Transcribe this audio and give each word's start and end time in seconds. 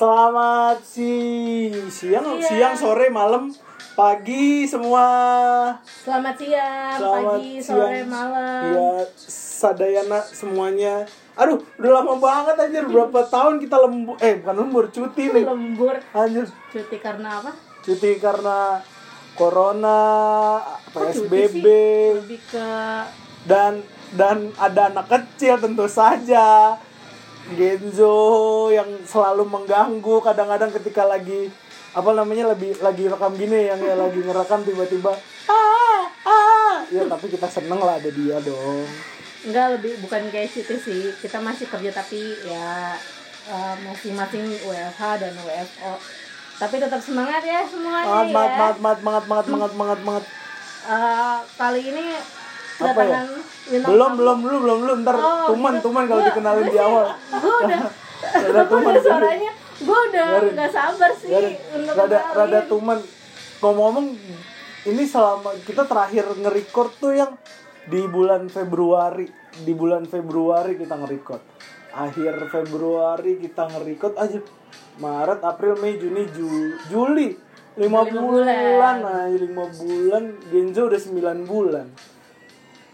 Selamat 0.00 0.80
si 0.80 1.12
siang, 1.92 2.24
Siang. 2.40 2.40
siang, 2.40 2.72
sore, 2.72 3.12
malam, 3.12 3.52
pagi 3.92 4.64
semua. 4.64 5.04
Selamat 5.84 6.40
siang, 6.40 6.96
Selamat 6.96 7.36
pagi, 7.36 7.60
sore, 7.60 8.00
siang. 8.00 8.08
malam. 8.08 8.64
Ya, 8.72 8.90
sadayana 9.28 10.24
semuanya. 10.24 11.04
Aduh, 11.36 11.60
udah 11.76 12.00
lama 12.00 12.16
banget 12.16 12.56
anjir. 12.56 12.88
Berapa 12.88 13.28
tahun 13.28 13.60
kita 13.60 13.76
lembur 13.76 14.16
eh 14.24 14.40
bukan 14.40 14.56
lembur, 14.64 14.84
cuti 14.88 15.36
nih. 15.36 15.44
Lembur 15.44 15.92
Anjir, 16.16 16.48
cuti 16.72 16.96
karena 16.96 17.28
apa? 17.44 17.52
cuti 17.84 18.10
karena 18.16 18.80
corona, 19.36 20.00
PSBB? 20.96 21.66
Lebih 22.24 22.40
ke 22.48 22.72
dan 23.44 23.84
dan 24.16 24.48
ada 24.56 24.88
anak 24.96 25.12
kecil 25.12 25.60
tentu 25.60 25.84
saja. 25.84 26.72
Genzo 27.54 28.16
yang 28.70 28.88
selalu 29.06 29.46
mengganggu 29.46 30.16
kadang-kadang 30.22 30.70
ketika 30.80 31.06
lagi 31.06 31.50
apa 31.90 32.10
namanya 32.14 32.54
lebih 32.54 32.78
lagi 32.78 33.10
rekam 33.10 33.34
gini 33.34 33.66
yang 33.66 33.82
ya 33.82 33.98
lagi 33.98 34.22
ngerekam 34.22 34.62
tiba-tiba 34.62 35.10
ah 35.50 36.02
ah 36.22 36.86
ya 36.86 37.02
tapi 37.10 37.26
kita 37.26 37.50
seneng 37.50 37.82
lah 37.82 37.98
ada 37.98 38.10
dia 38.14 38.38
dong 38.38 38.86
enggak 39.40 39.80
lebih 39.80 39.96
bukan 40.04 40.28
kayak 40.28 40.52
cuti 40.52 40.76
sih. 40.76 41.02
Kita 41.16 41.40
masih 41.40 41.64
kerja 41.64 41.90
tapi 41.96 42.20
ya 42.44 42.92
eh, 43.48 43.74
masing-masing 43.88 44.44
WFH 44.68 45.02
dan 45.16 45.32
WFO. 45.32 45.96
Tapi 46.60 46.76
tetap 46.76 47.00
semangat 47.00 47.40
ya 47.40 47.64
semuanya 47.64 48.04
semangat 48.04 48.04
ya. 48.04 48.76
semangat 48.76 48.76
semangat 48.76 48.76
semangat 48.76 49.22
semangat 49.24 49.44
semangat 49.48 49.70
semangat 49.72 49.98
semangat 50.04 50.24
Eh, 50.80 51.38
kali 51.60 51.92
ini 51.92 52.16
apa 52.82 53.02
ya? 53.02 53.20
Belum 53.80 54.12
belum 54.14 54.38
belum 54.40 54.60
belum 54.60 54.78
belum. 54.80 54.98
Ntar 55.02 55.14
Oh, 55.14 55.46
tuman 55.48 55.72
gua- 55.72 55.82
tuman 55.82 56.02
kalau 56.04 56.22
dikenalin 56.22 56.66
di 56.66 56.78
awal. 56.78 57.06
Gue 57.32 57.54
udah 57.62 57.80
Rada 58.20 58.52
gue 58.52 58.64
tuman 58.68 58.90
udah 58.90 59.02
suaranya 59.02 59.52
gue 59.80 59.98
udah 60.06 60.24
nggak 60.46 60.70
sabar 60.70 61.10
sih 61.14 61.28
Biarin. 61.28 61.56
untuk 61.74 61.94
rada 61.94 62.18
kenalin. 62.20 62.36
rada 62.36 62.60
tuman. 62.66 62.98
Ngomong-ngomong 63.58 64.06
ini 64.82 65.04
selama 65.04 65.50
kita 65.62 65.84
terakhir 65.84 66.24
nge-record 66.34 66.90
tuh 66.96 67.12
yang 67.14 67.32
di 67.86 68.04
bulan 68.06 68.46
Februari. 68.46 69.24
Di 69.56 69.72
bulan 69.72 70.04
Februari 70.04 70.76
kita 70.76 70.96
nge-record. 70.96 71.40
Akhir 71.92 72.32
Februari 72.46 73.38
kita 73.38 73.68
nge-record 73.68 74.14
aja. 74.16 74.40
Maret 74.96 75.40
April 75.42 75.74
Mei 75.76 75.96
Juni 75.96 76.28
Ju- 76.28 76.76
Juli. 76.86 77.32
Lima 77.72 78.02
bulan. 78.02 78.20
bulan. 78.20 78.96
nah 79.00 79.24
lima 79.26 79.64
bulan. 79.64 80.24
Genzo 80.46 80.84
udah 80.84 81.00
9 81.00 81.16
bulan 81.46 81.86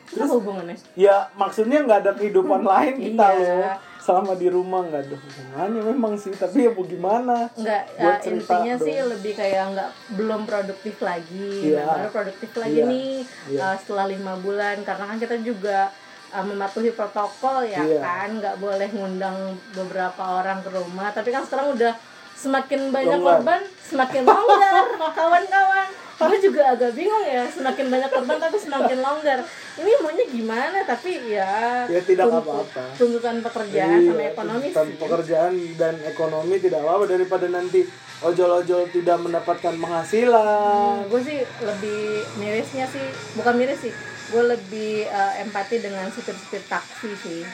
Terus 0.09 0.25
apa 0.25 0.35
hubungannya? 0.35 0.77
ya 0.95 1.17
maksudnya 1.35 1.79
nggak 1.81 1.99
ada 2.01 2.12
kehidupan 2.12 2.62
lain 2.73 2.95
kita 2.97 3.27
Iya. 3.29 3.55
loh 3.59 3.75
selama 3.99 4.33
di 4.35 4.47
rumah 4.47 4.87
nggak 4.87 5.03
ada 5.03 5.17
hubungannya 5.17 5.81
memang 5.85 6.15
sih 6.15 6.31
tapi 6.33 6.62
ya 6.62 6.71
mau 6.71 6.85
gimana 6.85 7.51
Enggak, 7.53 7.83
Buat 7.93 8.21
ya, 8.21 8.31
intinya 8.31 8.75
dong. 8.77 8.87
sih 8.87 8.97
lebih 9.05 9.33
kayak 9.34 9.65
nggak 9.69 9.91
belum 10.12 10.41
produktif 10.45 10.95
lagi. 11.01 11.51
Iya. 11.67 11.83
Nah, 11.83 11.95
baru 11.97 12.11
produktif 12.12 12.51
lagi 12.55 12.79
Iya. 12.79 12.87
nih 12.87 13.12
Iya. 13.51 13.61
uh, 13.61 13.75
setelah 13.77 14.07
lima 14.07 14.33
bulan 14.37 14.77
karena 14.81 15.05
kan 15.05 15.19
kita 15.19 15.37
juga 15.41 15.91
uh, 16.29 16.45
mematuhi 16.45 16.91
protokol 16.91 17.67
ya 17.67 17.83
Iya. 17.83 17.99
kan, 17.99 18.29
nggak 18.37 18.57
boleh 18.57 18.89
ngundang 18.89 19.37
beberapa 19.73 20.23
orang 20.39 20.62
ke 20.62 20.71
rumah. 20.71 21.11
Tapi 21.11 21.29
kan 21.29 21.43
sekarang 21.43 21.75
udah 21.75 21.93
semakin 22.33 22.81
banyak 22.91 23.17
Longgar. 23.17 23.41
korban, 23.41 23.61
semakin 23.83 24.23
longgar, 24.23 24.84
kawan-kawan. 25.19 25.88
Gue 26.16 26.38
juga 26.41 26.62
agak 26.66 26.93
bingung 26.93 27.22
ya, 27.22 27.44
semakin 27.44 27.87
banyak 27.87 28.09
korban 28.09 28.38
tapi 28.38 28.56
semakin 28.56 28.99
longgar. 28.99 29.44
Ini 29.77 29.93
maunya 30.00 30.25
gimana? 30.27 30.78
Tapi 30.82 31.10
ya, 31.28 31.84
Ya, 31.84 32.00
tidak 32.00 32.32
apa-apa. 32.32 32.88
Tuntutan 32.94 33.38
pekerjaan 33.38 33.99
Iya, 33.99 34.09
sama 34.09 34.25
ekonomi 34.25 34.66
tuntutan 34.66 34.87
sih. 34.87 34.97
pekerjaan 34.97 35.53
dan 35.75 35.94
ekonomi 36.03 36.56
tidak 36.56 36.81
apa-apa 36.81 37.05
daripada 37.06 37.47
nanti 37.47 37.84
ojol-ojol 38.19 38.88
tidak 38.88 39.16
mendapatkan 39.19 39.75
penghasilan. 39.76 41.05
gue 41.06 41.21
sih 41.22 41.38
lebih 41.60 42.00
mirisnya 42.37 42.87
sih 42.87 43.05
bukan 43.34 43.55
miris 43.55 43.76
sih 43.78 43.93
gue 44.26 44.43
lebih 44.49 45.05
eh, 45.05 45.32
empati 45.38 45.76
dengan 45.78 46.09
supir-supir 46.09 46.65
taksi 46.65 47.12
sih 47.15 47.44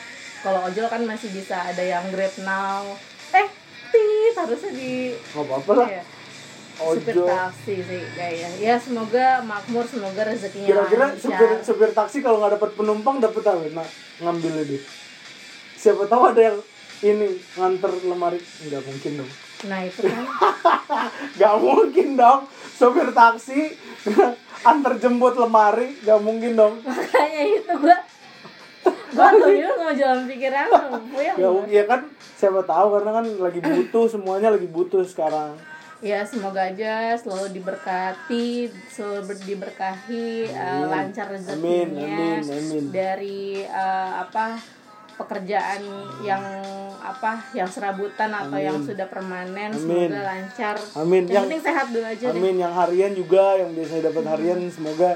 kalau 0.40 0.62
ojol 0.62 0.86
kan 0.86 1.02
masih 1.02 1.28
bisa 1.28 1.58
ada 1.60 1.82
yang 1.82 2.06
grab 2.08 2.30
now 2.40 2.86
eh 3.32 3.46
tit 3.90 4.34
harusnya 4.34 4.70
di 4.70 5.18
Nggak 5.28 5.44
apa-apa 5.44 5.72
lah. 5.76 5.88
ya, 5.90 6.02
supir 6.74 7.14
Ojol. 7.14 7.26
taksi 7.26 7.74
sih 7.78 8.02
kayaknya 8.12 8.48
ya 8.58 8.74
semoga 8.76 9.40
makmur 9.40 9.84
semoga 9.84 10.22
rezekinya 10.22 10.66
Kira-kira 10.66 11.06
supir 11.14 11.48
supir 11.60 11.90
taksi 11.90 12.18
kalau 12.18 12.38
nggak 12.38 12.56
dapat 12.56 12.70
penumpang 12.72 13.16
dapat 13.18 13.42
apa? 13.44 13.62
Nah, 13.72 13.88
ngambil 14.20 14.64
dia. 14.64 14.80
Siapa 15.74 16.06
tahu 16.06 16.22
ada 16.28 16.42
yang 16.42 16.58
ini 17.02 17.26
nganter 17.52 17.92
lemari 18.02 18.38
nggak 18.38 18.82
mungkin 18.82 19.12
dong. 19.18 19.30
nah 19.62 19.78
itu 19.78 20.02
kan 20.02 20.26
Gak 21.38 21.54
mungkin 21.56 22.18
dong 22.18 22.50
Sopir 22.72 23.10
taksi 23.10 23.70
Antar 24.70 24.98
jemput 24.98 25.38
lemari 25.38 25.94
Gak 26.02 26.18
mungkin 26.18 26.58
dong 26.58 26.82
makanya 26.82 27.42
itu 27.46 27.70
gue 27.70 27.96
gue 29.12 29.28
tuh 29.30 29.74
mau 29.78 29.94
jalan 29.94 30.26
pikiran 30.26 30.66
gua. 30.66 30.90
mungkin 31.38 31.70
Ya 31.70 31.86
kan 31.86 32.10
siapa 32.34 32.66
tahu 32.66 32.86
Karena 32.90 33.10
kan 33.14 33.26
lagi 33.38 33.60
butuh 33.62 34.10
Semuanya 34.10 34.50
lagi 34.50 34.66
butuh 34.66 35.06
sekarang 35.06 35.54
Ya 36.02 36.26
semoga 36.26 36.66
aja 36.66 37.14
selalu 37.14 37.54
diberkati, 37.54 38.66
selalu 38.90 39.20
ber- 39.22 39.46
diberkahi, 39.46 40.50
Amin. 40.50 40.90
lancar 40.90 41.30
rezekinya 41.30 41.62
Amin, 41.62 41.88
amin, 41.94 42.42
amin. 42.42 42.84
dari 42.90 43.62
eh, 43.62 44.10
apa 44.18 44.58
pekerjaan 45.14 45.78
yang 46.26 46.42
apa 46.98 47.38
yang 47.54 47.70
serabutan 47.70 48.34
atau 48.34 48.58
Amin. 48.58 48.66
yang 48.66 48.78
sudah 48.82 49.06
permanen 49.06 49.70
Amin. 49.70 49.78
semoga 49.78 50.20
lancar. 50.26 50.74
Amin. 50.98 51.22
Yang, 51.22 51.30
Yang- 51.30 51.44
penting 51.46 51.62
sehat 51.62 51.86
dulu 51.94 52.02
aja 52.02 52.26
deh. 52.26 52.34
Amin 52.34 52.56
Yang 52.58 52.74
harian 52.74 53.12
juga 53.12 53.44
Yang 53.58 53.70
biasanya 53.78 54.02
dapat 54.10 54.24
harian 54.26 54.58
Semoga 54.70 55.10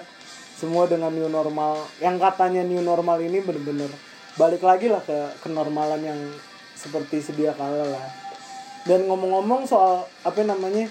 Semua 0.54 0.84
dengan 0.86 1.10
new 1.10 1.26
normal 1.26 1.72
Yang 1.98 2.16
katanya 2.22 2.62
new 2.62 2.80
normal 2.80 3.18
ini 3.20 3.38
bener-bener 3.40 3.90
Balik 4.34 4.62
lagi 4.62 4.86
lah 4.86 5.00
ke 5.00 5.14
kenormalan 5.40 6.00
yang 6.00 6.20
Seperti 6.74 7.18
sedia 7.18 7.50
kala 7.54 7.86
lah 7.90 8.25
Dan 8.86 9.04
ngomong-ngomong 9.04 9.66
soal 9.66 10.06
Apa 10.22 10.42
namanya 10.42 10.86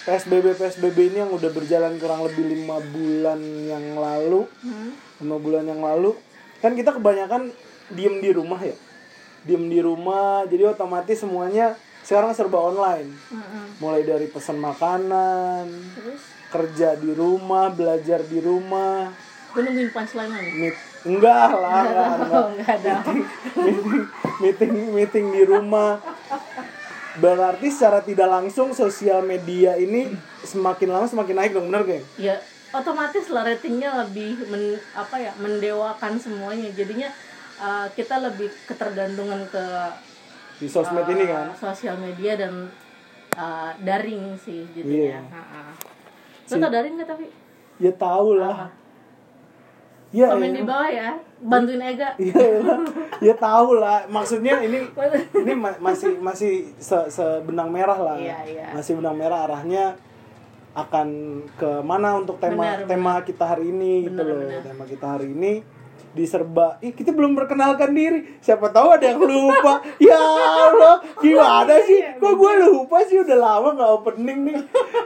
PSBB 0.00 0.56
PSBB 0.56 1.12
ini 1.12 1.20
yang 1.20 1.28
udah 1.28 1.50
berjalan 1.50 1.94
kurang 1.96 2.24
lebih 2.24 2.48
lima 2.48 2.80
bulan 2.80 3.36
yang 3.62 3.92
lalu 3.92 4.48
Hmm. 4.58 4.96
lima 5.20 5.36
bulan 5.36 5.64
yang 5.64 5.82
lalu 5.82 6.16
kan 6.58 6.72
kita 6.72 6.96
kebanyakan 6.96 7.52
diem 7.88 8.16
di 8.16 8.32
rumah 8.32 8.56
ya 8.58 8.72
diem 9.44 9.68
di 9.68 9.78
rumah 9.78 10.48
jadi 10.48 10.72
otomatis 10.72 11.18
semuanya 11.18 11.76
sekarang 12.00 12.32
serba 12.32 12.56
online 12.56 13.10
Mm-mm. 13.28 13.64
mulai 13.78 14.00
dari 14.00 14.26
pesan 14.26 14.56
makanan 14.56 15.68
Terus 15.92 16.22
kerja 16.48 16.96
di 16.96 17.12
rumah 17.12 17.68
belajar 17.68 18.24
di 18.24 18.40
rumah 18.40 19.12
gue 19.48 19.60
nungguin 19.60 19.90
punchline 19.90 20.30
lagi. 20.30 20.72
enggak 21.04 21.50
lah 21.52 21.82
enggak, 21.82 22.08
enggak. 22.16 22.44
Enggak 22.48 22.70
ada. 22.70 22.94
meeting 23.58 23.98
meeting 24.40 24.72
meeting 24.90 25.26
di 25.30 25.42
rumah 25.44 26.00
berarti 27.18 27.68
secara 27.68 28.00
tidak 28.00 28.26
langsung 28.26 28.70
sosial 28.72 29.20
media 29.20 29.74
ini 29.74 30.10
semakin 30.40 30.88
lama 30.88 31.04
semakin 31.04 31.34
naik 31.36 31.52
dong 31.52 31.66
bener 31.66 31.82
gak 31.84 32.02
ya 32.16 32.36
otomatis 32.70 33.26
lah 33.26 33.42
ratingnya 33.42 33.90
lebih 33.98 34.38
men, 34.46 34.64
apa 34.92 35.16
ya 35.16 35.32
mendewakan 35.36 36.14
semuanya 36.14 36.68
jadinya 36.70 37.08
uh, 37.56 37.88
kita 37.90 38.20
lebih 38.20 38.46
ketergantungan 38.64 39.46
ke 39.46 39.64
di 40.58 40.66
sosmed 40.66 41.02
uh, 41.02 41.10
ini 41.10 41.24
kan 41.24 41.50
sosial 41.54 41.96
media 41.96 42.36
dan 42.36 42.68
uh, 43.34 43.70
daring 43.78 44.36
sih 44.36 44.66
Iya. 44.68 44.74
jadinya 44.76 45.18
Ha-ha. 45.32 45.62
lo 46.44 46.48
Si- 46.48 46.58
tau 46.58 46.68
daring 46.68 46.94
nggak 46.94 47.08
tapi 47.08 47.26
ya 47.78 47.92
tahu 47.92 48.28
lah 48.36 48.52
Apa? 48.52 48.68
ya 50.10 50.26
komen 50.28 50.50
ya. 50.50 50.54
di 50.54 50.64
bawah 50.64 50.90
ya 50.90 51.10
bantuin 51.38 51.78
Ega 51.80 52.14
Iya, 52.22 52.44
ya 53.20 53.34
tahu 53.34 53.78
lah. 53.78 54.06
Maksudnya 54.06 54.58
ini 54.60 54.82
ini 55.46 55.52
ma- 55.54 55.78
masih 55.78 56.18
masih 56.18 56.70
se 56.76 56.98
sebenang 57.08 57.70
merah 57.70 57.98
lah. 57.98 58.16
Iya, 58.18 58.36
iya. 58.44 58.66
Masih 58.74 58.98
benang 58.98 59.14
merah 59.14 59.46
arahnya 59.46 59.94
akan 60.74 61.08
ke 61.58 61.82
mana 61.82 62.18
untuk 62.18 62.38
tema 62.38 62.62
Benar, 62.62 62.86
tema 62.86 63.12
kita 63.22 63.44
hari 63.44 63.70
ini 63.70 64.06
gitu 64.06 64.20
Benar, 64.20 64.30
loh. 64.30 64.46
benar. 64.46 64.62
Tema 64.62 64.84
kita 64.86 65.06
hari 65.18 65.26
ini 65.34 65.52
diserba 66.10 66.76
ih 66.78 66.90
kita 66.90 67.10
belum 67.10 67.32
perkenalkan 67.32 67.92
diri 67.92 68.38
siapa 68.38 68.68
tahu 68.68 68.90
ada 68.90 69.06
yang 69.06 69.20
lupa 69.20 69.78
ya 70.00 70.16
Allah 70.16 70.98
gimana 71.16 71.74
sih 71.80 72.00
kok 72.16 72.32
gue 72.32 72.52
lupa 72.60 72.96
sih 73.04 73.20
udah 73.20 73.36
lama 73.36 73.68
nggak 73.72 73.90
opening 73.94 74.40
nih 74.44 74.58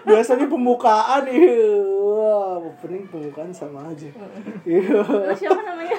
biasanya 0.02 0.46
pembukaan 0.46 1.26
iya 1.26 1.82
opening 2.56 3.04
pembukaan 3.06 3.50
sama 3.50 3.88
aja 3.88 4.08
iya 4.62 5.02
siapa 5.32 5.60
namanya 5.60 5.98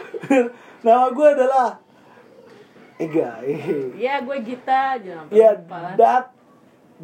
Nama 0.80 1.06
gue 1.10 1.28
adalah 1.30 1.80
Ega. 2.96 3.40
eh. 3.42 3.92
ya 3.96 4.20
gue 4.20 4.38
Gita 4.42 4.96
jangan 4.98 5.28
Ya, 5.30 5.52
dat 5.96 6.32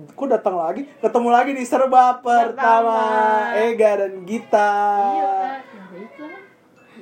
Kok 0.10 0.28
datang 0.28 0.56
lagi? 0.56 0.88
Ketemu 0.98 1.28
lagi 1.28 1.52
di 1.52 1.64
serba 1.64 2.20
pertama, 2.20 2.48
Pertama. 2.48 2.98
Ega 3.58 3.92
dan 4.00 4.24
Gita. 4.24 4.72
iya 5.12 5.30
kan 5.36 5.60
itu 5.92 6.24
lah. 6.24 6.42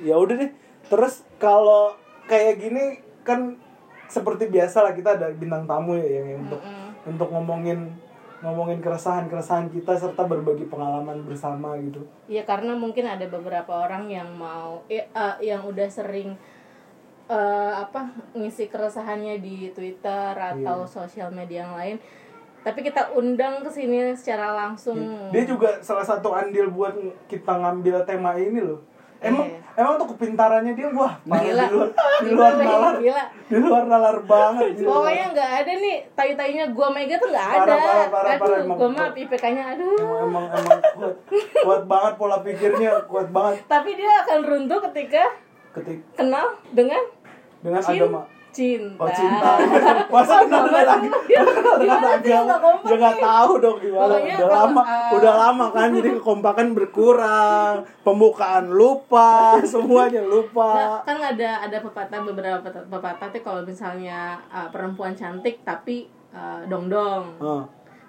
Ya 0.00 0.14
udah 0.16 0.34
deh. 0.34 0.50
Terus 0.88 1.22
kalau 1.36 1.94
kayak 2.24 2.60
gini 2.60 2.84
kan 3.24 3.56
seperti 4.08 4.48
biasa 4.48 4.88
lah 4.88 4.92
kita 4.96 5.20
ada 5.20 5.28
bintang 5.36 5.68
tamu 5.68 5.92
ya 5.92 6.20
yang 6.20 6.26
yang 6.32 6.40
untuk 6.48 6.60
Mm-mm. 6.64 6.88
untuk 7.04 7.28
ngomongin 7.28 7.92
ngomongin 8.38 8.78
keresahan-keresahan 8.78 9.68
kita 9.68 9.98
serta 9.98 10.24
berbagi 10.24 10.64
pengalaman 10.64 11.26
bersama 11.26 11.76
gitu. 11.82 12.06
Iya 12.24 12.46
karena 12.46 12.72
mungkin 12.72 13.04
ada 13.04 13.26
beberapa 13.28 13.84
orang 13.84 14.08
yang 14.08 14.30
mau 14.32 14.80
eh, 14.88 15.04
eh, 15.04 15.34
yang 15.42 15.66
udah 15.66 15.88
sering 15.90 16.38
eh, 17.28 17.72
apa 17.74 18.08
ngisi 18.32 18.72
keresahannya 18.72 19.42
di 19.42 19.68
Twitter 19.76 20.32
atau 20.32 20.86
Iya. 20.86 20.88
sosial 20.88 21.28
media 21.34 21.66
yang 21.68 21.74
lain. 21.76 21.96
Tapi 22.58 22.80
kita 22.80 23.12
undang 23.14 23.60
ke 23.62 23.70
sini 23.70 24.12
secara 24.14 24.54
langsung. 24.54 24.98
Dia 25.30 25.44
juga 25.44 25.78
salah 25.80 26.04
satu 26.04 26.34
andil 26.34 26.68
buat 26.72 26.94
kita 27.26 27.54
ngambil 27.54 28.02
tema 28.04 28.34
ini 28.34 28.60
loh. 28.60 28.82
Emang 29.18 29.50
Iya. 29.50 29.58
emang 29.76 29.94
tuh 29.96 30.08
kepintarannya 30.08 30.72
dia 30.72 30.88
wah 30.90 31.18
parah 31.20 31.42
Gila. 31.42 31.64
di 31.64 31.74
luar 31.74 31.88
di 32.18 32.30
luar 32.30 32.52
Gila, 32.52 32.64
nalar 32.64 32.94
gila. 32.98 33.24
di 33.44 33.56
luar 33.58 33.82
nalar 33.84 34.16
banget. 34.22 34.68
Pokoknya 34.80 35.24
nggak 35.28 35.50
ada 35.56 35.72
nih 35.76 35.96
tai-tainya 36.12 36.64
gua 36.70 36.88
Mega 36.88 37.16
tuh 37.16 37.28
nggak 37.28 37.46
Parah, 37.48 37.62
ada. 37.64 37.74
parah, 37.76 38.06
parah, 38.08 38.30
aduh, 38.30 38.42
parah, 38.44 38.58
emang. 38.60 38.76
gua 38.76 38.88
mah 38.88 39.06
IPK-nya 39.12 39.62
aduh. 39.68 39.98
emang 39.98 40.22
emang, 40.24 40.46
emang 40.52 40.78
kuat, 40.94 41.14
kuat 41.58 41.82
banget 41.84 42.12
pola 42.14 42.36
pikirnya 42.40 42.90
kuat 43.04 43.28
banget 43.28 43.58
Tapi 43.66 43.90
dia 43.92 44.12
akan 44.20 44.38
runtuh 44.40 44.80
ketika 44.86 45.22
ketik 45.72 45.98
kenal 46.12 46.46
dengan 46.70 47.02
dengan 47.58 47.80
cin- 47.80 47.98
agama. 48.00 48.22
Cinta. 48.50 48.98
Oh 48.98 49.08
cinta. 49.08 49.50
Masa 50.12 50.34
kenal 50.40 50.62
dengan 50.64 50.86
lagi? 50.86 51.08
Dia- 51.24 51.44
Kenal 51.44 51.76
dengan 51.76 52.00
agama. 52.02 52.54
Ya 52.80 52.94
nggak 52.94 53.14
nih? 53.14 53.22
tahu 53.22 53.52
dong 53.58 53.76
gimana. 53.78 54.02
Pokoknya 54.08 54.34
Udah 54.34 54.48
lama, 54.50 54.80
uh, 54.80 55.10
udah 55.14 55.34
lama 55.36 55.64
kan 55.70 55.88
jadi 55.92 56.10
kekompakan 56.14 56.66
berkurang, 56.72 57.74
pembukaan 58.00 58.66
lupa, 58.68 59.30
semuanya 59.68 60.22
lupa. 60.22 61.02
kan 61.02 61.18
ada 61.18 61.62
ada 61.62 61.78
pepatah 61.78 62.20
beberapa 62.22 62.58
pepatah, 62.64 63.28
tuh 63.28 63.42
kalau 63.42 63.62
misalnya 63.62 64.18
uh, 64.46 64.68
perempuan 64.68 65.12
cantik 65.12 65.60
tapi 65.62 66.04
uh, 66.30 66.64
dongdong. 66.64 67.38
Heeh. 67.38 67.62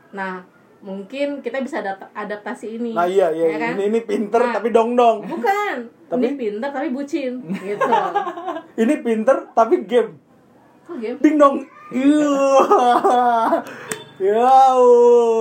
Nah, 0.09 0.41
mungkin 0.79 1.39
kita 1.39 1.59
bisa 1.59 1.79
adap- 1.79 2.09
adaptasi 2.11 2.75
ini. 2.75 2.91
Nah 2.91 3.03
iya 3.03 3.29
iya 3.29 3.45
ya 3.45 3.57
kan? 3.59 3.73
ini 3.75 3.83
ini 3.89 3.99
pinter 4.01 4.41
Nah. 4.41 4.53
tapi 4.53 4.69
dong 4.69 4.95
dong. 4.95 5.21
Bukan. 5.21 5.77
Tapi- 6.07 6.25
Ini 6.25 6.35
pintar 6.35 6.69
tapi 6.71 6.89
bucin 6.89 7.37
gitu. 7.45 7.85
Ini 8.81 8.93
pinter 8.99 9.51
tapi 9.51 9.83
game. 9.83 10.17
Ding 10.97 11.37
dong. 11.37 11.65
Iya. 11.93 12.33
Ya, 14.19 14.75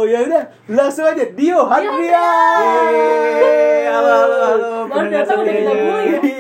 ya 0.07 0.19
udah 0.23 0.45
langsung 0.71 1.03
aja 1.03 1.27
Dio 1.35 1.67
Hadrian. 1.67 2.95
Yeay, 2.95 3.91
halo 3.91 4.07
halo 4.07 4.37
halo 4.39 4.71
Baru 4.87 5.09
datang 5.11 5.43
udah 5.43 5.51
kita 5.51 5.75
bully. 5.75 6.39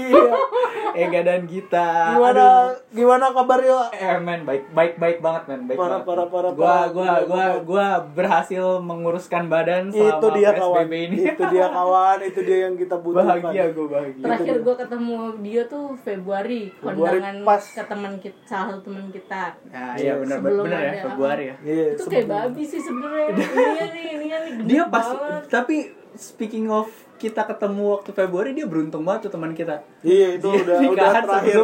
Iya. 0.98 1.06
Ega 1.08 1.20
dan 1.24 1.42
Gita 1.44 1.90
Gimana 2.10 2.34
Aduh. 2.34 2.66
gimana 2.90 3.24
kabarnya? 3.30 3.78
Eh 3.92 4.18
men, 4.18 4.40
baik 4.42 4.64
baik 4.70 4.92
baik 4.96 5.18
banget 5.18 5.42
men, 5.46 5.60
baik 5.64 5.76
Parah, 5.76 5.90
banget. 5.96 6.06
parah, 6.08 6.26
parah, 6.26 6.50
Gua 6.50 6.66
parah. 6.66 6.86
gua 6.88 7.10
gua 7.24 7.44
gua 7.62 7.86
berhasil 8.10 8.64
menguruskan 8.80 9.46
badan 9.46 9.88
selama 9.88 10.10
Itu 10.12 10.26
dia 10.32 10.50
kawan. 10.52 10.74
PSBB 10.80 10.92
ini. 11.04 11.16
Itu 11.28 11.42
dia 11.46 11.66
kawan, 11.76 12.18
itu 12.20 12.40
dia 12.42 12.58
yang 12.60 12.74
kita 12.74 12.96
butuhkan. 12.96 13.38
bahagia 13.40 13.64
gua 13.70 13.86
bahagia. 13.88 14.22
Terakhir 14.24 14.56
gue 14.58 14.74
ketemu 14.76 15.14
dia 15.40 15.62
tuh 15.64 15.86
Februari, 15.98 16.62
Februari 16.74 16.98
kondangan 17.14 17.36
pas. 17.44 17.62
ke 17.64 17.82
teman 17.84 18.12
kita, 18.16 18.38
salah 18.44 18.66
satu 18.68 18.80
teman 18.84 19.06
kita. 19.08 19.42
Nah, 19.68 19.94
iya 19.94 20.12
benar 20.16 20.38
benar 20.40 20.80
ya 20.82 20.92
Februari 21.04 21.44
ya. 21.44 21.56
Iya, 21.60 21.84
itu 21.88 22.02
sebelum- 22.02 22.10
kayak 22.10 22.26
babi 22.28 22.62
sih 22.64 22.80
sebenarnya. 22.80 23.26
Ininya 23.30 23.86
nih, 23.86 24.04
ininya 24.10 24.38
nih 24.40 24.52
Dia 24.66 24.82
pas 24.88 25.06
banget. 25.06 25.42
tapi 25.48 25.76
speaking 26.14 26.66
of 26.68 26.90
kita 27.18 27.42
ketemu 27.44 27.82
waktu 27.92 28.10
Februari 28.10 28.50
dia 28.52 28.64
beruntung 28.64 29.02
banget 29.02 29.26
tuh 29.26 29.32
teman 29.34 29.50
kita. 29.50 29.82
Iya, 30.00 30.38
itu 30.38 30.46
Dia 30.46 30.62
udah 30.62 30.76
udah 30.78 30.88
nikahan 30.88 31.22
terakhir. 31.22 31.56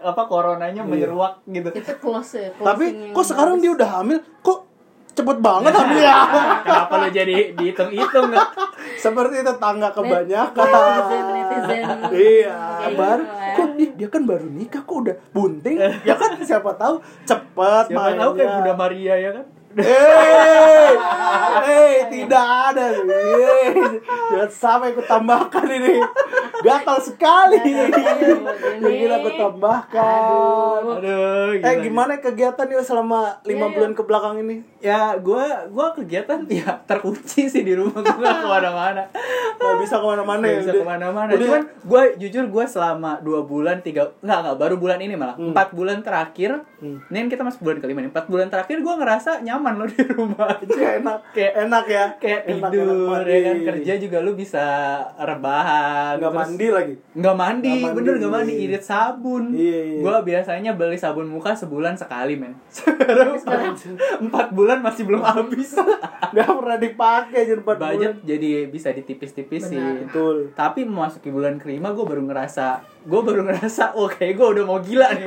apa 0.00 0.22
coronanya 0.24 0.80
Iya. 0.80 0.86
menyeruak 0.86 1.42
gitu. 1.44 1.68
Itu 1.68 1.92
close 1.98 2.38
ya. 2.38 2.48
Tapi 2.54 2.84
kok 3.10 3.26
sekarang 3.26 3.58
bagus. 3.58 3.62
dia 3.62 3.72
udah 3.74 3.88
hamil? 3.92 4.18
Kok 4.40 4.58
cepet 5.12 5.38
banget 5.38 5.72
hamilnya? 5.76 6.16
Kenapa 6.60 6.94
lu 6.96 7.08
jadi 7.08 7.34
dihitung-hitung 7.52 8.26
nggak? 8.30 8.48
Seperti 8.96 9.34
tetangga 9.40 9.88
netizen 9.90 9.96
kebanyakan. 10.00 10.68
netizen 11.28 11.84
Iya, 12.10 12.56
kayak 12.80 12.94
baru 12.94 13.22
gitu 13.22 13.34
kan. 13.34 13.52
kok 13.54 13.68
ih, 13.76 13.90
dia 13.94 14.08
kan 14.08 14.22
baru 14.24 14.46
nikah 14.48 14.82
kok 14.82 14.96
udah 15.00 15.16
bunting? 15.30 15.76
ya 16.02 16.14
kan 16.14 16.30
siapa 16.40 16.70
tahu 16.74 16.94
cepet 17.22 17.84
Siapa 17.88 18.10
tahu 18.14 18.30
kayak 18.32 18.38
mainnya. 18.38 18.54
Bunda 18.56 18.74
Maria 18.76 19.14
ya 19.16 19.30
kan? 19.32 19.44
Eh, 19.74 20.90
eh, 21.64 21.96
tidak 22.06 22.46
ada. 22.70 22.86
Eh, 22.94 23.74
jangan 24.30 24.50
sampai 24.50 24.94
aku 24.94 25.02
tambahkan 25.02 25.66
ini. 25.66 25.98
Gatal 26.60 26.98
sekali. 27.00 27.58
Mungkin 28.80 29.10
aku 29.18 29.28
tambahkan. 29.34 30.80
Aduh. 31.00 31.02
Aduh, 31.02 31.50
Eh, 31.60 31.74
gimana 31.80 32.18
kegiatan 32.18 32.66
yuk 32.68 32.84
selama 32.84 33.40
lima 33.42 33.66
Iya, 33.66 33.74
bulan 33.74 33.92
ke 33.92 34.02
belakang 34.04 34.34
ini? 34.40 34.56
Ya, 34.78 35.16
gua 35.16 35.64
gua 35.72 35.96
kegiatan 35.96 36.44
ya 36.52 36.84
terkunci 36.84 37.48
sih 37.48 37.62
di 37.64 37.72
rumah 37.72 38.04
gua 38.04 38.12
nggak 38.14 38.36
ke 38.40 38.48
mana-mana. 38.48 39.02
Gak 39.54 39.76
bisa 39.80 39.96
ke 39.96 40.06
mana-mana 40.06 40.44
ya. 40.44 40.58
bisa 40.60 40.72
ke 40.72 40.84
mana-mana. 40.84 41.30
Cuman 41.32 41.62
gue 41.64 42.02
jujur 42.20 42.44
gue 42.44 42.64
selama 42.68 43.16
dua 43.24 43.40
bulan 43.46 43.80
tiga 43.80 44.12
nggak 44.20 44.38
nggak 44.44 44.56
baru 44.60 44.74
bulan 44.76 44.98
ini 45.00 45.14
malah 45.16 45.40
empat 45.40 45.72
bulan 45.72 46.04
terakhir. 46.04 46.60
Hmm. 46.84 47.00
Ini 47.08 47.16
kan 47.24 47.28
kita 47.32 47.42
masuk 47.48 47.60
bulan 47.64 47.78
kelima 47.80 48.04
nih. 48.04 48.10
Empat 48.12 48.28
bulan 48.28 48.52
terakhir 48.52 48.76
gue 48.84 48.94
ngerasa 48.94 49.40
nyaman 49.40 49.63
loh 49.72 49.86
di 49.86 50.04
rumah. 50.04 50.60
Kayak 50.60 50.92
enak, 51.00 51.18
Kayak- 51.34 51.54
enak 51.62 51.84
ya. 51.86 52.04
Kayak 52.16 52.40
Enak, 52.46 52.70
tidur 52.70 53.16
enak 53.16 53.24
ya 53.24 53.38
kan 53.40 53.56
kerja 53.64 53.92
juga 53.96 54.18
lu 54.20 54.32
bisa 54.32 54.64
rebahan. 55.16 56.20
Nggak 56.20 56.28
terus- 56.28 56.40
mandi 56.44 56.66
lagi. 56.68 56.94
Nggak 57.14 57.34
mandi, 57.34 57.68
Nggak 57.70 57.80
mandi. 57.80 57.96
bener 57.96 58.12
nggak 58.18 58.32
mandi, 58.34 58.52
irit 58.60 58.84
sabun. 58.84 59.44
Iya, 59.50 59.80
iya. 59.88 60.00
Gue 60.00 60.16
biasanya 60.24 60.70
beli 60.72 60.96
sabun 60.96 61.26
muka 61.26 61.54
sebulan 61.54 61.94
sekali 61.94 62.34
men. 62.34 62.52
Sekarang 62.68 63.40
empat 64.20 64.46
bulan 64.50 64.78
masih 64.78 65.02
belum 65.04 65.22
habis. 65.22 65.72
Gak 66.34 66.50
pernah 66.50 66.74
dipakai 66.74 67.46
jadi 67.46 67.62
empat 67.62 67.76
bulan. 67.78 67.92
Budget 67.94 68.14
jadi 68.26 68.48
bisa 68.66 68.90
ditipis-tipisin. 68.90 70.10
Betul. 70.10 70.50
Tapi 70.50 70.82
memasuki 70.82 71.30
bulan 71.30 71.56
kelima 71.56 71.94
gue 71.94 72.02
baru 72.02 72.20
ngerasa, 72.20 72.82
gue 73.00 73.20
baru 73.22 73.46
ngerasa, 73.46 73.94
oh 73.94 74.10
kayak 74.10 74.34
gue 74.34 74.48
udah 74.58 74.64
mau 74.64 74.82
gila 74.82 75.14
nih. 75.14 75.26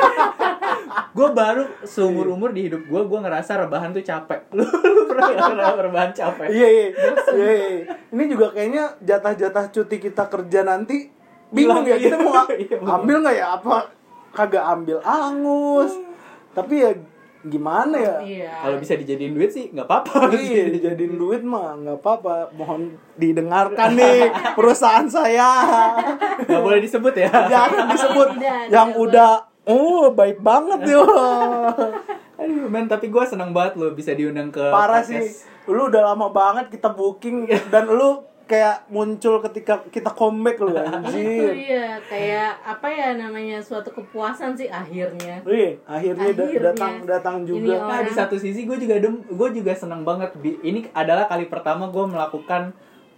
Gue 1.13 1.29
baru 1.33 1.63
seumur 1.85 2.29
umur 2.29 2.53
di 2.53 2.69
hidup 2.69 2.85
gue, 2.85 3.01
gue 3.01 3.19
ngerasa 3.19 3.65
rebahan 3.65 3.93
tuh 3.93 4.05
capek. 4.05 4.49
Lu, 4.53 4.63
lu 4.95 5.01
pernah 5.09 5.29
ngerasa 5.33 5.79
rebahan 5.81 6.11
capek? 6.13 6.47
Iya, 6.49 6.67
iya. 6.67 6.87
Iya, 7.33 7.51
iya. 7.53 7.79
Ini 8.13 8.23
juga 8.29 8.53
kayaknya 8.53 8.83
jatah-jatah 9.01 9.65
cuti 9.73 9.97
kita 9.97 10.29
kerja 10.29 10.61
nanti 10.65 11.09
bingung 11.47 11.87
ya 11.87 11.95
Hilang, 11.95 12.03
kita 12.03 12.17
iya. 12.19 12.25
mau 12.27 12.35
Iya, 12.51 12.77
ambil 12.83 13.17
nggak 13.23 13.35
ya 13.39 13.47
apa 13.55 13.77
kagak 14.35 14.65
ambil 14.65 14.97
angus. 15.01 15.91
Tapi 16.53 16.73
ya 16.81 16.91
gimana 17.47 17.95
ya? 17.95 18.15
Iya. 18.21 18.51
Kalau 18.61 18.77
bisa 18.81 18.93
dijadiin 18.99 19.33
duit 19.33 19.49
sih 19.49 19.71
nggak 19.71 19.87
apa-apa. 19.87 20.33
Iya, 20.35 20.73
dijadiin 20.73 21.15
duit 21.15 21.41
mah 21.41 21.79
nggak 21.79 21.97
apa-apa. 22.03 22.53
Mohon 22.53 22.99
didengarkan 23.15 23.95
nih 23.95 24.29
perusahaan 24.57 25.07
saya. 25.07 25.49
Nggak 26.43 26.61
boleh 26.61 26.79
disebut 26.83 27.13
ya. 27.15 27.31
Jangan 27.47 27.85
disebut 27.93 28.27
Tidak, 28.37 28.73
yang 28.73 28.89
tidak 28.93 29.01
udah 29.01 29.31
oh 29.67 30.09
baik 30.09 30.39
banget 30.39 30.79
yo. 30.89 31.03
Aduh, 32.37 32.65
men 32.65 32.85
tapi 32.85 33.07
gue 33.07 33.23
seneng 33.23 33.49
banget 33.49 33.75
loh 33.75 33.91
bisa 33.91 34.13
diundang 34.13 34.47
ke 34.47 34.61
Parah 34.63 35.01
podcast. 35.01 35.09
sih. 35.09 35.25
Lu 35.67 35.87
udah 35.87 36.01
lama 36.07 36.29
banget 36.29 36.69
kita 36.69 36.89
booking 36.89 37.43
dan 37.67 37.85
lu 37.85 38.21
kayak 38.45 38.87
muncul 38.87 39.43
ketika 39.43 39.83
kita 39.85 40.07
comeback 40.09 40.55
lu 40.57 40.71
itu 40.71 40.79
anjir. 40.79 41.51
iya 41.51 41.99
kayak 41.99 42.55
apa 42.63 42.87
ya 42.87 43.07
namanya 43.13 43.59
suatu 43.59 43.91
kepuasan 43.91 44.55
sih 44.55 44.71
akhirnya 44.71 45.43
Wih, 45.43 45.75
akhirnya, 45.83 46.31
da- 46.31 46.47
Akhirnya. 46.47 46.71
datang 46.71 46.93
datang 47.03 47.35
Ini 47.41 47.47
juga. 47.59 47.75
orang- 47.75 47.91
Nah, 47.91 48.01
di 48.07 48.13
satu 48.15 48.39
sisi 48.39 48.63
gue 48.63 48.79
juga 48.79 48.95
dem, 48.97 49.19
gue 49.19 49.49
juga 49.51 49.75
seneng 49.75 50.01
banget. 50.01 50.31
Ini 50.39 50.87
adalah 50.93 51.27
kali 51.27 51.51
pertama 51.51 51.91
gue 51.91 52.05
melakukan 52.07 52.71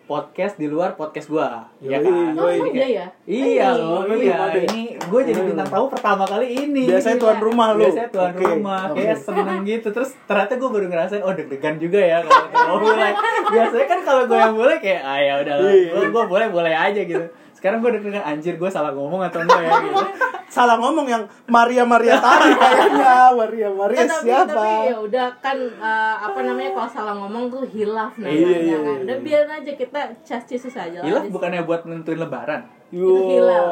podcast 0.09 0.57
di 0.57 0.65
luar 0.65 0.97
podcast 0.97 1.29
gue, 1.29 1.45
ya 1.79 2.01
kan? 2.01 2.33
oh 2.33 2.49
emang 2.49 2.73
iya 2.73 2.87
ya 2.89 3.05
Iya 3.23 3.67
loh, 3.71 4.01
iya. 4.09 4.33
ada. 4.41 4.57
Ini 4.59 4.97
gue 4.97 5.21
jadi 5.23 5.37
bintang 5.39 5.69
tamu 5.69 5.85
pertama 5.87 6.25
kali 6.25 6.49
ini. 6.59 6.89
Biasanya 6.89 7.15
tuan 7.15 7.37
rumah 7.37 7.67
lu. 7.71 7.85
Biasanya 7.85 8.09
tuan 8.09 8.33
Oke, 8.33 8.41
rumah, 8.43 8.89
oke. 8.89 8.97
kayak 8.97 9.15
seneng 9.15 9.61
gitu. 9.63 9.87
Terus 9.87 10.17
ternyata 10.25 10.57
gue 10.57 10.65
baru 10.67 10.85
ngerasain, 10.87 11.21
oh 11.21 11.29
deg-degan 11.29 11.77
juga 11.77 12.01
ya 12.01 12.17
kalau 12.19 12.49
mau 12.49 12.77
mulai. 12.89 13.13
Biasanya 13.45 13.85
kan 13.87 13.99
kalau 14.01 14.23
gue 14.25 14.37
yang 14.39 14.55
mulai 14.55 14.77
kayak, 14.77 15.01
ah 15.03 15.19
ya 15.19 15.33
udah 15.39 15.53
lah, 15.55 15.69
Iya. 15.69 15.89
gue 15.93 16.05
gue 16.09 16.23
boleh 16.25 16.47
boleh 16.49 16.73
aja 16.73 17.01
gitu. 17.01 17.25
Sekarang 17.59 17.83
gue 17.83 17.91
deg-degan 17.91 18.23
anjir 18.23 18.55
gue 18.55 18.69
salah 18.69 18.95
ngomong 18.95 19.19
atau 19.21 19.43
enggak 19.43 19.59
ya 19.59 19.71
gitu. 19.83 19.99
Salah 20.49 20.81
ngomong 20.81 21.05
yang 21.05 21.21
Maria 21.45 21.85
Maria 21.85 22.17
tadi 22.17 22.49
kayaknya. 22.49 23.29
Maria 23.31 23.69
Maria 23.69 23.99
Eh, 23.99 24.07
tapi 24.07 24.23
siapa? 24.25 24.49
tapi 24.49 24.89
ya 24.89 24.97
udah 24.97 25.27
kan 25.37 25.57
eh, 25.61 26.15
apa 26.17 26.39
namanya 26.41 26.73
kalau 26.73 26.89
salah 26.89 27.13
ngomong 27.13 27.53
tuh 27.53 27.61
hilaf 27.69 28.17
namanya 28.17 28.33
Iya, 28.33 28.57
iya, 28.57 28.77
kan. 28.79 28.89
iya. 28.89 29.03
Udah 29.05 29.17
biar 29.21 29.43
aja 29.45 29.71
kita 29.77 30.01
cacis 30.25 30.63
aja 30.65 30.97
lah. 30.97 31.05
Hilaf 31.05 31.29
bukannya 31.29 31.61
buat 31.61 31.85
nentuin 31.85 32.17
lebaran. 32.17 32.65
Yo. 32.89 33.05
Itu 33.05 33.21
hilang. 33.29 33.67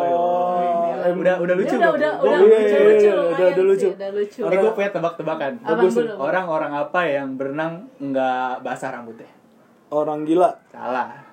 Eh, 1.01 1.13
Udah 1.15 1.36
udah 1.39 1.56
lucu 1.58 1.74
udah, 1.74 1.91
udah, 1.91 2.12
Gua 2.13 2.29
udah, 2.29 2.38
iya, 2.38 2.46
lucu, 2.46 2.70
iya, 2.70 2.82
lucu, 2.84 3.01
iya, 3.01 3.13
udah, 3.17 3.48
udah 3.50 3.63
lucu. 3.65 3.88
udah 3.89 4.10
lucu. 4.12 4.39
Eh, 4.44 4.58
gue 4.60 4.72
punya 4.72 4.89
tebak-tebakan. 4.91 5.51
Orang-orang 6.13 6.72
apa 6.75 7.01
yang 7.06 7.27
berenang 7.34 7.89
nggak 7.98 8.62
basah 8.62 8.94
rambutnya? 8.94 9.25
Orang 9.89 10.29
gila. 10.29 10.53
Salah. 10.70 11.25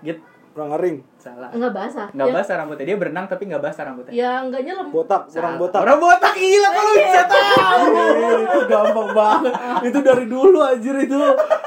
Git, 0.00 0.24
kurang 0.56 0.72
kering 0.72 1.04
Salah. 1.20 1.52
Enggak 1.52 1.72
basah. 1.74 2.08
Nggak 2.08 2.28
Ya- 2.28 2.34
basah 2.34 2.54
rambutnya. 2.56 2.84
Dia 2.86 2.96
berenang 2.96 3.26
tapi 3.26 3.42
nggak 3.44 3.60
basah 3.60 3.82
rambutnya. 3.84 4.12
Ya 4.14 4.40
enggak 4.40 4.64
nyelam. 4.64 4.88
botak 4.88 5.28
kurang 5.28 5.60
botak 5.60 5.80
Orang 5.82 5.98
botak 6.00 6.32
gila 6.32 6.68
kalau 6.72 6.92
bisa 6.96 7.22
tahu. 7.28 7.84
Eh, 7.92 8.36
itu 8.40 8.58
gampang 8.64 9.10
banget 9.12 9.52
itu 9.84 9.98
dari 10.00 10.24
dulu 10.24 10.58
anjir 10.58 10.96
itu 10.96 11.20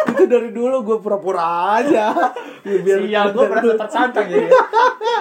itu 0.09 0.23
dari 0.25 0.49
dulu 0.49 0.75
gue 0.81 0.97
pura-pura 0.97 1.45
aja 1.77 2.09
ya, 2.59 2.77
biar 2.81 2.97
Sial, 2.99 3.25
gue 3.29 3.43
merasa 3.45 3.73
tersantang 3.77 4.25
jadi. 4.25 4.49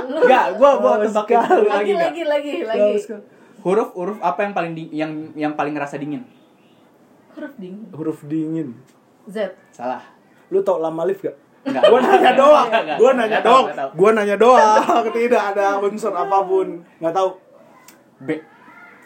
Enggak, 0.08 0.44
gue 0.54 0.70
gue 0.72 0.92
dulu 1.04 1.68
lagi 1.68 1.92
lagi 1.92 1.92
nggak? 1.92 2.24
lagi 2.24 2.52
lagi? 2.64 2.92
Huruf 3.58 3.92
huruf 3.92 4.18
apa 4.22 4.40
yang 4.40 4.52
paling 4.56 4.72
di- 4.72 4.92
yang 4.92 5.12
yang 5.34 5.52
paling 5.52 5.76
ngerasa 5.76 6.00
dingin? 6.00 6.24
Huruf 7.34 7.52
dingin. 7.54 7.84
huruf 7.92 8.18
dingin 8.24 8.68
Z. 9.28 9.52
Salah. 9.70 10.00
lu 10.48 10.64
tau 10.64 10.80
lama 10.80 11.04
lift 11.04 11.20
gak? 11.20 11.36
Enggak. 11.66 11.82
Gue 11.90 11.98
nanya 12.00 12.32
doang, 12.38 12.66
Enggak, 12.70 12.82
enggak. 12.86 12.98
gue 12.98 13.10
nanya 13.10 13.26
Enggak 13.26 13.42
doang, 13.44 13.66
enggak 13.66 13.88
gue 13.92 14.10
nanya 14.14 14.36
doang, 14.38 15.04
tidak 15.18 15.42
ada 15.54 15.66
unsur 15.82 16.12
apa 16.14 16.38
pun, 16.46 16.66
nggak 17.02 17.14
tahu 17.14 17.28
B. 18.18 18.30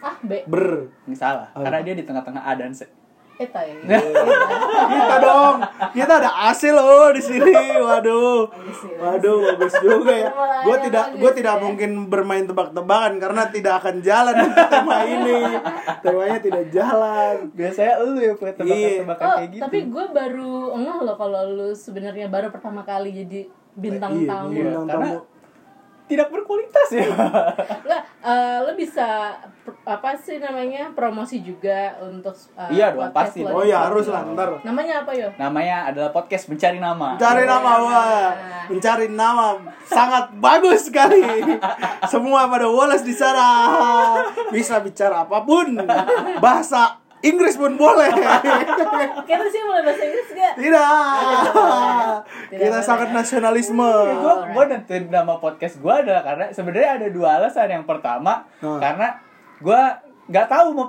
Ah, 0.02 0.16
B. 0.18 0.32
ber. 0.50 0.90
Ini 1.06 1.14
salah. 1.14 1.48
Oh. 1.54 1.62
Karena 1.62 1.78
dia 1.84 1.94
di 1.94 2.02
tengah-tengah 2.02 2.42
A 2.42 2.52
dan 2.58 2.74
C. 2.74 2.82
Eta 3.42 3.60
ya. 3.60 3.74
Kita 4.92 5.16
dong, 5.18 5.56
kita 5.92 6.12
ada 6.18 6.30
AC 6.48 6.68
loh 6.68 7.10
di 7.10 7.22
sini, 7.22 7.54
waduh, 7.78 8.50
waduh 8.98 9.36
bagus 9.52 9.74
juga 9.78 10.12
ya. 10.12 10.28
Gue 10.62 10.76
tidak, 10.80 11.06
gue 11.16 11.32
tidak 11.32 11.56
ya. 11.56 11.62
mungkin 11.62 11.90
bermain 12.06 12.44
tebak-tebakan 12.44 13.12
karena 13.16 13.42
tidak 13.48 13.74
akan 13.80 13.96
jalan 14.00 14.34
tema 14.68 14.96
ini, 15.04 15.38
temanya 16.00 16.38
tidak 16.40 16.64
jalan. 16.70 17.34
Biasanya 17.52 17.92
lu 18.00 18.18
ya 18.18 18.32
buat 18.34 18.54
tebak-tebakan 18.54 19.22
Oh, 19.22 19.34
kayak 19.38 19.50
gitu. 19.50 19.62
tapi 19.62 19.78
gue 19.86 20.04
baru 20.08 20.52
ngeh 20.74 20.98
loh 21.02 21.16
kalau 21.16 21.42
lu 21.46 21.68
sebenarnya 21.72 22.26
baru 22.26 22.48
pertama 22.50 22.82
kali 22.82 23.10
jadi 23.14 23.40
bintang 23.72 24.12
Iya, 24.14 24.28
tamu. 24.28 24.48
Iya, 24.50 24.62
bintang 24.66 24.86
karena 24.86 25.08
tamu. 25.08 25.31
Tidak 26.06 26.28
berkualitas 26.30 26.88
ya. 26.94 27.06
Enggak, 27.84 28.02
eh, 28.22 28.56
lu 28.66 28.72
bisa 28.74 29.38
apa 29.82 30.14
sih 30.14 30.38
namanya 30.38 30.90
promosi 30.94 31.42
juga 31.42 31.98
untuk 32.02 32.34
eh, 32.54 32.78
Iya 32.78 32.94
dong, 32.94 33.10
podcast 33.10 33.16
pasti 33.34 33.40
lo. 33.42 33.58
Oh 33.58 33.64
ya 33.66 33.90
harus 33.90 34.06
lah 34.10 34.22
ntar. 34.34 34.62
Namanya 34.62 35.02
apa 35.02 35.12
yo? 35.14 35.28
Namanya 35.38 35.90
adalah 35.90 36.10
podcast 36.14 36.46
mencari 36.50 36.78
nama. 36.78 37.18
Mencari 37.18 37.44
nama 37.46 37.70
wah, 37.82 38.30
mencari 38.70 39.06
nama 39.10 39.46
sangat 39.86 40.34
bagus 40.38 40.90
sekali. 40.90 41.22
Semua 42.12 42.46
pada 42.46 42.66
Wallace 42.70 43.06
di 43.06 43.14
sana 43.14 43.46
bisa 44.54 44.78
bicara 44.78 45.26
apa 45.26 45.42
pun, 45.42 45.76
bahasa 46.38 47.01
Inggris 47.22 47.54
pun 47.54 47.72
boleh. 47.72 48.10
Kita 49.28 49.44
sih 49.46 49.62
mulai 49.62 49.82
bahasa 49.82 50.02
Inggris 50.02 50.28
gak? 50.28 50.54
Tidak, 50.54 50.90
Tidak 52.50 52.58
kita 52.60 52.68
boleh. 52.72 52.84
sangat 52.84 53.08
nasionalisme. 53.10 53.90
gue 54.14 54.34
gue 54.48 54.64
nentuin 54.66 55.04
nama 55.06 55.34
podcast 55.36 55.78
gue 55.78 55.94
adalah 55.96 56.20
karena 56.20 56.44
sebenarnya 56.48 56.90
ada 56.94 57.06
dua 57.08 57.28
alasan 57.36 57.68
yang 57.70 57.84
pertama 57.84 58.44
Hmm. 58.58 58.78
karena 58.78 59.18
gue 59.58 59.80
nggak 60.24 60.46
tahu 60.46 60.66
mau 60.70 60.86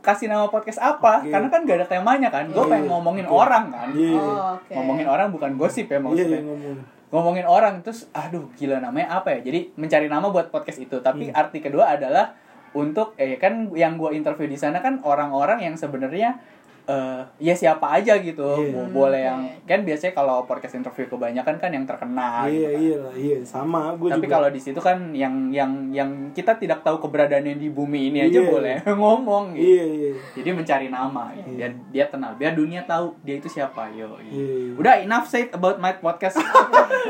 kasih 0.00 0.26
nama 0.26 0.46
podcast 0.46 0.78
apa 0.78 1.20
Oke. 1.20 1.30
karena 1.30 1.48
kan 1.48 1.60
gak 1.62 1.76
ada 1.76 1.86
temanya 1.88 2.28
kan 2.28 2.44
gue 2.46 2.56
Iya, 2.56 2.66
pengen 2.68 2.84
iya. 2.84 2.92
ngomongin 2.92 3.26
Oke. 3.26 3.34
orang 3.36 3.64
kan 3.68 3.88
Iya, 3.92 4.18
Oh, 4.18 4.54
oke. 4.56 4.72
ngomongin 4.72 5.06
orang 5.08 5.28
bukan 5.30 5.50
gosip 5.56 5.86
ya 5.86 5.92
iya, 5.92 6.00
maksudnya 6.00 6.26
iya 6.32 6.40
ngomong. 6.42 6.76
ngomongin 7.08 7.46
orang 7.46 7.74
terus 7.80 8.10
aduh 8.10 8.50
gila 8.52 8.78
namanya 8.78 9.08
apa 9.14 9.28
ya 9.32 9.44
jadi 9.44 9.70
mencari 9.76 10.06
nama 10.06 10.26
buat 10.26 10.48
podcast 10.48 10.78
itu 10.80 10.96
tapi 10.98 11.28
Hmm. 11.28 11.36
arti 11.36 11.58
kedua 11.58 11.90
adalah 11.90 12.34
untuk 12.74 13.12
eh 13.14 13.36
kan 13.36 13.68
yang 13.70 13.94
gue 13.94 14.12
interview 14.12 14.44
di 14.44 14.56
sana 14.56 14.78
kan 14.78 15.00
orang-orang 15.02 15.60
yang 15.62 15.74
sebenarnya 15.74 16.40
eh 16.82 17.22
ya 17.38 17.54
siapa 17.54 17.94
aja 17.94 18.18
gitu 18.18 18.42
Iya. 18.58 18.74
Mau 18.74 18.82
Hmm, 18.82 18.90
boleh 18.90 19.22
oke. 19.22 19.28
yang 19.28 19.40
kan 19.62 19.80
biasanya 19.80 20.12
kalau 20.12 20.42
podcast 20.42 20.74
interview 20.74 21.06
kebanyakan 21.06 21.54
kan 21.56 21.70
yang 21.70 21.86
terkenal 21.86 22.42
Iya, 22.44 22.68
gitu. 22.68 22.82
iya 22.82 22.96
lah, 22.98 23.14
iya 23.14 23.36
sama. 23.46 23.94
Gue 23.94 24.10
tapi 24.10 24.26
kalau 24.26 24.50
di 24.50 24.58
situ 24.58 24.76
kan 24.76 24.98
yang 25.12 25.30
yang 25.48 25.70
yang 25.90 26.10
kita 26.32 26.58
tidak 26.58 26.82
tahu 26.82 26.98
keberadaannya 26.98 27.54
di 27.54 27.70
bumi 27.70 28.10
ini 28.10 28.26
aja 28.26 28.34
Iya. 28.36 28.50
boleh 28.50 28.76
ngomong 28.98 29.54
gitu. 29.54 29.62
Iya, 29.62 29.84
iya. 29.86 30.12
jadi 30.34 30.48
mencari 30.50 30.86
nama 30.88 31.30
gitu. 31.32 31.48
Iya. 31.48 31.56
biar 31.56 31.72
dia 31.88 32.04
kenal 32.08 32.34
biar 32.34 32.52
dunia 32.52 32.82
tahu 32.82 33.14
dia 33.22 33.38
itu 33.38 33.46
siapa 33.46 33.86
yo 33.92 34.18
Iya. 34.18 34.74
udah 34.74 34.94
enough 34.98 35.30
said 35.30 35.54
about 35.54 35.78
my 35.78 35.94
podcast 35.94 36.34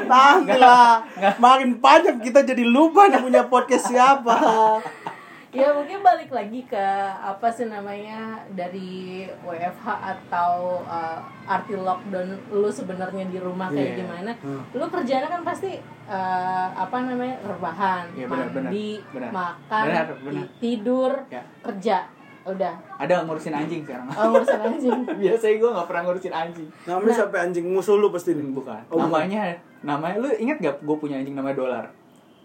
Tahu 0.05 0.45
lah, 0.53 1.01
makin 1.39 1.79
panjang 1.79 2.21
kita 2.21 2.45
jadi 2.45 2.61
lupa 2.63 3.09
nih 3.09 3.23
punya 3.23 3.43
podcast 3.45 3.89
siapa. 3.89 4.37
Ya 5.53 5.69
mungkin 5.71 6.01
balik 6.01 6.33
lagi 6.33 6.65
ke 6.65 6.81
apa 7.15 7.45
sih 7.47 7.69
namanya 7.69 8.41
dari 8.49 9.23
WFH 9.39 9.85
atau 9.85 10.81
uh, 10.83 11.21
arti 11.45 11.77
lockdown 11.77 12.25
lu 12.51 12.67
sebenarnya 12.67 13.29
di 13.29 13.37
rumah 13.37 13.69
kayak 13.69 13.85
Iya. 13.87 13.99
gimana? 14.01 14.33
Hmm. 14.39 14.65
Lu 14.73 14.89
kerjanya 14.89 15.29
kan 15.29 15.45
pasti 15.45 15.77
uh, 16.05 16.69
apa 16.73 17.05
namanya 17.05 17.37
rebahan, 17.43 18.09
benar, 18.17 18.49
benar. 18.49 18.73
mandi, 18.73 18.91
Benar. 19.07 19.29
makan, 19.31 19.85
Benar, 19.85 20.07
benar. 20.19 20.33
ti- 20.33 20.53
tidur, 20.59 21.13
Ya. 21.29 21.43
kerja, 21.61 21.97
udah. 22.45 22.75
ada 22.97 23.15
ngurusin 23.23 23.53
anjing 23.53 23.81
sekarang 23.83 24.09
Oh, 24.11 24.33
urusan 24.33 24.61
anjing. 24.63 24.99
biasanya 25.21 25.57
gue 25.59 25.71
nggak 25.71 25.87
pernah 25.87 26.03
ngurusin 26.03 26.33
anjing 26.33 26.69
Namanya 26.83 27.13
sampai 27.15 27.39
anjing 27.43 27.67
musuh 27.69 27.95
lu 27.95 28.09
pasti 28.09 28.33
nih. 28.33 28.49
bukan 28.49 28.81
Oh, 28.89 28.97
bukan. 28.99 29.29
namanya 29.29 29.53
namanya 29.83 30.17
lu 30.17 30.29
inget 30.33 30.57
gak 30.59 30.81
gue 30.81 30.97
punya 30.97 31.19
anjing 31.19 31.35
namanya 31.35 31.57
dolar 31.57 31.85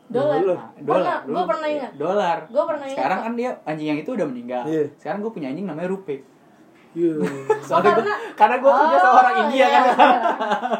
Dolar. 0.08 0.40
Dolar. 0.40 0.56
Nah, 0.56 0.72
Pernah, 0.80 1.18
gua 1.46 1.68
ingat. 1.68 1.92
dolar 1.94 2.38
Gua 2.48 2.64
pernah 2.66 2.86
ingat 2.86 2.96
sekarang 2.96 3.20
kan 3.22 3.32
dia 3.34 3.50
anjing 3.62 3.88
yang 3.88 4.00
itu 4.00 4.10
udah 4.10 4.24
meninggal 4.26 4.64
Iya. 4.64 4.84
sekarang 4.96 5.20
gue 5.20 5.32
punya 5.32 5.48
anjing 5.48 5.66
namanya 5.66 5.90
rupe 5.90 6.24
Iya. 6.94 7.14
soalnya 7.68 7.92
gua- 7.92 8.00
karena- 8.00 8.20
karena 8.34 8.56
gue 8.58 8.72
kerja 8.72 8.98
sama 8.98 9.18
orang 9.18 9.34
Oh, 9.34 9.42
India 9.44 9.66
iya. 9.66 9.70
kan 9.70 9.84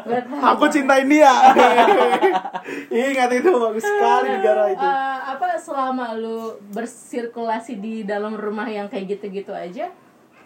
Berarti- 0.02 0.40
Aku 0.40 0.64
cinta 0.66 0.94
India. 0.96 1.30
Ingat 2.90 3.30
itu 3.34 3.50
bagus 3.50 3.84
sekali 3.84 4.28
negara 4.30 4.62
itu. 4.68 4.80
Eh, 4.80 5.18
apa 5.26 5.46
selama 5.56 6.12
lu 6.14 6.38
bersirkulasi 6.70 7.76
di 7.76 8.02
dalam 8.02 8.34
rumah 8.34 8.66
yang 8.66 8.86
kayak 8.86 9.14
gitu-gitu 9.14 9.50
aja, 9.50 9.92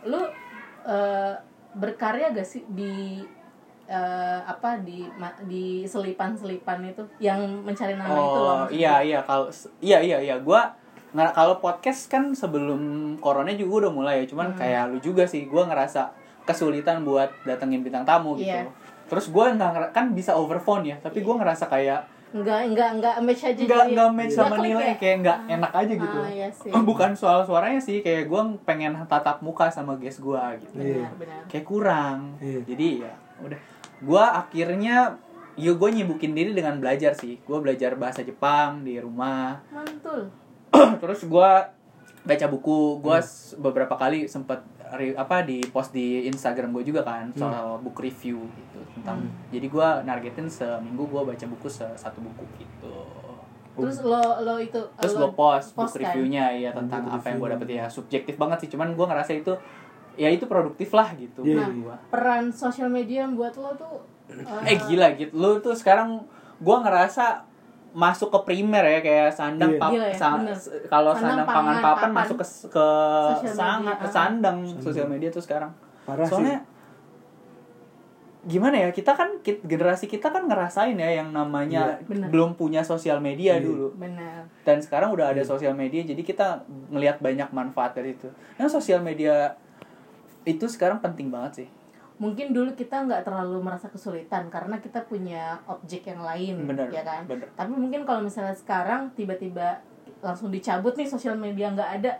lu 0.02 0.18
eh, 0.84 1.32
berkarya 1.72 2.30
gak 2.30 2.44
sih 2.44 2.66
di 2.66 3.22
eh, 3.92 4.40
apa 4.42 4.80
di 4.80 5.04
ma- 5.14 5.36
di 5.42 5.84
selipan-selipan 5.84 6.80
itu 6.86 7.04
yang 7.20 7.36
mencari 7.60 7.92
nama 7.92 8.08
itu 8.08 8.16
loh? 8.16 8.32
oh 8.40 8.56
maksudnya. 8.62 8.72
iya 8.72 8.94
iya 9.02 9.18
kalau 9.20 9.46
iya 9.80 9.98
iya 10.00 10.18
iya 10.22 10.36
gue 10.38 10.60
nggak 11.12 11.30
kalau 11.30 11.54
podcast 11.58 12.08
kan 12.08 12.32
sebelum 12.32 12.80
corona 13.18 13.52
juga 13.52 13.84
udah 13.84 13.92
mulai 13.92 14.14
ya 14.14 14.22
Hmm. 14.22 14.30
cuman 14.30 14.48
kayak 14.54 14.82
lu 14.88 14.98
juga 14.98 15.24
sih 15.24 15.44
gue 15.44 15.62
ngerasa 15.62 16.08
kesulitan 16.42 17.02
buat 17.02 17.28
datengin 17.42 17.80
bintang 17.80 18.02
tamu 18.02 18.32
gitu 18.34 18.48
Iya. 18.48 18.64
terus 19.06 19.28
gue 19.28 19.44
nggak 19.46 19.92
kan 19.92 20.10
bisa 20.10 20.32
over 20.32 20.56
phone 20.56 20.84
ya 20.86 20.96
tapi 20.98 21.20
gue 21.20 21.34
ngerasa 21.34 21.68
kayak 21.68 22.08
Enggak, 22.32 22.64
enggak, 22.64 22.88
enggak 22.96 23.14
match 23.20 23.44
aja 23.44 23.60
nggak 23.60 23.68
jadi- 23.78 23.92
nggak 23.92 24.10
match 24.10 24.32
sama 24.32 24.48
nggak 24.48 24.64
nilai 24.64 24.86
ya? 24.86 24.96
kayak 24.96 25.16
nggak 25.20 25.38
enak 25.52 25.72
aja 25.76 25.92
gitu 25.94 26.16
Ah, 26.18 26.30
iya 26.32 26.48
sih. 26.50 26.70
bukan 26.88 27.10
soal 27.12 27.44
suaranya 27.44 27.76
sih 27.78 28.00
kayak 28.00 28.24
gue 28.24 28.42
pengen 28.64 28.96
tatap 29.04 29.36
muka 29.38 29.68
sama 29.68 29.92
guest 29.94 30.18
gue 30.18 30.40
gitu 30.58 30.72
Benar, 30.74 31.12
benar. 31.14 31.44
kayak 31.44 31.66
kurang 31.66 32.40
Iya. 32.40 32.64
jadi 32.64 32.88
ya 33.04 33.12
udah 33.38 33.60
gue 34.02 34.18
akhirnya 34.22 35.16
yuk 35.54 35.78
gue 35.78 35.90
nyibukin 35.92 36.32
diri 36.32 36.52
dengan 36.52 36.76
belajar 36.76 37.14
sih. 37.14 37.38
Gue 37.40 37.58
belajar 37.58 37.94
bahasa 37.94 38.20
Jepang 38.20 38.82
di 38.82 38.98
rumah. 38.98 39.62
Mantul. 39.70 40.28
terus 41.02 41.22
gue 41.22 41.50
baca 42.22 42.46
buku. 42.48 42.98
Gue 42.98 43.18
beberapa 43.56 43.94
kali 43.94 44.26
sempet 44.26 44.58
re- 44.92 45.16
apa 45.16 45.40
di 45.42 45.60
post 45.68 45.92
di 45.92 46.26
Instagram 46.26 46.72
gue 46.72 46.84
juga 46.84 47.00
kan 47.02 47.32
soal 47.32 47.80
book 47.80 47.96
review 47.98 48.44
gitu 48.44 48.80
tentang 48.92 49.24
jadi 49.48 49.66
gue 49.66 49.88
nargetin 50.04 50.46
seminggu 50.46 51.08
gue 51.08 51.22
baca 51.24 51.44
buku 51.48 51.68
se- 51.68 51.96
satu 51.96 52.20
buku 52.20 52.44
gitu. 52.58 52.96
Terus 53.72 54.04
lo 54.04 54.20
lo 54.44 54.60
itu 54.60 54.76
terus 55.00 55.16
lo 55.16 55.32
gue 55.32 55.32
post, 55.32 55.72
book 55.72 55.88
post 55.88 55.96
kan? 55.96 56.12
reviewnya 56.12 56.52
ya 56.52 56.70
tentang 56.76 57.08
Book 57.08 57.16
apa 57.16 57.26
yang 57.32 57.38
gue 57.40 57.50
dapet 57.56 57.68
ya. 57.72 57.84
Subjektif 57.88 58.36
banget 58.36 58.58
sih 58.60 58.68
cuman 58.68 58.92
gue 58.92 59.06
ngerasa 59.06 59.32
itu 59.32 59.52
ya 60.14 60.28
itu 60.28 60.44
produktif 60.44 60.90
lah 60.90 61.08
gitu 61.14 61.40
Iya, 61.40 61.56
menurut 61.58 61.72
iya. 61.72 61.82
gua. 61.82 61.96
peran 62.08 62.44
sosial 62.48 62.88
media 62.88 63.24
buat 63.26 63.54
lo 63.54 63.72
tuh 63.72 63.96
eh 64.62 64.78
gila 64.82 65.12
gitu 65.14 65.32
lu 65.32 65.56
tuh 65.58 65.72
sekarang 65.72 66.20
gue 66.56 66.76
ngerasa 66.78 67.44
masuk 67.92 68.28
ke 68.30 68.38
primer 68.46 68.80
ya 68.82 69.00
kayak 69.00 69.28
sandang 69.30 69.70
Iya. 69.70 69.78
pap 69.78 69.90
ya, 69.90 70.04
sa- 70.10 70.36
bener. 70.38 70.56
kalau 70.86 71.12
Sandang, 71.12 71.44
sandang 71.44 71.46
pangan 71.46 71.56
pangan, 71.68 71.76
papan 71.78 71.92
papan. 71.98 72.10
masuk 72.14 72.36
ke 72.36 72.46
ke 72.70 72.86
sangat 73.46 73.94
media, 73.94 74.00
ah. 74.02 74.10
sandang 74.10 74.56
sosial 74.78 75.06
media 75.06 75.28
tuh 75.28 75.40
sekarang 75.40 75.72
Parah 76.02 76.22
sih. 76.22 76.32
soalnya 76.32 76.58
gimana 78.42 78.74
ya 78.76 78.90
kita 78.90 79.12
kan 79.12 79.38
kit- 79.38 79.62
generasi 79.62 80.10
kita 80.10 80.26
kan 80.26 80.42
ngerasain 80.44 80.96
ya 80.96 81.14
yang 81.14 81.30
namanya 81.30 81.94
Iya, 81.94 82.04
bener. 82.04 82.26
belum 82.26 82.50
punya 82.52 82.82
sosial 82.82 83.20
media 83.20 83.54
Iya. 83.54 83.62
dulu 83.62 83.94
benar 83.94 84.50
dan 84.62 84.80
sekarang 84.80 85.14
udah 85.14 85.30
ada 85.30 85.42
sosial 85.42 85.72
media 85.72 86.02
jadi 86.02 86.18
kita 86.20 86.58
ngelihat 86.88 87.20
banyak 87.20 87.46
manfaat 87.48 87.94
dari 87.94 88.12
itu 88.12 88.26
yang 88.56 88.66
sosial 88.66 88.98
media 88.98 89.54
itu 90.44 90.64
sekarang 90.66 90.98
penting 90.98 91.28
banget 91.28 91.64
sih 91.64 91.68
mungkin 92.14 92.50
dulu 92.50 92.70
kita 92.72 93.02
nggak 93.02 93.22
terlalu 93.22 93.58
merasa 93.58 93.86
kesulitan 93.86 94.46
karena 94.46 94.78
kita 94.78 95.02
punya 95.02 95.58
objek 95.66 96.06
yang 96.06 96.22
lain 96.22 96.64
Bener, 96.64 96.86
ya 96.88 97.02
kan 97.02 97.26
bener. 97.26 97.50
tapi 97.52 97.72
mungkin 97.72 98.02
kalau 98.02 98.22
misalnya 98.22 98.54
sekarang 98.54 99.10
tiba-tiba 99.12 99.82
langsung 100.20 100.48
dicabut 100.48 100.94
nih 100.94 101.08
sosial 101.08 101.34
media 101.34 101.68
nggak 101.68 101.90
ada 101.98 102.12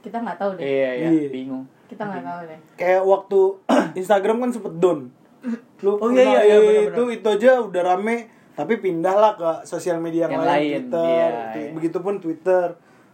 kita 0.00 0.18
nggak 0.18 0.34
tahu 0.36 0.50
deh 0.54 0.62
iya 0.62 0.90
iya 0.96 1.08
Iya. 1.12 1.28
bingung 1.30 1.62
kita 1.86 2.02
nggak 2.02 2.24
tahu 2.24 2.40
deh 2.44 2.58
Kayak 2.74 3.02
waktu 3.02 3.38
Instagram 4.00 4.36
kan 4.40 4.50
sempet 4.50 4.74
down. 4.76 5.00
Lu 5.78 5.94
Oh, 5.96 6.10
iya, 6.10 6.42
iya, 6.42 6.56
iya, 6.58 6.82
itu 6.90 7.02
itu 7.12 7.22
aja 7.24 7.62
udah 7.62 7.82
rame 7.84 8.26
tapi 8.52 8.80
pindahlah 8.80 9.36
ke 9.36 9.46
sosial 9.62 10.00
media 10.00 10.26
yang, 10.26 10.32
Yang 10.32 10.42
lain, 10.42 10.50
lain, 10.50 10.66
Twitter 10.72 11.06
iya, 11.06 11.28
iya. 11.54 11.70
begitupun 11.70 12.14
Twitter 12.18 12.66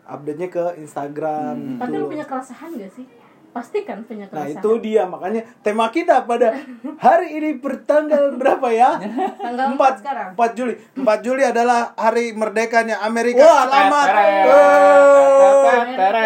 update-nya 0.05 0.49
ke 0.49 0.65
Instagram 0.79 1.53
Hmm. 1.53 1.69
gitu 1.69 1.81
Tapi 1.83 1.95
lu 1.95 2.07
punya 2.09 2.25
keresahan 2.25 2.71
gak 2.73 2.89
sih? 2.91 3.05
Pasti 3.53 3.85
kan 3.85 4.01
punya 4.09 4.25
Nah 4.33 4.49
keresahan. 4.49 4.65
itu 4.65 4.71
dia 4.81 5.05
makanya 5.05 5.45
tema 5.61 5.93
kita 5.93 6.25
pada 6.25 6.57
hari 6.97 7.37
ini 7.37 7.61
bertanggal 7.61 8.33
berapa 8.41 8.65
ya? 8.73 8.97
Tanggal 9.37 9.77
4 9.77 9.77
4, 9.77 10.01
sekarang. 10.01 10.29
4 10.33 10.57
Juli. 10.57 10.75
4 10.97 11.21
Juli 11.21 11.43
adalah 11.45 11.93
hari 11.93 12.33
merdekanya 12.33 13.05
Amerika. 13.05 13.45
Wah, 13.45 13.69
Selamat. 13.69 14.07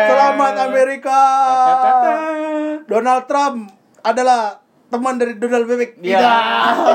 Selamat 0.06 0.54
Amerika. 0.70 1.20
Donald 2.86 3.24
Trump 3.26 3.56
adalah 4.00 4.62
teman 4.86 5.18
dari 5.18 5.34
Donald 5.34 5.66
Bebek. 5.66 5.98
Iya. 5.98 6.18
Tidak. 6.22 6.38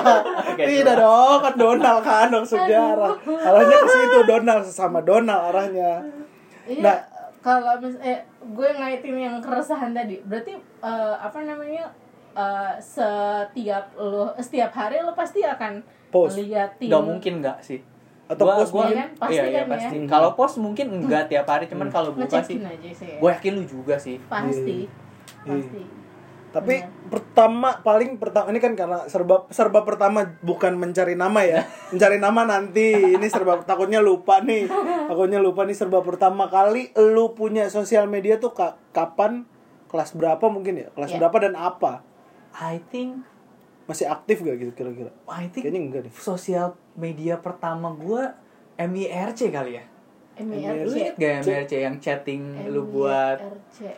Oke, 0.56 0.64
Tidak 0.64 0.96
dong, 0.96 1.38
kan 1.44 1.54
Donald 1.60 2.00
kan 2.02 2.32
dong 2.32 2.48
sejarah. 2.48 3.20
Arahnya 3.20 3.78
ke 3.78 3.88
situ 3.90 4.20
Donald 4.24 4.64
sama 4.64 5.04
Donald 5.04 5.52
arahnya. 5.52 6.08
Iya. 6.72 6.80
Nah. 6.80 6.98
Kalau 7.42 7.74
mis 7.78 7.98
eh 8.00 8.22
gue 8.40 8.70
ngaitin 8.72 9.18
yang 9.18 9.36
keresahan 9.42 9.92
tadi, 9.92 10.22
berarti 10.24 10.54
eh, 10.82 11.16
apa 11.18 11.42
namanya? 11.42 11.90
eh, 12.32 12.74
setiap 12.80 13.92
lu 14.00 14.24
setiap 14.40 14.72
hari 14.72 15.04
lu 15.04 15.12
pasti 15.12 15.44
akan 15.44 15.84
Post. 16.08 16.40
liatin 16.40 16.88
Gak 16.88 17.04
mungkin 17.04 17.34
nggak 17.44 17.60
sih? 17.60 17.84
Atau 18.32 18.48
Gua- 18.48 18.56
post 18.56 18.72
gua- 18.72 18.88
mungkin? 18.88 19.12
Pasti 19.20 19.36
iya, 19.36 19.44
iya, 19.44 19.60
kan 19.60 19.68
ya? 19.68 19.72
pasti. 19.76 19.96
Kalau 20.08 20.30
post 20.32 20.56
mungkin 20.64 20.88
enggak 20.88 21.28
tiap 21.28 21.44
hari, 21.44 21.68
cuman 21.68 21.92
kalau 21.92 22.16
buka 22.16 22.40
sih, 22.40 22.56
sih. 22.56 22.58
ya. 22.64 23.20
gue 23.20 23.30
yakin 23.30 23.54
lu 23.60 23.64
juga 23.68 24.00
sih. 24.00 24.16
Pasti. 24.26 24.88
Iya. 24.88 25.52
Pasti. 25.52 25.82
Tapi 26.52 26.76
Iya. 26.78 26.92
pertama 27.08 27.80
paling 27.80 28.16
pertama 28.16 28.52
ini 28.52 28.60
kan 28.60 28.76
karena 28.76 29.08
serba 29.08 29.48
serba 29.48 29.82
pertama 29.82 30.36
bukan 30.40 30.76
mencari 30.76 31.16
nama 31.16 31.40
ya. 31.42 31.64
mencari 31.92 32.18
nama 32.18 32.44
nanti. 32.44 33.16
Ini 33.16 33.24
serba 33.26 33.60
takutnya 33.62 34.00
lupa 34.00 34.40
nih. 34.40 34.68
Takutnya 35.08 35.40
lupa 35.40 35.64
nih 35.64 35.74
serba 35.74 36.00
pertama 36.00 36.46
kali 36.46 36.92
lu 36.94 37.32
punya 37.32 37.68
sosial 37.68 38.06
media 38.06 38.36
tuh 38.36 38.52
ka- 38.52 38.76
kapan? 38.92 39.48
Kelas 39.88 40.12
berapa 40.12 40.44
mungkin 40.46 40.76
ya? 40.78 40.88
Kelas 40.90 41.12
Iya. 41.12 41.20
berapa 41.20 41.38
dan 41.42 41.54
apa? 41.54 42.04
I 42.54 42.84
think, 42.86 43.24
Masih 43.84 44.08
aktif 44.08 44.40
gak 44.40 44.56
gitu 44.56 44.72
kira-kira? 44.74 45.12
I 45.28 45.48
think 45.48 45.64
Kayaknya 45.64 45.82
enggak 45.82 46.02
deh. 46.08 46.14
sosial 46.14 46.76
media 46.94 47.36
pertama 47.36 47.92
gue 47.92 48.24
MIRC 48.78 49.52
kali 49.52 49.76
ya. 49.76 49.84
MIRC. 50.38 50.88
Lu 50.88 50.96
gak 51.18 51.44
MIRC 51.44 51.72
yang 51.78 51.96
chatting 51.98 52.56
lu 52.68 52.84
buat 52.84 53.40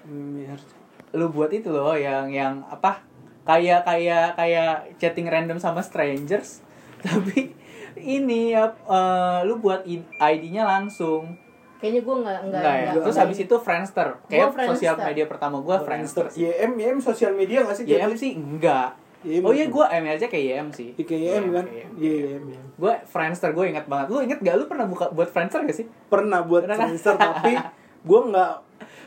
MIRC. 0.04 0.83
Lu 1.14 1.30
buat 1.30 1.50
itu 1.50 1.70
loh 1.70 1.94
yang 1.94 2.28
yang 2.28 2.66
apa 2.66 3.02
kayak 3.44 3.84
kayak 3.84 4.34
kayak 4.34 4.72
chatting 4.98 5.26
random 5.26 5.56
sama 5.56 5.80
strangers 5.80 6.60
tapi 7.06 7.54
ini 7.96 8.52
ya 8.52 8.66
eh, 8.70 9.40
lu 9.44 9.58
buat 9.58 9.86
ID-nya 10.16 10.64
langsung 10.64 11.38
Kayaknya 11.76 12.02
gue 12.02 12.16
nggak 12.16 12.38
nggak. 12.40 12.48
enggak 12.56 12.74
ya 12.74 12.84
nggak- 12.88 13.04
terus 13.04 13.18
habis 13.18 13.38
itu 13.40 13.56
Friendster 13.58 14.08
kayak 14.26 14.50
Gua 14.50 14.66
sosial 14.66 14.96
media 14.98 15.26
pertama 15.26 15.58
gua 15.60 15.78
Friendster 15.78 16.26
YM 16.32 16.72
YM 16.74 16.98
sosial 16.98 17.32
media 17.34 17.60
gak 17.62 17.76
sih? 17.76 17.84
YM 17.86 18.14
sih 18.14 18.32
enggak 18.34 18.96
YM 19.22 19.40
oh 19.42 19.52
iya 19.52 19.68
betul. 19.68 19.76
gua 19.78 19.86
MRC 19.94 20.24
kayak 20.26 20.46
YM 20.50 20.68
sih 20.70 20.90
Iya, 20.94 21.04
kayak 21.06 21.22
YM 21.22 21.46
kan? 21.52 21.66
kayak 21.66 21.88
Iya 21.94 22.14
YM. 22.32 22.44
YM. 22.50 22.66
gue 22.74 22.94
Friendster 23.04 23.52
gue 23.52 23.66
inget 23.68 23.86
banget 23.86 24.08
lu 24.10 24.20
inget 24.22 24.40
gak 24.40 24.56
lu 24.56 24.66
pernah 24.66 24.86
buka 24.86 25.12
buat 25.12 25.28
Friendster 25.28 25.60
gak 25.62 25.76
sih 25.76 25.86
Pernah 26.08 26.40
buat 26.42 26.64
Pernah 26.64 26.78
kan? 26.78 26.88
Friendster 26.88 27.16
tapi 27.16 27.52
gue 28.10 28.20
nggak 28.26 28.52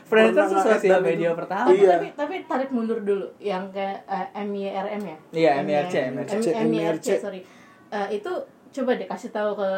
Friendster 0.07 0.39
pernah 0.39 0.47
tuh 0.47 0.57
nge-add 0.57 0.79
sosial 0.79 1.01
media 1.01 1.27
itu. 1.27 1.37
pertama 1.37 1.65
Tapi, 1.65 1.75
Iya. 1.77 1.89
tapi 1.91 2.07
tapi 2.13 2.35
tarik 2.43 2.69
mundur 2.69 2.99
dulu 2.99 3.27
yang 3.37 3.63
kayak 3.69 3.97
eh, 4.05 4.41
MIRM 4.41 5.01
ya. 5.03 5.17
Iya, 5.31 5.51
MIRC, 5.61 5.93
MIRC, 6.11 6.31
MIRC. 6.33 6.65
MIRC, 6.65 7.07
sorry. 7.17 7.39
Eh, 7.87 8.07
itu 8.13 8.31
coba 8.73 8.91
deh 8.93 9.05
kasih 9.05 9.29
tahu 9.29 9.51
ke 9.53 9.69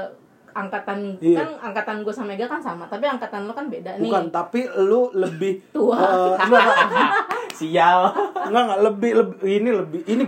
angkatan 0.52 1.00
Iya. 1.20 1.38
kan 1.38 1.50
angkatan 1.64 2.02
gue 2.02 2.10
sama 2.10 2.30
Mega 2.30 2.46
kan 2.46 2.58
sama, 2.58 2.84
tapi 2.84 3.06
angkatan 3.06 3.46
lu 3.46 3.54
kan 3.54 3.66
beda 3.68 3.96
nih. 3.96 4.06
bukan 4.06 4.26
tapi 4.30 4.66
lu 4.80 5.14
lebih 5.14 5.62
Tua. 5.76 5.94
enggak, 6.36 6.66
enggak, 6.90 7.10
sial 7.60 8.10
enggak 8.44 8.64
enggak 8.66 8.82
lebih 8.84 9.12
lebih 9.16 9.38
ini 9.46 9.70
lebih 9.72 10.02
ini 10.08 10.24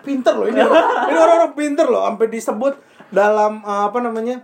pinter 0.00 0.32
loh 0.32 0.46
ini 0.46 0.56
ini 0.56 1.14
orang-orang 1.14 1.52
pinter 1.52 1.86
loh 1.86 2.06
sampai 2.06 2.26
disebut 2.26 2.74
dalam 3.08 3.60
eh, 3.60 3.82
apa 3.84 3.98
namanya 4.00 4.36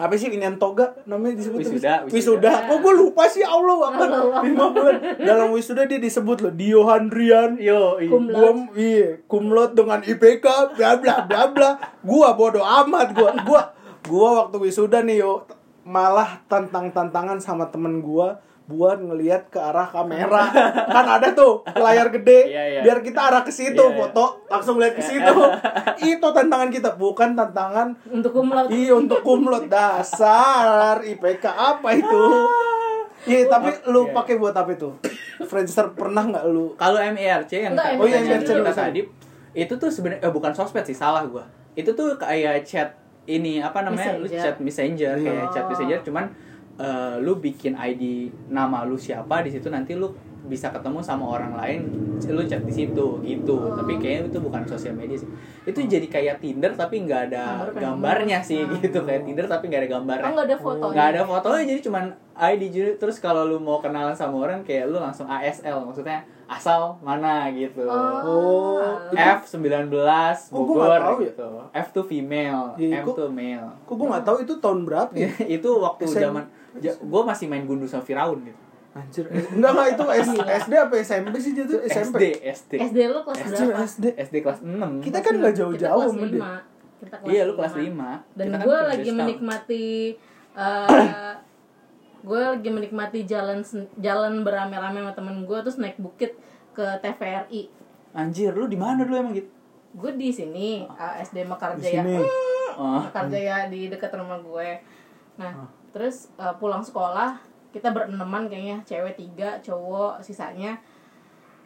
apa 0.00 0.16
sih 0.16 0.32
ini 0.32 0.48
toga 0.56 0.96
namanya 1.04 1.36
disebut 1.36 1.60
Wisuda, 1.60 2.08
sih? 2.08 2.16
wisuda. 2.16 2.52
Kok 2.72 2.78
gue 2.80 2.94
lupa 2.96 3.28
sih 3.28 3.44
Allah 3.44 3.76
Allah. 3.92 4.40
lima 4.48 4.72
bulan. 4.72 4.96
Dalam 5.20 5.52
wisuda 5.52 5.84
dia 5.84 6.00
disebut 6.00 6.40
loh 6.40 6.52
Dio 6.56 6.88
Handrian 6.88 7.60
yo 7.60 8.00
iya. 8.00 8.08
Gua 8.08 8.50
iya 8.72 9.20
kumlot 9.28 9.76
dengan 9.76 10.00
IPK 10.00 10.76
bla 10.80 10.96
bla 10.96 11.28
bla 11.28 11.42
bla. 11.52 11.70
Gua 12.00 12.32
bodoh 12.32 12.64
amat 12.64 13.12
gua 13.12 13.30
gua 13.44 13.62
gua 14.08 14.28
waktu 14.44 14.56
wisuda 14.56 15.04
nih 15.04 15.20
yo 15.20 15.44
malah 15.84 16.40
tantang 16.48 16.88
tantangan 16.88 17.36
sama 17.36 17.68
temen 17.68 18.00
gua 18.00 18.40
buat 18.70 18.98
ngelihat 19.00 19.50
ke 19.50 19.58
arah 19.58 19.84
kamera 19.84 20.46
kan 20.86 21.06
ada 21.10 21.28
tuh 21.30 21.66
layar 21.68 22.06
gede 22.08 22.46
Iya, 22.46 22.62
iya. 22.70 22.80
biar 22.80 22.98
kita 23.00 23.18
arah 23.20 23.42
ke 23.42 23.50
situ 23.50 23.74
Iya, 23.74 23.90
iya. 23.90 23.98
foto 24.00 24.24
langsung 24.46 24.78
lihat 24.78 24.94
ke 24.94 25.02
situ 25.02 25.34
itu 26.08 26.22
tantangan 26.24 26.70
kita 26.70 26.94
bukan 26.94 27.34
tantangan 27.34 27.98
Untuk 28.06 28.30
kumlot. 28.32 28.70
iya 28.70 28.94
untuk 28.94 29.20
kumlot 29.20 29.66
dasar 29.66 31.00
IPK 31.00 31.44
apa 31.44 31.88
itu 31.92 32.22
iya 33.26 33.44
tapi 33.46 33.74
lu 33.86 34.06
Iya. 34.06 34.14
pakai 34.14 34.34
buat 34.36 34.54
apa 34.54 34.70
itu 34.70 34.94
Friendster 35.40 35.90
pernah 35.90 36.22
nggak 36.22 36.44
lu 36.46 36.72
Kalau 36.74 36.96
MIRC 36.96 37.50
yang 37.58 37.72
Enggak, 37.74 37.96
Oh 37.96 38.04
iya, 38.04 38.22
MIRC 38.22 38.48
dulu. 38.54 38.70
tadi 38.70 39.02
itu 39.50 39.74
tuh 39.74 39.90
sebenarnya 39.90 40.22
eh, 40.22 40.30
bukan 40.30 40.52
sosmed 40.52 40.84
sih 40.84 40.94
salah 40.94 41.26
gua. 41.26 41.42
Itu 41.72 41.90
tuh 41.90 42.14
kayak 42.14 42.62
chat 42.62 42.94
ini 43.26 43.58
apa 43.58 43.82
namanya? 43.82 44.14
Lu 44.14 44.24
chat 44.24 44.54
messenger 44.56 45.16
Iya. 45.16 45.26
kayak 45.26 45.46
chat 45.50 45.64
Oh. 45.64 45.68
messenger 45.68 45.98
cuman 46.02 46.30
eh, 46.80 47.14
lu 47.18 47.36
bikin 47.36 47.74
ID 47.74 48.02
nama 48.48 48.82
lu 48.82 48.96
siapa 48.96 49.40
di 49.40 49.50
situ 49.50 49.68
nanti 49.68 49.92
lu 49.92 50.08
bisa 50.42 50.68
ketemu 50.68 50.98
sama 50.98 51.28
orang 51.28 51.52
lain 51.54 51.80
lu 52.26 52.42
chat 52.42 52.60
di 52.60 52.72
situ 52.72 53.20
gitu 53.20 53.52
Oh. 53.52 53.76
tapi 53.76 53.94
kayaknya 53.94 54.26
itu 54.26 54.38
bukan 54.40 54.64
sosial 54.64 54.92
media 54.92 55.14
sih 55.14 55.28
itu 55.62 55.78
jadi 55.78 56.06
kayak 56.06 56.36
Tinder 56.38 56.72
tapi 56.72 57.04
nggak 57.04 57.28
ada 57.28 57.68
Gambar 57.68 57.76
gambarnya 57.76 58.38
gambar. 58.38 58.48
sih 58.48 58.58
Ah. 58.58 58.72
gitu 58.74 58.98
kayak 59.00 59.22
Tinder 59.22 59.44
tapi 59.44 59.68
nggak 59.68 59.80
ada 59.80 59.90
gambarnya 59.90 60.24
Oh, 60.24 60.32
nggak 60.32 60.46
ada 60.46 60.56
fotonya. 60.58 60.90
nggak 60.90 61.06
ada 61.06 61.22
fotonya 61.22 61.64
jadi 61.66 61.80
cuman 61.82 62.04
ID 62.34 62.62
jadi 62.66 62.90
terus 62.96 63.16
kalau 63.18 63.44
lu 63.44 63.58
mau 63.58 63.78
kenalan 63.78 64.12
sama 64.12 64.40
orang 64.40 64.60
kayak 64.62 64.88
lu 64.88 64.96
langsung 64.96 65.28
ASL 65.28 65.76
maksudnya 65.82 66.18
asal 66.46 66.96
mana 66.98 67.46
gitu 67.52 67.84
Oh, 67.84 68.80
alah. 68.80 69.38
F19 69.38 69.92
Oh, 70.50 70.64
gua 70.64 70.74
Bogor 70.82 70.88
nggak 70.88 71.00
tahu 71.00 71.16
ya. 71.16 71.26
gitu 71.26 71.46
F 71.70 71.88
tuh 71.90 72.04
female 72.04 72.64
Iya, 72.74 73.00
M 73.00 73.06
tuh 73.06 73.28
male 73.28 73.68
kok 73.82 73.94
gua 73.94 74.06
nggak 74.10 74.24
tahu 74.24 74.36
itu 74.40 74.52
tahun 74.56 74.78
berapa 74.82 75.12
ya 75.14 75.30
itu 75.56 75.68
waktu 75.70 76.04
SM. 76.06 76.34
Zaman 76.72 76.98
gue 77.02 77.22
masih 77.24 77.46
main 77.46 77.64
gundu 77.64 77.84
sama 77.84 78.02
Firaun 78.02 78.40
gitu 78.42 78.60
Anjir, 78.90 79.22
eh, 79.28 79.46
enggak 79.48 79.70
enggak 79.70 79.88
itu 79.88 80.02
S- 80.18 80.42
SD 80.66 80.72
apa 80.74 80.94
SMP 80.98 81.34
sih 81.36 81.52
dia 81.52 81.62
tuh 81.62 81.78
SMP. 81.80 82.34
SD 82.42 82.42
SD 82.42 82.72
SD 82.84 82.98
lu 83.06 83.22
kelas 83.22 83.38
Anjir, 83.40 83.66
berapa? 83.68 83.86
SD. 83.86 84.04
SD 84.18 84.34
kelas 84.40 84.58
6 84.60 84.98
Kita 85.00 85.18
kan 85.20 85.32
nggak 85.32 85.52
Kita 85.52 85.60
jauh-jauh 85.62 86.02
sama 86.04 86.18
dia. 86.20 86.34
lima. 86.34 86.52
Kita 86.98 87.14
kelas 87.16 87.30
iya 87.30 87.42
lu 87.44 87.52
kelas 87.54 87.74
lima. 87.76 88.10
5 88.26 88.36
dan 88.36 88.46
kan 88.48 88.58
gue 88.60 88.74
beda 88.76 88.88
lagi 88.88 89.10
menikmati 89.12 89.86
eh 90.52 91.32
gue 92.20 92.40
lagi 92.44 92.68
menikmati 92.68 93.18
jalan 93.24 93.58
jalan 93.96 94.42
beramai-ramai 94.42 95.00
sama 95.00 95.12
temen 95.14 95.36
gue 95.40 95.58
terus 95.60 95.78
naik 95.78 95.96
bukit 95.96 96.34
ke 96.70 96.84
TVRI 96.98 97.62
anjir 98.12 98.50
lu 98.50 98.66
di 98.66 98.74
mana 98.74 99.00
dulu 99.00 99.16
emang 99.16 99.32
gitu 99.32 99.48
gue 99.92 100.10
di 100.14 100.28
sini 100.28 100.82
eh, 100.84 101.14
SD 101.20 101.38
Di 101.38 101.46
Mekarjaya 101.46 102.02
sini. 102.02 102.18
oh. 102.74 103.00
Mekarjaya 103.00 103.66
di 103.66 103.86
dekat 103.86 104.10
rumah 104.12 104.36
gue 104.36 104.68
nah 105.38 105.54
terus 105.90 106.30
eh, 106.34 106.54
pulang 106.56 106.80
sekolah 106.80 107.38
kita 107.70 107.90
bereneman 107.90 108.46
kayaknya 108.46 108.82
cewek 108.82 109.14
tiga 109.14 109.58
cowok 109.58 110.18
sisanya 110.20 110.78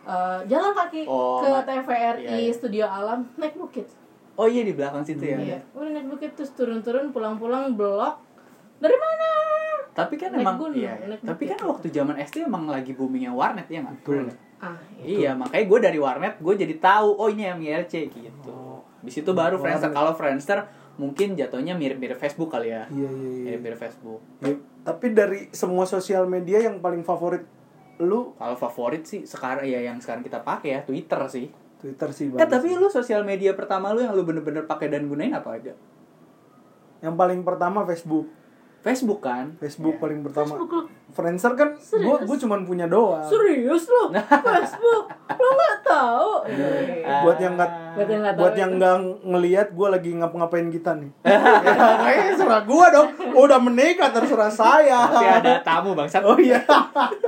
eh, 0.02 0.40
jalan 0.44 0.72
kaki 0.72 1.04
Oh, 1.04 1.40
ke 1.40 1.48
TVRI 1.64 2.22
iya, 2.22 2.36
iya. 2.40 2.52
Studio 2.52 2.84
Alam 2.84 3.28
naik 3.34 3.54
bukit 3.54 3.88
oh 4.34 4.44
iya 4.44 4.62
di 4.62 4.72
belakang 4.72 5.00
situ 5.00 5.22
ya 5.22 5.36
Iya, 5.36 5.58
udah 5.70 5.90
naik 5.90 6.08
bukit 6.08 6.30
terus 6.34 6.52
turun-turun 6.52 7.08
pulang-pulang 7.08 7.72
blok. 7.72 8.18
Dari 8.76 8.92
mana? 8.92 9.28
tapi 9.94 10.18
kan 10.18 10.34
Naik 10.34 10.42
emang 10.42 10.58
gunung, 10.58 10.74
iya, 10.74 10.98
naik 10.98 11.22
tapi 11.22 11.46
bukit. 11.46 11.54
kan 11.54 11.60
waktu 11.64 11.86
zaman 11.88 12.16
SD 12.18 12.36
emang 12.42 12.66
lagi 12.66 12.90
boomingnya 12.92 13.30
warnet 13.30 13.70
ya 13.70 13.78
nggak 13.78 14.02
Betul. 14.02 14.26
Ah, 14.58 14.74
Iya, 14.98 15.30
makanya 15.32 15.64
gue 15.64 15.78
dari 15.80 15.98
warnet 15.98 16.34
gue 16.36 16.54
jadi 16.58 16.74
tahu 16.76 17.14
oh 17.14 17.28
ini 17.28 17.46
MIRC 17.46 18.10
gitu. 18.10 18.58
Di 18.98 19.10
situ 19.12 19.30
baru 19.30 19.54
Friendster. 19.54 19.88
Warnet. 19.88 19.96
Kalau 19.96 20.12
Friendster 20.12 20.58
mungkin 20.94 21.34
jatuhnya 21.34 21.74
mirip-mirip 21.74 22.18
Facebook 22.18 22.54
kali 22.54 22.70
ya. 22.70 22.86
Iya 22.90 23.10
iya 23.10 23.28
iya. 23.30 23.44
Mirip-mirip 23.50 23.78
Facebook. 23.78 24.20
Ya, 24.42 24.54
tapi 24.86 25.10
dari 25.10 25.50
semua 25.50 25.84
sosial 25.84 26.26
media 26.30 26.62
yang 26.62 26.78
paling 26.78 27.02
favorit 27.02 27.42
lu 28.02 28.34
Kalau 28.34 28.58
favorit 28.58 29.06
sih 29.06 29.22
sekarang 29.22 29.70
ya 29.70 29.78
yang 29.78 30.02
sekarang 30.02 30.26
kita 30.26 30.42
pakai 30.42 30.78
ya 30.78 30.80
Twitter 30.82 31.20
sih. 31.30 31.46
Twitter 31.78 32.10
sih 32.10 32.26
Eh 32.30 32.34
bagus. 32.34 32.50
tapi 32.50 32.68
lu 32.74 32.88
sosial 32.90 33.22
media 33.22 33.54
pertama 33.54 33.94
lu 33.94 34.02
yang 34.02 34.14
lu 34.16 34.26
bener-bener 34.26 34.66
pakai 34.66 34.90
dan 34.90 35.06
gunain 35.06 35.30
apa 35.30 35.54
aja? 35.58 35.74
Yang 37.02 37.14
paling 37.14 37.40
pertama 37.46 37.86
Facebook. 37.86 38.26
Facebook 38.84 39.24
kan? 39.24 39.56
Facebook 39.56 39.96
paling 39.96 40.20
pertama. 40.20 40.60
Facebook 40.60 40.72
lu. 40.76 40.82
Friendster 41.16 41.56
kan 41.56 41.72
gue 41.80 42.16
gue 42.28 42.36
cuman 42.44 42.68
punya 42.68 42.84
doang. 42.84 43.24
Serius 43.24 43.88
lu? 43.88 44.12
Facebook? 44.12 45.04
Lu 45.40 45.48
nggak 45.56 45.76
tahu? 45.80 46.32
Ah. 47.04 47.20
buat 47.20 47.36
yang 47.36 47.60
nggak 47.60 47.70
Buat 47.94 48.08
yang 48.08 48.20
nggak 48.24 48.34
buat 48.40 48.54
yang 48.56 48.72
nggak 48.80 48.96
ngelihat 49.28 49.68
gue 49.76 49.88
lagi 49.92 50.10
ngapa-ngapain 50.16 50.68
kita 50.72 50.96
nih. 50.96 51.10
Ya, 51.24 52.08
eh, 52.12 52.32
terserah 52.32 52.64
gue 52.64 52.86
dong 52.92 53.08
udah 53.36 53.58
menikah 53.60 54.08
terserah 54.12 54.48
saya. 54.48 55.08
Tapi 55.08 55.26
ada 55.40 55.52
tamu 55.64 55.92
bangsat. 55.92 56.24
Oh 56.24 56.36
iya. 56.36 56.60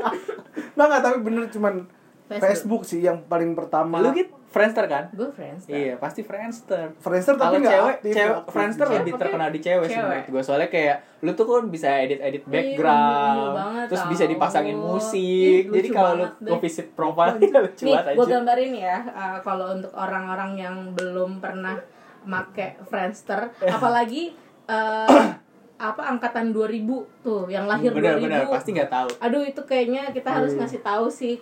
Nggak 0.76 0.86
nggak 0.92 1.02
tapi 1.04 1.18
bener 1.24 1.44
cuman 1.48 1.88
Facebook. 2.28 2.42
Facebook, 2.42 2.82
sih 2.84 3.00
yang 3.00 3.22
paling 3.24 3.52
pertama 3.52 3.98
lu 3.98 4.10
gitu 4.10 4.34
Friendster 4.46 4.84
kan 4.84 5.12
Gue 5.12 5.28
friends. 5.28 5.68
iya 5.68 5.94
pasti 5.94 6.20
Friendster 6.20 6.96
Friendster 6.96 7.36
tapi 7.36 7.60
nggak 7.60 7.70
cewek 7.70 7.94
aktif, 7.94 8.12
cewek 8.14 8.34
aktif. 8.36 8.50
Friendster 8.50 8.86
Cewek 8.86 8.96
lebih 8.96 9.12
pakai 9.12 9.22
terkenal 9.22 9.48
di 9.48 9.60
cewek, 9.60 9.84
sih 9.84 9.92
cewek. 9.92 10.06
menurut 10.08 10.28
gue 10.28 10.42
soalnya 10.42 10.68
kayak 10.68 10.96
lu 11.18 11.30
tuh 11.30 11.44
kan 11.44 11.64
bisa 11.68 11.88
edit 11.94 12.20
edit 12.20 12.42
Iya, 12.42 12.50
background 12.50 13.36
lucu 13.36 13.52
banget 13.54 13.86
terus 13.86 14.00
tau. 14.00 14.10
bisa 14.10 14.24
dipasangin 14.26 14.76
musik 14.78 15.62
lucu 15.62 15.76
jadi 15.76 15.88
kalau 15.90 16.12
lu 16.14 16.24
mau 16.42 16.58
visit 16.58 16.86
profilnya 16.90 17.36
lucu 17.64 17.82
Nih, 17.82 17.94
banget 17.94 18.06
gue 18.08 18.16
aja 18.18 18.32
gambarin 18.32 18.72
ya, 18.74 18.96
uh, 19.06 19.38
kalau 19.40 19.66
untuk 19.72 19.92
orang-orang 19.92 20.50
yang 20.56 20.76
belum 20.90 21.30
pernah 21.36 21.76
make 22.24 22.66
Friendster, 22.82 23.40
apalagi 23.62 24.32
uh, 24.66 25.06
apa 25.78 26.02
angkatan 26.02 26.50
2000 26.50 26.80
tuh, 27.20 27.44
yang 27.46 27.68
lahir 27.68 27.92
bener 27.92 28.16
2000. 28.16 28.24
bener 28.24 28.40
pasti 28.48 28.72
nggak 28.72 28.88
tahu 28.88 29.08
Aduh 29.20 29.44
itu 29.44 29.60
kayaknya 29.62 30.08
kita 30.08 30.32
harus 30.32 30.50
Iya. 30.50 30.58
ngasih 30.58 30.80
tahu 30.80 31.06
sih 31.06 31.36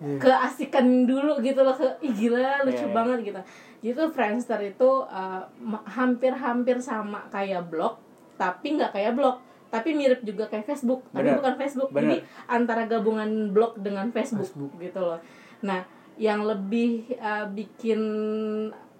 Iya. 0.00 0.16
keasikan 0.16 1.04
dulu 1.04 1.44
gitu 1.44 1.60
loh 1.60 1.76
ke 1.76 1.84
ih 2.00 2.12
gila 2.16 2.64
lucu 2.64 2.88
iya. 2.88 2.94
banget 2.96 3.18
gitu. 3.20 3.40
Jadi 3.80 4.12
Friendster 4.12 4.60
itu 4.64 4.90
uh, 5.08 5.44
hampir-hampir 5.88 6.80
sama 6.80 7.24
kayak 7.32 7.68
blog, 7.68 8.00
tapi 8.40 8.80
nggak 8.80 8.96
kayak 8.96 9.12
blog 9.12 9.40
tapi 9.70 9.94
mirip 9.94 10.20
juga 10.26 10.50
kayak 10.50 10.66
Facebook 10.66 11.06
tapi 11.14 11.30
Bener. 11.30 11.38
bukan 11.38 11.54
Facebook 11.56 11.90
Bener. 11.94 12.02
jadi 12.02 12.16
antara 12.50 12.90
gabungan 12.90 13.54
blog 13.54 13.78
dengan 13.78 14.10
Facebook, 14.10 14.50
Facebook. 14.50 14.72
gitu 14.82 15.00
loh 15.00 15.22
nah 15.62 15.86
yang 16.18 16.42
lebih 16.42 17.16
uh, 17.22 17.46
bikin 17.54 18.02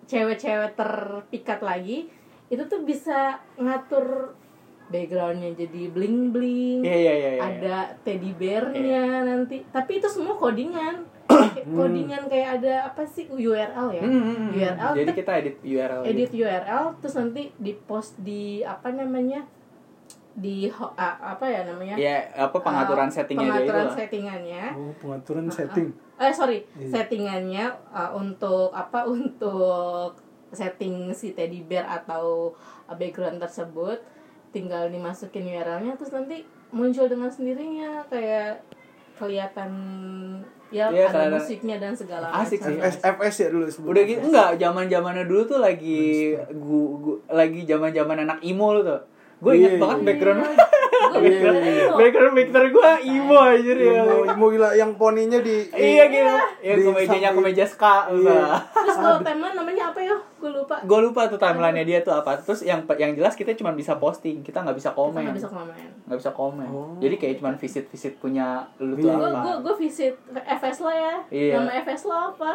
cewek-cewek 0.06 0.78
terpikat 0.78 1.60
lagi 1.60 2.08
itu 2.50 2.62
tuh 2.66 2.86
bisa 2.86 3.42
ngatur 3.58 4.34
backgroundnya 4.90 5.55
jadi 5.55 5.83
bling 5.94 6.35
bling 6.35 6.83
iya 6.83 6.98
iya 6.98 7.14
iya 7.14 7.31
iya. 7.38 7.40
ada 7.40 7.76
teddy 8.03 8.35
bearnya 8.35 9.22
nanti. 9.22 9.62
Tapi 9.70 10.03
itu 10.03 10.09
semua 10.11 10.35
codingan. 10.35 11.07
Codingan 11.79 12.26
kayak 12.26 12.59
ada 12.59 12.90
apa 12.90 13.07
sih? 13.07 13.31
URL 13.31 13.94
ya? 13.94 14.03
Hmm, 14.03 14.18
hmm, 14.18 14.35
hmm. 14.35 14.50
URL 14.50 14.92
jadi 14.98 15.11
kita 15.14 15.33
edit 15.38 15.57
URL 15.62 16.03
edit 16.03 16.31
gitu. 16.35 16.42
URL 16.42 16.85
terus 16.98 17.14
nanti 17.14 17.42
di 17.55 17.72
post 17.79 18.18
di 18.18 18.66
apa 18.66 18.90
namanya? 18.90 19.46
Di 20.35 20.66
ah, 20.74 21.38
apa 21.38 21.46
ya 21.46 21.62
namanya? 21.70 21.94
Ya 21.94 22.35
apa 22.35 22.59
pengaturan 22.59 23.07
Uh, 23.07 23.14
settingnya 23.14 23.46
dia 23.46 23.55
itu 23.55 23.70
pengaturan 23.70 23.87
lah. 23.87 23.94
settingannya. 23.94 24.64
Oh 24.74 24.92
pengaturan 24.98 25.46
setting. 25.46 25.88
Eh 26.18 26.35
sorry. 26.35 26.66
Iya. 26.74 26.90
settingannya 26.98 27.64
uh, 27.94 28.11
untuk 28.18 28.74
apa? 28.74 29.07
Untuk 29.07 30.18
setting 30.50 31.14
si 31.14 31.31
teddy 31.31 31.62
bear 31.62 31.87
atau 31.87 32.59
uh, 32.90 32.96
background 32.98 33.38
tersebut 33.38 34.03
tinggal 34.50 34.86
dimasukin 34.86 35.46
URL-nya 35.46 35.94
terus 35.94 36.10
nanti 36.10 36.42
muncul 36.70 37.06
dengan 37.06 37.26
sendirinya 37.26 38.02
kayak 38.06 38.62
kelihatan 39.14 39.70
ya 40.68 40.86
Iya, 40.86 41.06
ada 41.06 41.26
kelihatan- 41.26 41.34
musiknya 41.36 41.76
dan 41.76 41.92
segala 41.92 42.26
Asik 42.32 42.58
sih. 42.58 42.72
macam. 42.72 42.86
FS, 42.86 42.96
FS 43.02 43.36
ya 43.36 43.48
dulu 43.48 43.66
sebelum 43.66 43.90
udah 43.90 44.02
gitu 44.04 44.20
enggak 44.24 44.50
zaman 44.56 44.84
zamannya 44.86 45.24
dulu 45.24 45.42
tuh 45.44 45.58
lagi 45.58 46.00
gua, 46.52 46.86
gua 46.96 47.16
lagi 47.28 47.60
zaman 47.64 47.90
zaman 47.90 48.16
anak 48.20 48.38
emo 48.40 48.68
lu 48.72 48.82
tuh 48.82 49.00
gue 49.40 49.52
inget 49.52 49.72
Iya, 49.72 49.80
banget 49.80 49.98
iya. 49.98 50.06
background 50.06 50.38
Gua 50.40 50.52
Iya, 51.12 51.20
mikir, 51.20 51.52
iya. 51.52 51.84
"Oh, 51.86 51.96
background 51.96 52.34
Victor 52.34 52.64
gue 52.66 52.90
emo 53.04 53.36
aja 53.36 53.72
ya. 53.72 53.92
Imo, 53.98 54.16
Imo 54.24 54.46
gila. 54.48 54.68
Yang 54.72 54.90
poninya 54.94 55.38
di 55.38 55.56
iya 55.72 56.04
gitu 56.06 56.30
ya 56.60 56.76
samping. 57.26 57.34
kemeja 57.36 57.64
ska 57.64 57.94
Iya. 58.08 58.40
terus 58.70 58.96
kalau 58.96 59.18
timeline 59.20 59.54
namanya 59.54 59.84
apa 59.88 60.00
ya? 60.00 60.16
Gue 60.36 60.50
lupa. 60.50 60.76
Gue 60.82 61.00
lupa 61.00 61.20
tuh 61.26 61.36
timelinenya 61.36 61.84
dia 61.84 61.98
tuh 62.00 62.14
apa. 62.14 62.38
Terus 62.38 62.62
yang 62.62 62.80
yang 62.94 63.12
jelas 63.12 63.34
kita 63.34 63.52
cuma 63.54 63.72
bisa 63.72 63.96
posting. 63.96 64.40
Kita 64.40 64.60
nggak 64.60 64.74
bisa 64.74 64.90
kita 64.90 64.98
komen. 64.98 65.22
nggak 65.22 65.36
bisa 65.36 65.48
komen. 65.48 65.88
Nggak 66.06 66.18
bisa 66.18 66.30
komen. 66.32 66.68
Oh. 66.70 66.94
jadi 66.96 67.14
kayak 67.16 67.34
cuma 67.38 67.50
visit 67.54 67.84
visit 67.86 68.14
punya 68.16 68.66
lu 68.78 68.94
tuh 68.94 69.06
Iya. 69.06 69.14
gue 69.14 69.28
apa. 69.28 69.40
gue 69.40 69.54
gue 69.62 69.74
visit 69.78 70.14
FS 70.32 70.76
lo 70.78 70.90
ya. 70.90 71.14
Iya. 71.28 71.54
nama 71.56 71.72
FS 71.78 72.02
lo 72.04 72.16
apa? 72.30 72.50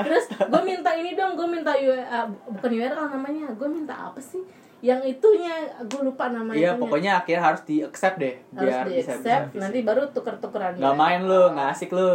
Terus 0.00 0.24
gue 0.32 0.62
minta 0.62 0.90
ini 0.92 1.12
dong. 1.12 1.32
Gue 1.34 1.46
minta 1.46 1.72
URL 1.72 2.04
uh, 2.04 2.26
bukan 2.50 2.70
URL 2.72 3.06
namanya. 3.10 3.46
Gue 3.54 3.68
minta 3.68 3.94
apa 3.94 4.20
sih 4.20 4.42
yang 4.78 5.02
itunya 5.02 5.54
gue 5.82 6.00
lupa 6.06 6.30
nama 6.30 6.54
iya 6.54 6.70
itunya. 6.70 6.78
pokoknya 6.78 7.12
akhirnya 7.18 7.42
harus 7.42 7.62
di 7.66 7.76
accept 7.82 8.16
deh 8.22 8.34
harus 8.54 8.70
biar 8.70 8.84
di 8.86 8.92
bisa, 8.94 8.98
bisa 9.02 9.12
accept 9.18 9.46
visit. 9.50 9.60
nanti 9.60 9.78
baru 9.82 10.02
tuker-tukeran 10.14 10.72
nggak 10.78 10.94
ya. 10.94 10.98
main 10.98 11.20
lu 11.26 11.42
nggak 11.54 11.68
asik 11.74 11.90
lu 11.92 12.12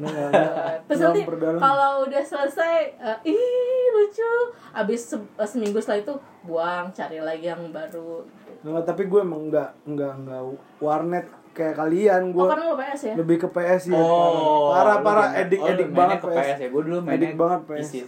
Nah, 0.00 0.32
terus 0.88 1.02
nanti 1.02 1.26
kalau 1.60 2.08
udah 2.08 2.22
selesai 2.24 2.96
uh, 2.96 3.18
ih 3.20 3.84
lucu 3.92 4.32
abis 4.72 5.12
se- 5.12 5.34
uh, 5.36 5.44
seminggu 5.44 5.76
setelah 5.76 6.00
itu 6.00 6.14
buang 6.40 6.88
cari 6.94 7.20
lagi 7.20 7.52
yang 7.52 7.68
baru 7.68 8.24
Nggak, 8.64 8.84
tapi 8.86 9.02
gue 9.10 9.20
emang 9.20 9.52
nggak 9.52 9.70
nggak 9.84 10.12
nggak 10.24 10.40
warnet 10.80 11.26
kayak 11.50 11.74
kalian 11.76 12.30
gue 12.32 12.40
oh 12.40 12.48
kan 12.48 12.62
PS 12.62 13.00
ya 13.02 13.14
lebih 13.18 13.36
ke 13.44 13.48
PS 13.50 13.82
ya 13.92 13.98
Oh, 14.00 14.70
parah 14.72 14.96
lu 14.96 15.04
parah 15.04 15.28
edik 15.36 15.60
oh, 15.60 15.68
edik 15.68 15.88
mainnya 15.90 15.98
banget 15.98 16.18
ke 16.18 16.28
PS, 16.30 16.38
PS 16.38 16.60
ya. 16.60 16.68
Gue 16.70 16.82
dulu 16.86 16.98
mainnya 17.02 17.18
edik 17.20 17.32
banget 17.36 17.60
PS 17.66 17.88
sih. 17.90 18.02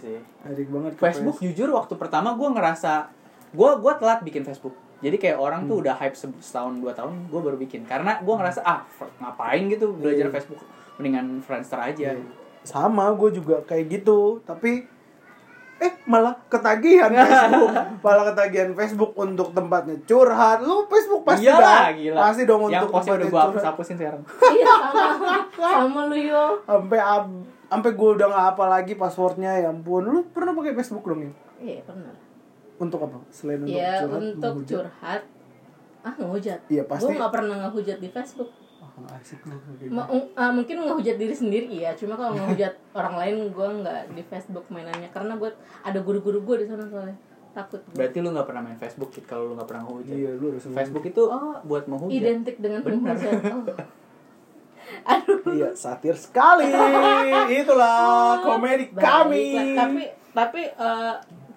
edik 0.49 0.67
banget 0.71 0.91
ke 0.95 1.01
Facebook 1.03 1.35
PS. 1.37 1.43
jujur 1.45 1.69
waktu 1.75 1.93
pertama 1.99 2.29
gue 2.33 2.49
ngerasa 2.49 2.93
gue 3.53 3.69
gue 3.75 3.93
telat 3.95 4.19
bikin 4.21 4.41
Facebook. 4.41 4.73
Jadi 4.99 5.17
kayak 5.17 5.35
orang 5.35 5.61
Hmm. 5.61 5.69
tuh 5.69 5.77
udah 5.79 5.95
hype 5.95 6.13
se- 6.13 6.41
setahun 6.41 6.73
dua 6.75 6.91
tahun 6.91 7.27
gue 7.27 7.37
baru 7.37 7.55
bikin. 7.55 7.83
Karena 7.83 8.17
gue 8.17 8.33
ngerasa 8.33 8.61
ah 8.61 8.81
ngapain 9.17 9.67
gitu 9.67 9.93
belajar 9.93 10.27
Iya. 10.27 10.33
Facebook? 10.33 10.61
Mendingan 10.95 11.39
Friendster 11.39 11.77
aja. 11.77 12.17
sama 12.61 13.11
gue 13.11 13.29
juga 13.33 13.59
kayak 13.61 13.91
gitu. 13.91 14.39
Tapi 14.41 14.87
eh 15.75 15.93
malah 16.05 16.31
ketagihan 16.47 17.11
Facebook. 17.19 17.67
Malah 17.99 18.23
ketagihan 18.31 18.71
Facebook 18.71 19.11
untuk 19.13 19.51
tempatnya 19.51 19.99
curhat. 20.01 20.59
Lu 20.59 20.87
Facebook 20.87 21.21
pasti 21.23 21.43
Iyalah, 21.43 21.59
dah. 21.59 21.91
gila. 21.91 22.17
pasti 22.23 22.41
dong 22.43 22.61
Yang 22.63 22.71
untuk 22.79 22.87
udah 22.87 23.03
tempatnya 23.03 23.27
gue 23.27 23.35
hapus 23.37 23.51
curhat. 23.53 23.67
hapusin 23.69 23.95
sekarang. 23.97 24.21
iya 24.55 24.73
sama. 24.87 25.35
Sama 25.51 26.01
lu 26.05 26.17
yo. 26.17 26.45
Sampai 26.63 26.97
ab- 26.97 27.43
sampai 27.65 27.91
gue 27.91 28.09
udah 28.13 28.27
nggak 28.29 28.47
apa 28.53 28.65
lagi 28.71 28.93
passwordnya 28.95 29.51
ya 29.57 29.67
ampun. 29.67 30.03
Lu 30.05 30.23
pernah 30.29 30.53
pakai 30.53 30.73
Facebook 30.73 31.03
dong 31.03 31.21
ya 31.21 31.31
iya 31.59 31.79
pernah 31.81 32.11
untuk 32.83 32.99
apa 33.01 33.17
selain 33.29 33.59
untuk 33.61 33.73
ya 33.73 33.91
curhat 33.99 34.19
untuk 34.29 34.53
menghujat? 34.53 34.71
curhat 34.75 35.21
ah 36.01 36.13
ngehujat 36.13 36.59
Iya, 36.67 36.83
pasti. 36.83 37.03
gue 37.05 37.15
nggak 37.15 37.31
pernah 37.31 37.55
ngehujat 37.61 37.97
di 37.97 38.09
Facebook 38.09 38.51
Ah, 38.83 39.15
asik 39.15 39.41
lu 39.41 39.57
kayak 39.57 39.77
gitu. 39.79 39.89
Ma- 39.89 40.05
ah, 40.35 40.51
mungkin 40.51 40.75
ngehujat 40.79 41.15
diri 41.15 41.33
sendiri 41.33 41.65
iya 41.67 41.91
cuma 41.93 42.13
kalau 42.13 42.35
ngehujat 42.35 42.73
orang 42.99 43.15
lain 43.15 43.35
gue 43.49 43.67
nggak 43.79 44.01
di 44.11 44.23
Facebook 44.23 44.65
mainannya 44.67 45.09
karena 45.09 45.33
gue 45.33 45.49
ada 45.81 45.99
guru-guru 45.99 46.43
gue 46.43 46.55
di 46.59 46.67
sana 46.67 46.85
soalnya 46.85 47.17
takut 47.51 47.81
gua. 47.83 47.95
Berarti 47.95 48.17
lu 48.17 48.29
nggak 48.29 48.45
pernah 48.45 48.61
main 48.61 48.75
Facebook 48.75 49.09
Kit, 49.09 49.23
kalau 49.23 49.45
lu 49.45 49.53
nggak 49.53 49.65
pernah 49.65 49.83
ngehujat. 49.83 50.13
iya 50.13 50.29
lu 50.31 50.45
harus 50.49 50.65
Facebook 50.67 51.05
itu 51.05 51.21
Oh, 51.23 51.57
buat 51.63 51.85
menghujat. 51.85 52.13
identik 52.15 52.55
dengan 52.59 52.79
Bener. 52.81 53.13
penghujat 53.15 53.33
oh. 53.55 53.63
aduh 55.03 55.39
iya 55.49 55.69
satir 55.73 56.13
sekali 56.13 56.69
itulah 57.55 58.37
komedi 58.41 58.85
kami 58.91 59.43
Baiklah. 59.55 59.75
tapi 59.75 60.03
tapi 60.33 60.61
eh, 60.67 61.13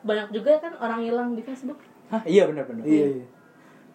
banyak 0.07 0.31
juga 0.31 0.63
kan 0.63 0.73
orang 0.79 1.03
hilang 1.03 1.29
di 1.35 1.43
Facebook 1.43 1.77
Hah, 2.07 2.23
iya 2.23 2.47
benar-benar. 2.47 2.87
Iya. 2.87 3.07
iya. 3.19 3.27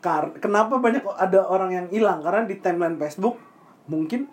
Kar 0.04 0.36
kenapa 0.44 0.82
banyak 0.82 1.06
ada 1.16 1.48
orang 1.48 1.72
yang 1.72 1.88
hilang? 1.88 2.20
Karena 2.20 2.44
di 2.44 2.60
timeline 2.60 3.00
Facebook 3.00 3.40
mungkin 3.88 4.28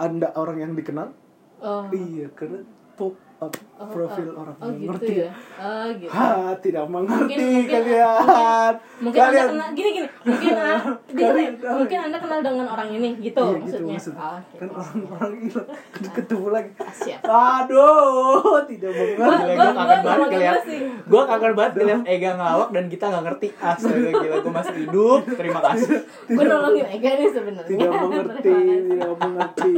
ada 0.00 0.32
orang 0.34 0.58
yang 0.58 0.72
dikenal. 0.74 1.12
oh, 1.60 1.84
Iya, 1.92 2.32
karena 2.32 2.64
pop 2.96 3.14
up 3.40 3.52
oh, 3.80 3.88
profil 3.88 4.28
oh, 4.36 4.44
orang 4.44 4.56
oh 4.60 4.68
yang 4.68 4.76
gitu 4.76 4.90
ngerti. 4.92 5.14
ya 5.24 5.30
oh 5.56 5.86
gitu 5.96 6.12
Ha, 6.12 6.52
tidak 6.60 6.84
mengerti 6.86 7.24
mungkin 7.24 7.38
mungkin 7.40 7.72
kalian. 7.72 8.74
mungkin 9.00 9.16
kalian 9.16 9.40
anda 9.40 9.52
kenal 9.56 9.70
gini 9.72 9.90
gini 9.96 10.08
mungkin 10.20 10.52
ah, 10.54 10.78
gini, 11.08 11.24
Kalian- 11.24 11.56
mungkin 11.80 11.98
anda 12.04 12.18
kenal 12.20 12.38
dengan 12.44 12.66
orang 12.68 12.88
ini 12.92 13.08
gitu 13.18 13.40
Iya, 13.40 13.56
gitu 13.64 13.76
maksudnya 13.80 13.96
maksud. 13.96 14.14
Oh, 14.14 14.36
oke. 14.36 14.54
Kan 14.60 14.68
orang-orang 14.70 15.32
hilang 15.40 15.68
ketemu 16.12 16.46
lagi. 16.52 16.70
Ah, 16.76 16.92
siap 16.92 17.20
Aduh, 17.24 18.60
tidak 18.68 18.90
mengerti. 18.92 19.20
Gila, 19.20 19.38
gue 19.56 19.68
kangen 19.72 20.00
banget 20.04 20.60
sih. 20.68 20.80
Gue 21.08 21.22
kangen 21.24 21.52
banget 21.56 21.72
ngeliat 21.80 22.00
Ega 22.04 22.30
ngelawak 22.36 22.68
dan 22.70 22.84
kita 22.86 23.04
nggak 23.08 23.24
ngerti 23.24 23.46
Astaga 23.56 24.10
gila 24.12 24.36
gue 24.40 24.52
masih 24.52 24.74
hidup 24.84 25.20
Terima 25.24 25.60
kasih 25.64 25.96
gue 26.28 26.44
nolongin 26.44 26.86
Ega 26.92 27.10
nih 27.16 27.28
sebenarnya 27.32 27.68
tidak 27.70 27.90
mengerti, 27.96 28.52
tidak 28.84 29.12
mengerti. 29.16 29.72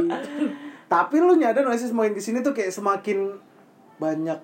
Tapi 0.83 1.15
lu 1.17 1.33
nyadar 1.33 1.65
gak 1.65 1.79
sih 1.79 1.89
semakin 1.89 2.13
ke 2.13 2.21
sini 2.21 2.45
tuh 2.45 2.53
kayak 2.53 2.69
semakin 2.69 3.33
banyak 4.03 4.39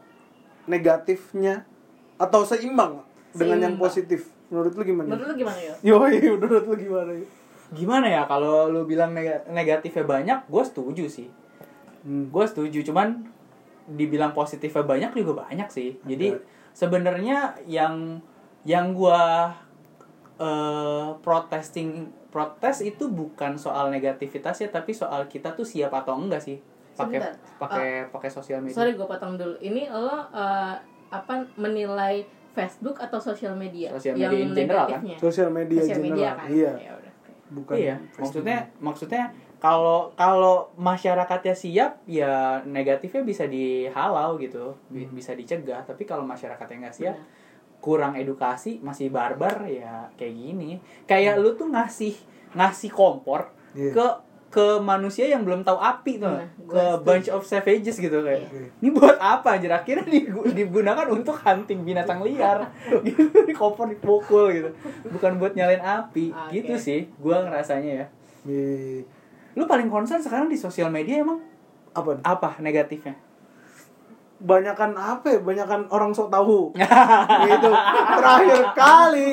negatifnya 0.66 1.68
atau 2.16 2.42
seimbang 2.42 3.04
dengan 3.32 3.60
yang 3.60 3.76
Seimbang. 3.76 3.84
positif? 3.84 4.22
Menurut 4.48 4.74
lu 4.74 4.84
gimana? 4.84 5.08
menurut 5.10 5.28
lu 5.28 5.36
gimana 5.38 5.60
yo 5.60 5.74
Yoi, 5.84 6.16
menurut 6.34 6.64
lu 6.64 6.76
gimana? 6.76 7.12
Yo? 7.12 7.26
Gimana 7.70 8.08
ya 8.08 8.24
kalau 8.24 8.66
lu 8.66 8.82
bilang 8.84 9.14
nega- 9.14 9.46
negatifnya 9.46 10.02
banyak 10.04 10.40
Gue 10.48 10.64
setuju 10.64 11.06
sih 11.06 11.30
Hmm. 12.00 12.32
Gue 12.32 12.48
setuju 12.48 12.80
Cuman 12.82 13.28
dibilang 13.86 14.32
positifnya 14.32 14.82
banyak 14.82 15.12
juga 15.14 15.44
banyak 15.44 15.68
sih 15.68 16.00
Jadi 16.02 16.32
sebenarnya 16.72 17.60
yang 17.68 18.24
yang 18.64 18.92
gue 18.92 19.22
eh 20.40 21.10
protesting 21.20 22.08
protes 22.30 22.80
itu 22.80 23.06
bukan 23.06 23.54
soal 23.56 23.90
negativitas 23.90 24.56
ya 24.58 24.70
tapi 24.70 24.94
soal 24.94 25.28
kita 25.28 25.52
tuh 25.52 25.68
siap 25.68 25.92
atau 25.92 26.16
enggak 26.16 26.40
sih 26.40 26.64
pakai 27.00 27.20
pakai 27.56 27.90
pakai 28.08 28.30
sosial 28.30 28.60
media. 28.60 28.76
sorry 28.76 28.92
gue 28.94 29.06
potong 29.06 29.34
dulu. 29.34 29.56
Ini 29.58 29.88
lo 29.88 30.28
eh, 30.30 30.76
apa 31.10 31.34
menilai 31.56 32.22
Facebook 32.50 32.98
atau 32.98 33.18
sosial 33.18 33.56
media? 33.56 33.90
Sosial 33.92 34.16
media 34.16 34.36
in 34.36 34.52
general, 34.52 34.86
kan? 34.86 35.00
negatifnya. 35.00 35.16
Sosial 35.18 35.50
media 35.50 35.80
Sosial 35.80 35.96
general 35.96 36.12
media 36.12 36.30
kan? 36.34 36.48
iya. 36.50 36.72
Ya 36.76 36.92
udah. 36.94 37.14
bukan 37.50 37.76
iya 37.76 37.96
Facebook. 37.98 38.20
maksudnya 38.22 38.58
maksudnya 38.78 39.24
kalau 39.58 40.14
kalau 40.14 40.70
masyarakatnya 40.78 41.52
siap 41.52 41.92
ya 42.06 42.62
negatifnya 42.64 43.24
bisa 43.24 43.44
dihalau 43.44 44.38
gitu. 44.38 44.72
Bi- 44.88 45.10
bisa 45.10 45.34
dicegah. 45.34 45.82
Tapi 45.82 46.04
kalau 46.04 46.24
masyarakatnya 46.24 46.86
nggak 46.86 46.96
siap 46.96 47.16
Iya. 47.16 47.26
kurang 47.80 48.14
edukasi 48.14 48.80
masih 48.80 49.10
barbar 49.10 49.66
ya 49.66 50.08
kayak 50.14 50.32
gini. 50.32 50.80
Kayak 51.04 51.40
lu 51.40 51.56
tuh 51.56 51.68
ngasih 51.68 52.14
ngasih 52.54 52.92
kompor 52.92 53.50
Iya. 53.74 53.94
ke 53.94 54.08
ke 54.50 54.82
manusia 54.82 55.30
yang 55.30 55.46
belum 55.46 55.62
tahu 55.62 55.78
api 55.78 56.18
tuh. 56.18 56.34
Nah, 56.34 56.50
ke 56.66 56.74
setuju. 56.74 57.06
bunch 57.06 57.28
of 57.30 57.42
savages 57.46 57.96
gitu 58.02 58.18
kayak. 58.26 58.50
Iya. 58.50 58.66
ini 58.82 58.90
buat 58.90 59.18
apa 59.22 59.62
anjir? 59.62 59.70
Akhirnya 59.70 60.10
digu- 60.10 60.50
digunakan 60.50 61.06
untuk 61.10 61.38
hunting 61.38 61.86
binatang 61.86 62.26
liar. 62.26 62.66
Gitu 63.06 63.30
di 63.46 63.54
kompor 63.54 63.86
dipukul 63.86 64.50
gitu. 64.50 64.70
Bukan 65.14 65.38
buat 65.38 65.54
nyalain 65.54 65.82
api. 65.82 66.34
Oke. 66.34 66.50
gitu 66.58 66.74
sih 66.82 67.06
gua 67.22 67.46
ngerasanya 67.46 67.92
ya. 67.94 68.06
Lu 69.54 69.70
paling 69.70 69.88
concern 69.88 70.22
sekarang 70.22 70.50
di 70.50 70.58
sosial 70.58 70.90
media 70.90 71.22
emang 71.22 71.46
apa 71.94 72.22
apa 72.22 72.50
negatifnya 72.62 73.18
banyakan 74.40 74.92
apa 74.94 75.26
ya? 75.30 75.40
Banyakan 75.40 75.88
orang 75.90 76.12
sok 76.12 76.28
tahu. 76.28 76.72
Gitu. 77.46 77.72
Terakhir 78.12 78.62
kali. 78.74 79.30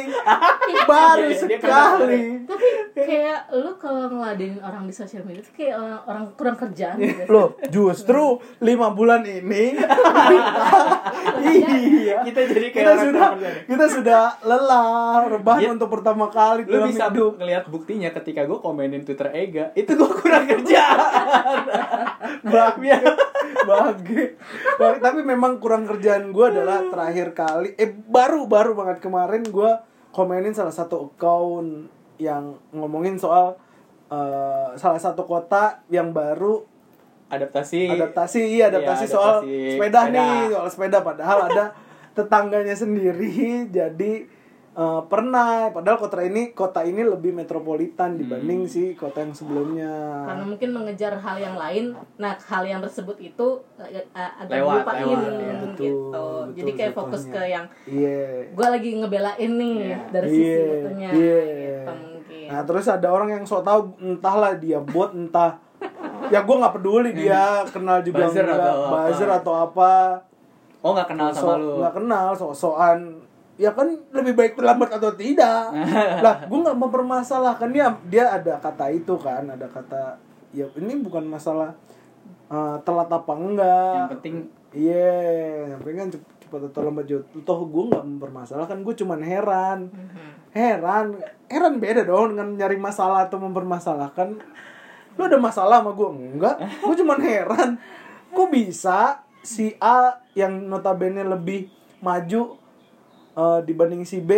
Baru 0.85 1.23
Iya, 1.27 1.47
dia 1.47 1.59
sekali. 1.59 2.23
tapi 2.47 2.69
kayak 2.97 3.40
lu 3.53 3.71
kalau 3.77 4.07
ngeladenin 4.09 4.59
orang 4.61 4.85
di 4.85 4.92
sosial 4.92 5.23
media 5.23 5.42
tuh 5.42 5.53
kayak 5.53 5.75
orang, 5.75 5.99
orang 6.05 6.25
kurang 6.33 6.57
kerjaan 6.57 6.97
gitu. 6.97 7.23
Loh 7.27 7.49
justru 7.69 8.23
lima 8.61 8.90
bulan 8.90 9.23
ini 9.23 9.77
iya 11.45 12.23
kita 12.23 12.40
jadi 12.47 12.66
kayak 12.71 12.77
kita 12.77 12.90
orang 12.90 13.05
sudah 13.05 13.29
kita 13.66 13.87
sudah 13.90 14.23
lelah 14.42 15.27
rebahan 15.29 15.59
Iya. 15.59 15.71
untuk 15.73 15.90
pertama 15.90 16.27
kali 16.29 16.62
lu 16.62 16.73
dalam 16.73 16.88
bisa 16.88 17.07
hidup. 17.09 17.33
ngeliat 17.37 17.64
buktinya 17.66 18.09
ketika 18.12 18.45
gue 18.45 18.59
komenin 18.59 19.03
Twitter 19.03 19.29
Ega 19.31 19.73
itu 19.73 19.90
gue 19.90 20.11
kurang 20.12 20.45
kerjaan. 20.47 21.59
Bahagia 22.47 22.97
bahagia 23.66 24.25
Bah- 24.98 25.12
tapi 25.12 25.20
memang 25.22 25.61
kurang 25.61 25.85
kerjaan 25.85 26.32
gue 26.32 26.46
adalah 26.48 26.85
terakhir 26.88 27.37
kali. 27.37 27.76
Eh 27.76 27.92
baru 27.92 28.48
baru 28.48 28.72
banget 28.72 29.04
kemarin 29.04 29.44
gue 29.44 29.70
komenin 30.11 30.56
salah 30.56 30.72
satu 30.72 31.12
account 31.12 31.92
yang 32.16 32.56
ngomongin 32.72 33.20
soal 33.20 33.61
eh, 34.09 34.68
salah 34.80 35.00
satu 35.00 35.28
kota 35.28 35.85
yang 35.92 36.16
baru 36.16 36.64
adaptasi. 37.28 37.90
Adaptasi 37.90 38.40
iya 38.54 38.70
adaptasi 38.70 39.04
soal 39.11 39.42
adaptasi 39.42 39.76
sepeda, 39.76 40.00
sepeda. 40.06 40.14
nih 40.14 40.37
soal 40.54 40.68
sepeda. 40.70 40.98
Padahal 41.02 41.38
ada 41.50 41.64
tetangganya 42.16 42.74
sendiri. 42.74 43.66
Jadi 43.68 44.36
eh, 44.77 45.03
pernah. 45.07 45.73
Padahal 45.73 45.97
kota 45.99 46.21
ini 46.21 46.53
kota 46.53 46.81
ini 46.81 47.01
lebih 47.01 47.33
metropolitan 47.33 48.15
dibanding 48.15 48.62
Hmm. 48.62 48.69
si 48.69 48.93
kota 48.93 49.19
yang 49.19 49.33
sebelumnya. 49.33 49.89
Karena 50.23 50.45
mungkin 50.45 50.69
mengejar 50.71 51.17
hal 51.17 51.37
yang 51.37 51.57
lain. 51.57 51.97
Nah 52.17 52.37
hal 52.39 52.62
yang 52.62 52.79
tersebut 52.79 53.17
itu 53.19 53.47
eh, 53.79 54.05
agak 54.12 54.53
Lewat, 54.55 54.85
lupain 54.85 55.01
lewat, 55.03 55.17
ya. 55.17 55.33
gitu. 55.33 55.67
Betul, 55.67 56.43
jadi 56.53 56.62
betul 56.67 56.79
kayak 56.79 56.93
fokus 56.95 57.23
ke 57.27 57.43
yang 57.43 57.65
iya. 57.85 58.45
Gue 58.49 58.67
lagi 58.67 58.91
ngebelain 58.95 59.51
nih 59.51 59.77
Iya. 59.87 59.99
dari 60.11 60.29
sisi 60.29 60.45
Iya, 60.45 60.67
itunya 60.77 61.09
iya. 61.11 61.39
gitu 61.41 61.93
mungkin. 61.97 62.47
Nah 62.47 62.61
terus 62.62 62.87
ada 62.87 63.09
orang 63.09 63.29
yang 63.31 63.43
so 63.43 63.59
tau 63.61 63.81
entahlah 63.99 64.53
dia 64.55 64.77
bot 64.79 65.11
entah. 65.11 65.57
Ya 66.27 66.43
gue 66.43 66.53
nggak 66.55 66.75
peduli 66.75 67.11
dia 67.12 67.65
kenal 67.67 68.01
juga 68.01 68.27
Buzzer 68.27 68.43
enggak 68.43 68.61
atau 68.61 68.85
apa. 68.85 69.37
atau 69.37 69.55
apa. 69.57 69.93
Oh 70.81 70.91
nggak 70.93 71.09
kenal 71.09 71.29
sama 71.31 71.41
So- 71.49 71.59
lu. 71.59 71.73
nggak 71.81 71.95
kenal 71.95 72.27
so-soan 72.33 72.99
ya 73.57 73.73
kan 73.73 73.88
lebih 74.12 74.37
baik 74.37 74.53
terlambat 74.57 74.92
atau 74.92 75.12
tidak. 75.16 75.73
Lah 76.25 76.45
gue 76.45 76.59
nggak 76.61 76.79
mempermasalahkan 76.79 77.69
dia. 77.73 77.92
Dia 78.09 78.37
ada 78.37 78.61
kata 78.61 78.92
itu 78.92 79.16
kan 79.16 79.49
ada 79.49 79.66
kata 79.69 80.21
ya 80.53 80.69
ini 80.77 81.01
bukan 81.01 81.25
masalah 81.27 81.73
eh, 82.53 82.77
telat 82.85 83.09
apa 83.09 83.33
enggak. 83.33 83.92
Yang 83.97 84.11
penting 84.16 84.37
iya 84.77 85.73
yang 85.73 85.81
penting 85.81 85.99
kan 85.99 86.09
cep- 86.12 86.33
cepat 86.47 86.61
atau 86.71 86.81
lambat 86.85 87.05
juga. 87.09 87.23
Toh 87.42 87.61
gue 87.64 87.85
nggak 87.90 88.05
mempermasalahkan 88.07 88.79
gue 88.81 88.95
cuman 88.95 89.21
heran. 89.25 89.79
Mhm. 89.90 90.31
heran 90.57 91.07
heran 91.53 91.77
beda 91.77 92.09
dong 92.09 92.33
dengan 92.33 92.49
nyari 92.57 92.81
masalah 92.81 93.29
atau 93.29 93.37
mempermasalahkan. 93.40 94.37
Lu 95.16 95.23
ada 95.25 95.40
masalah 95.40 95.81
sama 95.81 95.97
gue 95.97 96.09
enggak. 96.12 96.57
Gue 96.85 96.95
cuman 97.01 97.21
heran. 97.25 97.71
Kok 98.37 98.53
bisa 98.53 99.25
si 99.40 99.73
A 99.81 100.21
yang 100.35 100.69
notabene 100.69 101.25
lebih 101.25 101.71
maju 102.03 102.59
eh, 103.37 103.61
dibanding 103.62 104.03
si 104.03 104.18
B 104.18 104.33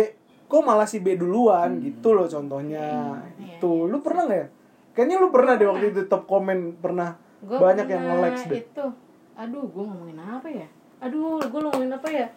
kok 0.45 0.61
malah 0.61 0.85
si 0.85 0.99
B 0.99 1.15
duluan? 1.15 1.79
Gitu 1.79 2.11
loh 2.11 2.27
contohnya. 2.27 3.15
Iya, 3.39 3.57
itu 3.57 3.71
lu 3.87 3.97
pernah 4.03 4.27
nggak 4.27 4.39
ya? 4.39 4.47
Kayaknya 4.91 5.15
lu 5.21 5.27
pernah 5.31 5.53
deh 5.55 5.67
waktu 5.69 5.85
itu 5.95 6.01
top 6.05 6.27
komen 6.27 6.77
pernah 6.77 7.15
Gua 7.39 7.71
banyak 7.71 7.87
yang 7.87 8.03
pernah 8.03 8.15
nge-likes 8.19 8.43
deh. 8.51 8.59
itu. 8.59 8.85
Aduh 9.39 9.63
gue 9.71 9.83
ngomongin 9.87 10.19
apa 10.19 10.47
ya? 10.51 10.67
Aduh 10.99 11.39
gue 11.39 11.59
ngomongin 11.63 11.91
apa 11.95 12.07
ya? 12.11 12.27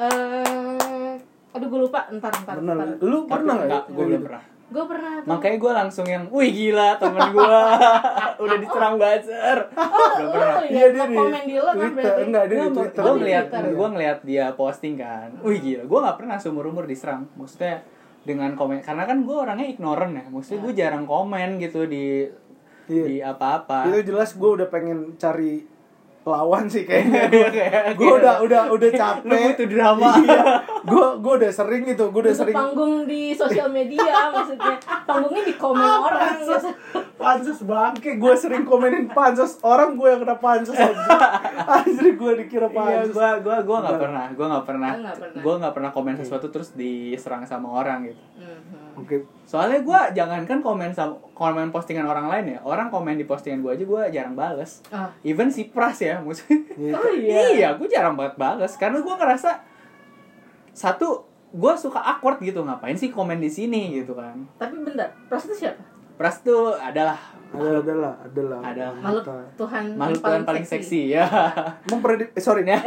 Eh 0.00 1.12
aduh 1.52 1.66
gue 1.68 1.80
lupa. 1.84 2.08
Entar 2.08 2.32
entar 2.32 2.56
Bener, 2.56 2.76
entar 2.78 2.88
lu 3.04 3.18
pernah 3.28 3.54
nggak 3.60 3.68
enggak, 3.68 3.84
ya? 3.84 3.92
gue 3.92 4.04
belum 4.08 4.22
pernah 4.24 4.42
gue 4.70 4.84
pernah 4.86 5.12
tuh. 5.18 5.28
Makanya 5.34 5.56
gue 5.58 5.72
langsung 5.74 6.06
yang 6.06 6.24
wih 6.30 6.50
gila 6.54 6.94
temen 7.02 7.26
gue 7.34 7.58
udah 8.46 8.56
diserang 8.62 8.94
buzzer. 8.96 9.58
Belum 9.74 10.28
pernah 10.30 10.54
oh, 10.54 10.62
Iya, 10.62 10.70
iya 10.70 10.86
dia 10.86 10.94
dia 10.94 11.06
di 11.10 11.16
komen 11.18 11.42
di 11.42 11.56
lo 11.58 11.72
kan 11.74 11.90
berarti. 11.90 12.20
Enggak, 12.22 12.44
dia 12.46 12.56
di 12.56 12.62
Gue 12.62 12.74
Twitter. 12.78 13.02
Di 13.02 13.10
ngeliat, 13.18 13.46
gue 13.50 13.88
ngeliat 13.90 14.18
dia 14.22 14.44
posting 14.54 14.94
kan, 14.94 15.28
wih 15.42 15.58
gila, 15.58 15.82
gue 15.90 15.98
nggak 16.06 16.16
pernah 16.22 16.36
seumur 16.38 16.64
umur 16.70 16.84
diserang, 16.86 17.26
maksudnya 17.34 17.82
dengan 18.22 18.52
komen, 18.54 18.84
karena 18.84 19.08
kan 19.08 19.24
gue 19.24 19.36
orangnya 19.36 19.66
ignorant 19.66 20.12
ya, 20.12 20.24
maksudnya 20.28 20.60
gue 20.62 20.72
jarang 20.76 21.04
komen 21.08 21.58
gitu 21.58 21.88
di 21.90 22.28
Iya. 22.90 23.04
di 23.06 23.16
apa-apa. 23.22 23.86
itu 23.86 24.10
jelas 24.10 24.34
gue 24.34 24.50
udah 24.50 24.66
pengen 24.66 25.14
cari 25.14 25.62
lawan 26.22 26.64
sih 26.64 26.84
kayaknya 26.84 27.26
Iya, 27.32 27.48
kayak 27.48 27.82
gue 27.92 28.04
gitu. 28.04 28.18
udah 28.18 28.34
udah 28.40 28.62
udah 28.68 28.90
capek 28.90 29.24
Lu 29.26 29.36
butuh 29.42 29.66
drama. 29.66 30.08
iya 30.20 30.42
gue 30.80 31.06
gue 31.16 31.32
udah 31.38 31.50
sering 31.50 31.82
gitu 31.86 32.04
gue 32.06 32.20
udah 32.20 32.30
Untuk 32.30 32.42
sering 32.44 32.56
panggung 32.56 32.94
di 33.04 33.22
sosial 33.32 33.68
media 33.68 34.14
maksudnya 34.34 34.74
panggungnya 35.04 35.42
di 35.42 35.54
komen 35.54 35.80
orang 35.80 36.20
gitu 36.38 36.70
pansos 37.16 37.60
bangke 37.62 38.10
gue 38.14 38.34
sering 38.34 38.64
komenin 38.64 39.08
pansos 39.08 39.60
orang 39.60 39.92
gue 39.92 40.08
yang 40.08 40.20
kena 40.20 40.36
pansos 40.36 40.72
aja 40.72 41.16
anjir 41.58 42.12
gue 42.12 42.32
dikira 42.38 42.66
Iya, 42.66 42.76
pansos 42.76 43.12
gue 43.12 43.28
gue 43.40 43.56
gue 43.58 43.76
nggak 43.76 43.88
Enggak. 43.90 44.00
pernah, 44.02 44.24
gue 44.30 44.46
nggak 44.46 44.64
pernah, 44.64 44.90
Lu 44.90 45.00
nggak 45.00 45.16
pernah. 45.18 45.40
gue 45.40 45.54
nggak 45.56 45.74
pernah 45.74 45.90
komen 45.90 46.14
sesuatu 46.16 46.46
terus 46.46 46.68
diserang 46.72 47.44
sama 47.44 47.68
orang 47.74 48.06
gitu. 48.06 48.22
Mhm. 48.36 48.89
Oke 49.00 49.16
Soalnya 49.50 49.82
gue 49.82 50.00
jangankan 50.14 50.62
komen 50.62 50.94
sama 50.94 51.18
komen 51.34 51.74
postingan 51.74 52.06
orang 52.06 52.30
lain 52.30 52.54
ya, 52.54 52.58
orang 52.62 52.86
komen 52.86 53.18
di 53.18 53.26
postingan 53.26 53.66
gue 53.66 53.72
aja 53.74 53.82
gue 53.82 54.02
jarang 54.14 54.38
bales. 54.38 54.78
Ah. 54.94 55.10
Even 55.26 55.50
si 55.50 55.66
Pras 55.66 55.98
ya, 55.98 56.22
maksudnya. 56.22 56.62
Oh 57.02 57.10
iya. 57.10 57.50
iya, 57.50 57.68
gue 57.74 57.90
jarang 57.90 58.14
banget 58.14 58.38
bales 58.38 58.78
karena 58.78 59.02
gue 59.02 59.10
ngerasa 59.10 59.58
satu 60.70 61.26
gue 61.50 61.72
suka 61.74 61.98
awkward 61.98 62.38
gitu 62.46 62.62
ngapain 62.62 62.94
sih 62.94 63.10
komen 63.10 63.42
di 63.42 63.50
sini 63.50 63.90
gitu 63.98 64.14
kan. 64.14 64.38
tapi 64.54 64.78
bentar 64.86 65.10
pras 65.26 65.50
itu 65.50 65.66
siapa 65.66 65.82
Pras 66.14 66.44
tuh 66.46 66.76
adalah 66.76 67.16
ada 67.50 67.70
adalah 67.76 68.14
adalah 68.20 68.58
Adalah. 68.62 68.94
makhluk 68.96 69.24
Kita- 69.24 69.50
Tuhan 69.56 69.84
makhluk 69.92 70.22
Tuhan 70.22 70.40
paling 70.44 70.64
seksi 70.64 71.00
ya. 71.10 71.24
mempredik 71.90 72.30
eh, 72.30 72.38
sorry 72.38 72.62
Eh, 72.62 72.78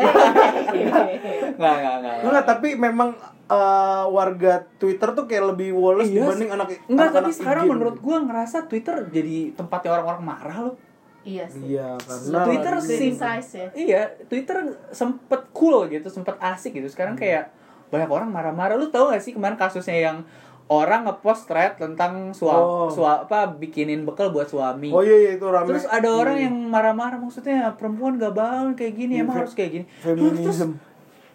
Nggak 1.53 1.75
nggak 1.75 1.95
nggak. 1.97 2.15
Enggak, 2.23 2.43
tapi 2.45 2.69
memang 2.73 3.09
eh, 3.45 4.03
warga 4.07 4.53
Twitter 4.77 5.09
tuh 5.11 5.25
kayak 5.25 5.45
lebih 5.49 5.69
woles 5.71 6.07
Iya 6.07 6.23
dibanding 6.23 6.49
anak 6.49 6.67
Enggak, 6.85 7.09
tapi 7.09 7.17
anak-anak 7.19 7.33
sekarang 7.35 7.63
IG. 7.63 7.71
menurut 7.71 7.97
gue 7.97 8.17
ngerasa 8.21 8.57
Twitter 8.65 8.95
jadi 9.07 9.35
tempatnya 9.53 9.89
orang-orang 9.93 10.23
marah 10.23 10.57
loh. 10.61 10.75
iya 11.21 11.43
sih 11.45 11.63
Iya, 11.71 11.95
karena 11.97 12.39
Twitter 12.43 12.73
size 12.79 13.19
ya 13.53 13.67
Iya, 13.73 14.01
Twitter 14.25 14.57
sempet 14.89 15.47
cool 15.51 15.87
gitu, 15.87 16.07
sempet 16.07 16.35
asik 16.37 16.71
gitu. 16.73 16.87
Sekarang 16.87 17.15
Hmm. 17.15 17.21
kayak 17.21 17.43
banyak 17.87 18.09
orang 18.09 18.27
marah-marah. 18.27 18.75
Lu 18.75 18.87
tahu 18.87 19.07
gak 19.07 19.21
sih 19.21 19.31
kemarin 19.31 19.55
kasusnya 19.55 19.95
yang 20.03 20.17
orang 20.65 21.03
ngepost 21.03 21.45
thread 21.45 21.75
tentang 21.75 22.31
Oh. 22.33 22.87
suami 22.87 23.21
apa 23.21 23.45
bikinin 23.49 24.03
bekal 24.03 24.29
buat 24.29 24.45
suami. 24.45 24.89
Oh 24.89 24.99
iya, 24.99 25.15
iya 25.17 25.31
itu 25.33 25.45
rame. 25.45 25.67
Terus 25.67 25.85
ada 25.85 26.07
orang 26.07 26.35
Iya. 26.35 26.45
yang 26.45 26.55
marah-marah 26.67 27.17
maksudnya 27.17 27.73
perempuan 27.73 28.15
gak 28.15 28.31
bangun 28.31 28.73
kayak 28.73 28.93
gini, 28.93 29.13
Iya, 29.13 29.23
emang 29.23 29.35
harus 29.37 29.53
kayak 29.53 29.71
gini. 29.73 29.85
Terus 29.97 30.15
feminism. 30.33 30.69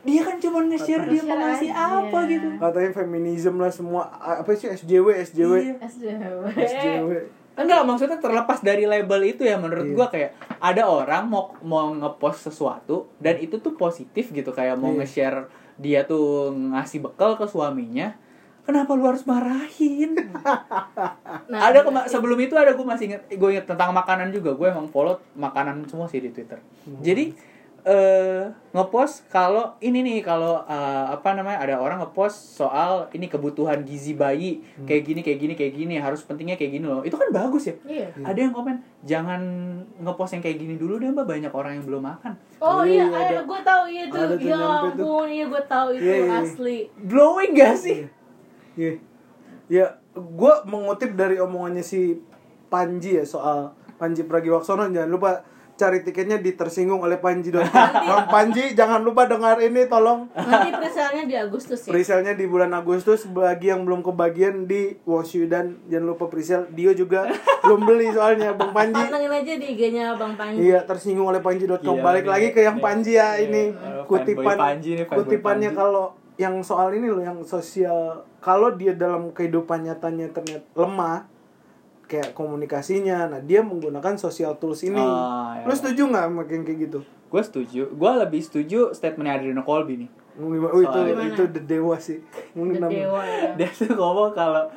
dia 0.00 0.22
kan 0.22 0.36
cuma 0.38 0.58
nge-share 0.64 1.04
dia 1.06 1.22
mau 1.22 1.36
ngasih 1.36 1.70
apa 1.70 2.18
gitu. 2.26 2.48
Katanya 2.56 2.90
feminism 2.94 3.54
lah 3.56 3.68
semua 3.68 4.02
apa 4.16 4.48
sih 4.52 4.66
SJW 4.66 5.06
SJW 5.22 5.52
Iya. 5.58 5.74
SJW 5.82 6.40
SJW. 6.56 7.10
Enggak, 7.54 7.82
maksudnya 7.82 8.16
terlepas 8.16 8.58
dari 8.60 8.86
label 8.86 9.18
itu 9.26 9.42
ya 9.42 9.58
menurut 9.58 9.82
Iya. 9.84 9.94
gua 9.94 10.06
kayak 10.06 10.30
ada 10.58 10.82
orang 10.84 11.26
mau 11.26 11.50
mau 11.60 11.90
ngepost 11.92 12.46
sesuatu 12.46 13.10
dan 13.18 13.36
itu 13.36 13.58
tuh 13.58 13.74
positif 13.74 14.30
gitu 14.30 14.48
kayak 14.48 14.74
mau 14.74 14.90
Iya. 14.90 14.98
nge-share 14.98 15.38
dia 15.76 16.02
tuh 16.02 16.48
ngasih 16.50 17.02
bekal 17.02 17.34
ke 17.34 17.44
suaminya 17.44 18.14
kenapa 18.68 18.92
lu 18.92 19.04
harus 19.06 19.24
marahin? 19.24 20.12
Nah, 21.48 21.64
ada 21.64 21.80
kema- 21.80 22.04
sebelum 22.04 22.36
itu 22.38 22.52
ada 22.52 22.70
gue 22.70 22.84
masih 22.84 23.08
inget 23.08 23.22
gue 23.26 23.48
inget 23.50 23.64
tentang 23.64 23.88
makanan 23.90 24.28
juga. 24.28 24.52
Gue 24.52 24.68
emang 24.68 24.84
follow 24.86 25.16
makanan 25.34 25.88
semua 25.88 26.04
sih 26.04 26.20
di 26.20 26.28
twitter. 26.28 26.60
Jadi 27.00 27.32
eh 27.80 28.44
ngepost 28.68 29.24
kalau 29.26 29.72
ini 29.78 30.02
nih 30.02 30.20
kalau 30.20 30.60
eh, 30.62 31.04
apa 31.08 31.32
namanya 31.32 31.56
ada 31.58 31.74
orang 31.78 31.98
ngepost 31.98 32.36
soal 32.54 33.08
ini 33.10 33.26
kebutuhan 33.26 33.80
gizi 33.82 34.12
bayi. 34.12 34.60
Kayak 34.82 35.02
gini 35.06 35.20
kayak 35.22 35.38
gini 35.38 35.54
kayak 35.54 35.72
gini 35.74 35.94
harus 35.96 36.20
pentingnya 36.20 36.54
kayak 36.54 36.72
gini 36.74 36.84
loh. 36.84 37.00
Itu 37.00 37.16
kan 37.16 37.32
bagus 37.32 37.64
ya? 37.64 37.74
Iya. 37.82 38.06
ada 38.22 38.36
yang 38.38 38.52
komen 38.52 38.76
jangan 39.00 39.40
ngepost 39.96 40.36
yang 40.36 40.44
kayak 40.44 40.58
gini 40.58 40.74
dulu 40.74 41.00
deh 41.00 41.08
mbak. 41.08 41.24
Banyak 41.24 41.52
orang 41.54 41.72
yang 41.74 41.84
belum 41.86 42.02
makan. 42.04 42.32
Oh 42.58 42.84
Iya, 42.84 43.08
iya, 43.08 43.18
ada- 43.32 43.46
gue 43.46 43.60
tahu 43.62 43.82
iya 43.86 44.02
itu. 44.04 44.16
Ya 44.42 44.58
ampun, 44.58 45.26
iya 45.26 45.44
gue 45.46 45.62
tahu 45.64 45.88
itu 45.94 46.04
Iya, 46.04 46.16
iya. 46.18 46.38
asli. 46.38 46.78
blowing 46.98 47.52
gak 47.54 47.72
sih 47.74 47.98
Iya. 48.78 48.92
Ya, 49.68 49.86
gue 50.14 50.54
mengutip 50.64 51.12
dari 51.12 51.36
omongannya 51.36 51.82
si 51.82 52.16
Panji 52.68 53.16
ya 53.16 53.24
soal 53.24 53.72
Panji 53.96 54.22
Pragiwaksono 54.22 54.86
jangan 54.88 55.08
lupa 55.08 55.30
cari 55.74 56.02
tiketnya 56.02 56.36
di 56.36 56.52
tersinggung 56.52 56.98
oleh 56.98 57.16
Panji 57.16 57.50
dong. 57.50 57.62
Bang 58.08 58.26
Panji 58.26 58.72
jangan 58.72 58.98
lupa 58.98 59.24
dengar 59.24 59.58
ini 59.58 59.86
tolong 59.86 60.26
Nanti 60.32 60.74
presale-nya 60.74 61.24
di 61.24 61.36
Agustus 61.36 61.80
ya. 61.80 61.90
Presale-nya 61.90 62.34
di 62.34 62.44
bulan 62.44 62.72
Agustus 62.72 63.24
bagi 63.24 63.68
yang 63.68 63.84
belum 63.84 64.02
kebagian 64.02 64.64
di 64.64 64.98
Woshu 65.04 65.46
dan 65.46 65.78
jangan 65.86 66.06
lupa 66.08 66.26
presale 66.26 66.66
Dio 66.72 66.90
juga 66.92 67.30
belum 67.62 67.84
beli 67.84 68.10
soalnya 68.10 68.52
Bang 68.52 68.72
Panji. 68.72 68.98
Pantengin 68.98 69.30
aja 69.30 69.52
di 69.54 69.66
IG-nya 69.68 70.04
Bang 70.14 70.34
Panji. 70.34 70.58
Iya 70.64 70.82
tersinggung 70.82 71.26
oleh 71.26 71.38
panji.com 71.38 71.78
Gila, 71.78 72.02
balik 72.02 72.24
gila. 72.24 72.32
lagi 72.34 72.48
ke 72.50 72.60
yang 72.60 72.76
Iya. 72.76 72.84
Panji 72.84 73.12
ya 73.14 73.28
Iya. 73.30 73.44
ini 73.44 73.62
Oh, 73.70 74.04
kutipan 74.08 74.56
Panji 74.56 74.90
nih, 74.96 75.06
kutipannya 75.06 75.70
kalau 75.72 76.16
yang 76.38 76.62
soal 76.62 76.94
ini 76.94 77.10
loh 77.10 77.20
yang 77.20 77.42
sosial. 77.42 78.22
Kalau 78.38 78.72
dia 78.78 78.94
dalam 78.94 79.34
kehidupan 79.34 79.84
nyatanya 79.84 80.30
ternyata 80.30 80.64
lemah 80.72 81.26
kayak 82.08 82.32
komunikasinya 82.32 83.28
nah 83.28 83.40
dia 83.42 83.60
menggunakan 83.60 84.16
social 84.16 84.56
tools 84.56 84.80
ini. 84.86 84.96
Ah, 84.96 85.60
ya, 85.60 85.68
lu 85.68 85.74
setuju 85.74 86.08
nggak 86.08 86.24
yang 86.48 86.64
kayak 86.64 86.78
gitu? 86.88 86.98
Gue 87.28 87.42
setuju. 87.44 87.92
Gue 87.92 88.12
lebih 88.16 88.40
setuju 88.40 88.94
statementnya 88.96 89.36
Adriano 89.42 89.66
Colby 89.66 90.06
nih. 90.06 90.10
Oh, 90.38 90.54
itu 90.54 90.86
Soalnya- 90.86 91.34
itu 91.34 91.44
the 91.50 91.62
dewa 91.66 91.98
sih. 91.98 92.22
The 92.54 92.86
Dewa 92.86 93.20
ya. 93.26 93.58
dia 93.58 93.68
tuh 93.74 93.90
ngomong 93.90 94.30
kalau 94.32 94.70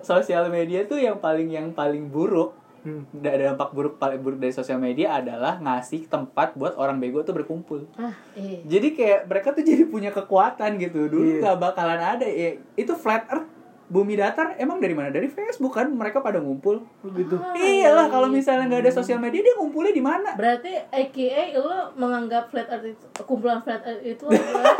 sosial 0.00 0.46
media 0.48 0.86
tuh 0.86 1.02
yang 1.02 1.18
paling 1.18 1.50
yang 1.50 1.74
paling 1.74 2.06
buruk 2.08 2.54
Hmm. 2.80 3.04
da- 3.12 3.36
dampak 3.36 3.70
buruk 3.70 3.94
paling 3.96 4.18
buruk 4.18 4.36
dari 4.36 4.50
sosial 4.50 4.76
media 4.76 5.14
adalah 5.14 5.56
ngasih 5.56 6.06
tempat 6.06 6.54
buat 6.54 6.72
orang 6.74 6.96
bego 6.96 7.20
tuh 7.20 7.32
berkumpul. 7.32 7.84
Ah, 7.94 8.16
iya. 8.32 8.64
jadi 8.64 8.88
kayak 8.90 9.20
mereka 9.26 9.48
tuh 9.50 9.60
jadi 9.62 9.84
punya 9.84 10.08
kekuatan 10.08 10.76
gitu. 10.76 11.06
Dulu 11.06 11.26
Iya. 11.30 11.40
nggak 11.42 11.58
bakalan 11.58 11.98
ada 11.98 12.24
ya. 12.24 12.56
Itu 12.74 12.94
flat 12.94 13.28
earth 13.28 13.48
bumi 13.86 14.14
datar 14.14 14.54
emang 14.54 14.78
dari 14.78 14.94
mana? 14.94 15.10
Dari 15.10 15.26
Facebook 15.26 15.74
kan 15.74 15.90
mereka 15.90 16.18
pada 16.18 16.38
ngumpul. 16.38 16.80
Gitu. 17.04 17.34
Ah, 17.34 17.52
iyalah 17.52 18.06
kalau 18.06 18.28
misalnya 18.28 18.64
nggak 18.66 18.86
ada 18.86 18.92
sosial 18.94 19.18
media 19.18 19.42
dia 19.42 19.52
ngumpulnya 19.52 19.90
di 19.90 20.00
mana? 20.00 20.32
Berarti 20.32 20.70
AKA 20.88 21.58
lo 21.58 21.74
menganggap 21.94 22.48
flat 22.48 22.70
earth 22.70 22.86
itu 22.86 23.06
kumpulan 23.20 23.58
flat 23.58 23.82
earth 23.82 24.00
itu 24.00 24.24
adalah 24.30 24.76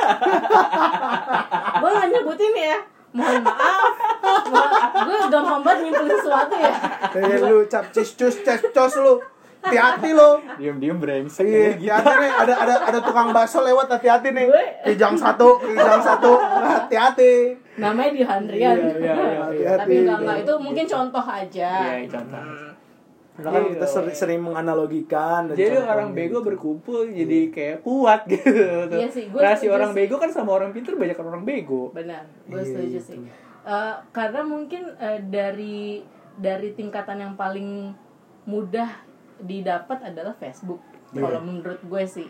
Gue 1.76 1.90
gak 1.90 2.08
nyebutin 2.08 2.54
ya 2.54 2.78
Mohon 3.10 3.42
maaf. 3.42 3.92
Gue 5.00 5.18
gampang 5.28 5.60
banget 5.60 5.78
nyimpulin 5.84 6.14
sesuatu 6.14 6.54
ya. 6.54 6.72
Kayak 7.10 7.38
lu 7.42 7.58
cap 7.66 7.84
cis 7.90 8.10
cus 8.14 8.34
ces 8.38 8.60
cos 8.70 8.94
lu. 8.96 9.14
Hati-hati 9.60 10.10
lo 10.10 10.40
diem 10.56 10.80
diem 10.80 10.96
brengsek 10.96 11.44
Iya, 11.44 11.76
gitu. 11.76 11.92
hati-hati 11.92 12.16
nih. 12.18 12.32
Ada 12.32 12.54
ada 12.56 12.74
ada 12.80 12.98
tukang 12.98 13.28
bakso 13.28 13.60
lewat 13.60 13.92
hati-hati 13.92 14.32
nih. 14.32 14.48
Gue- 14.48 14.72
Kijang 14.88 15.12
satu, 15.14 15.60
kijang 15.60 16.00
satu, 16.00 16.32
hati-hati. 16.40 17.60
Namanya 17.76 18.10
di 18.10 18.22
Handrian 18.22 18.72
Iya, 18.72 18.92
iya, 18.94 19.12
iya, 19.12 19.44
iya. 19.52 19.70
Tapi 19.76 19.94
enggak, 20.00 20.16
enggak. 20.18 20.36
Itu 20.40 20.54
mungkin 20.56 20.84
contoh 20.88 21.20
aja. 21.22 21.70
Iya, 21.92 22.08
contoh. 22.08 22.69
Karena 23.40 23.50
kan 23.50 23.62
Iya. 23.62 23.72
kita 23.74 23.86
sering, 23.86 24.14
sering 24.14 24.40
menganalogikan 24.40 25.40
dan 25.48 25.54
Jadi 25.54 25.76
orang 25.78 26.10
bego 26.12 26.38
gitu. 26.38 26.48
berkumpul 26.52 27.00
jadi 27.06 27.38
kayak 27.48 27.76
kuat 27.80 28.20
gitu. 28.26 28.52
Iya 28.90 29.08
sih, 29.08 29.24
gue 29.28 29.40
setuju 29.40 29.72
orang 29.72 29.90
sih. 29.90 29.98
bego 29.98 30.16
kan 30.16 30.30
sama 30.30 30.50
orang 30.52 30.70
pintar 30.70 30.94
banyak 30.94 31.16
orang 31.16 31.42
bego. 31.42 31.90
Benar, 31.90 32.24
gue 32.44 32.56
Iya, 32.56 32.66
setuju 32.66 32.96
itu. 32.96 33.08
sih 33.10 33.18
Eh, 33.60 33.94
Karena 34.10 34.40
mungkin 34.42 34.82
eh, 34.96 35.20
dari 35.22 36.00
Dari 36.32 36.72
tingkatan 36.72 37.20
yang 37.20 37.34
paling 37.36 37.92
mudah 38.44 38.88
didapat 39.38 40.00
adalah 40.02 40.32
Facebook 40.32 40.80
Iya. 41.10 41.26
Kalau 41.26 41.40
menurut 41.42 41.80
gue 41.82 42.02
sih 42.06 42.28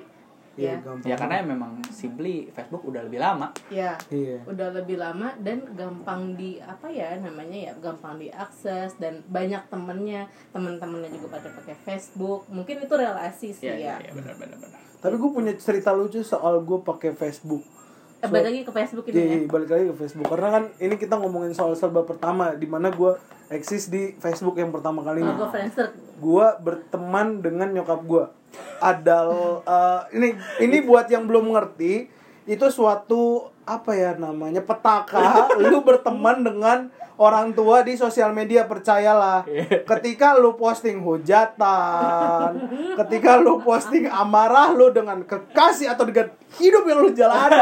Iya, 0.58 0.76
Ya, 0.76 0.82
gampang. 0.82 1.06
Ya 1.06 1.14
karena 1.14 1.34
memang 1.46 1.72
simply 1.88 2.50
Facebook 2.50 2.82
udah 2.82 3.06
lebih 3.06 3.22
lama. 3.22 3.54
ya 3.70 3.94
Iya. 4.10 4.42
udah 4.44 4.68
lebih 4.74 4.98
lama 4.98 5.30
dan 5.38 5.62
gampang 5.72 6.34
di 6.34 6.58
apa 6.58 6.90
ya 6.90 7.14
namanya 7.16 7.70
ya 7.70 7.72
gampang 7.78 8.18
diakses 8.18 8.98
dan 8.98 9.22
banyak 9.26 9.62
temennya 9.70 10.26
teman-temannya 10.50 11.10
juga 11.10 11.38
pada 11.38 11.48
pakai 11.54 11.76
Facebook 11.78 12.50
mungkin 12.50 12.82
itu 12.82 12.94
relasi 12.94 13.54
sih 13.54 13.70
Iya, 13.70 13.74
ya, 13.74 13.78
iya, 13.78 13.94
iya, 14.02 14.12
benar 14.12 14.34
benar 14.36 14.58
benar. 14.58 14.80
Tapi 15.00 15.14
gue 15.16 15.30
punya 15.30 15.52
cerita 15.56 15.94
lucu 15.94 16.20
soal 16.20 16.60
gue 16.60 16.78
pakai 16.82 17.14
Facebook. 17.14 17.64
Eh, 18.20 18.28
balik 18.28 18.52
lagi 18.52 18.60
ke 18.68 18.72
Facebook 18.74 19.06
ini 19.08 19.16
Iya, 19.16 19.24
ya 19.24 19.36
iya, 19.40 19.48
balik 19.48 19.70
lagi 19.72 19.84
ke 19.88 19.96
Facebook. 19.96 20.28
Karena 20.28 20.48
kan 20.52 20.64
ini 20.76 20.94
kita 21.00 21.14
ngomongin 21.16 21.56
soal 21.56 21.72
serba 21.72 22.04
pertama, 22.04 22.52
di 22.52 22.68
mana 22.68 22.92
gue 22.92 23.16
eksis 23.48 23.88
di 23.88 24.12
Facebook 24.14 24.60
yang 24.60 24.68
pertama 24.70 25.00
oh, 25.00 25.08
kalinya. 25.08 25.32
gue 25.34 25.48
gue 26.20 26.46
berteman 26.60 27.40
dengan 27.40 27.72
nyokap 27.72 28.00
gue 28.04 28.24
adal 28.80 29.60
eh, 29.64 30.00
ini 30.16 30.28
ini 30.62 30.78
buat 30.84 31.06
yang 31.12 31.28
belum 31.28 31.52
ngerti 31.54 32.08
itu 32.50 32.66
suatu 32.72 33.52
apa 33.68 33.94
ya 33.94 34.18
namanya 34.18 34.64
petaka. 34.64 35.46
Lu 35.62 35.86
berteman 35.86 36.42
dengan 36.42 36.90
orang 37.20 37.52
tua 37.52 37.84
di 37.84 37.94
sosial 37.94 38.32
media 38.32 38.64
percayalah. 38.64 39.44
Ketika 39.84 40.34
lu 40.40 40.56
posting 40.56 41.04
hujatan 41.04 42.50
ketika 42.96 43.36
lu 43.36 43.60
posting 43.60 44.08
amarah 44.08 44.72
lu 44.72 44.88
dengan 44.88 45.20
kekasih 45.28 45.92
atau 45.92 46.08
dengan 46.08 46.32
hidup 46.56 46.88
yang 46.88 46.98
lu 47.04 47.12
jalani 47.12 47.60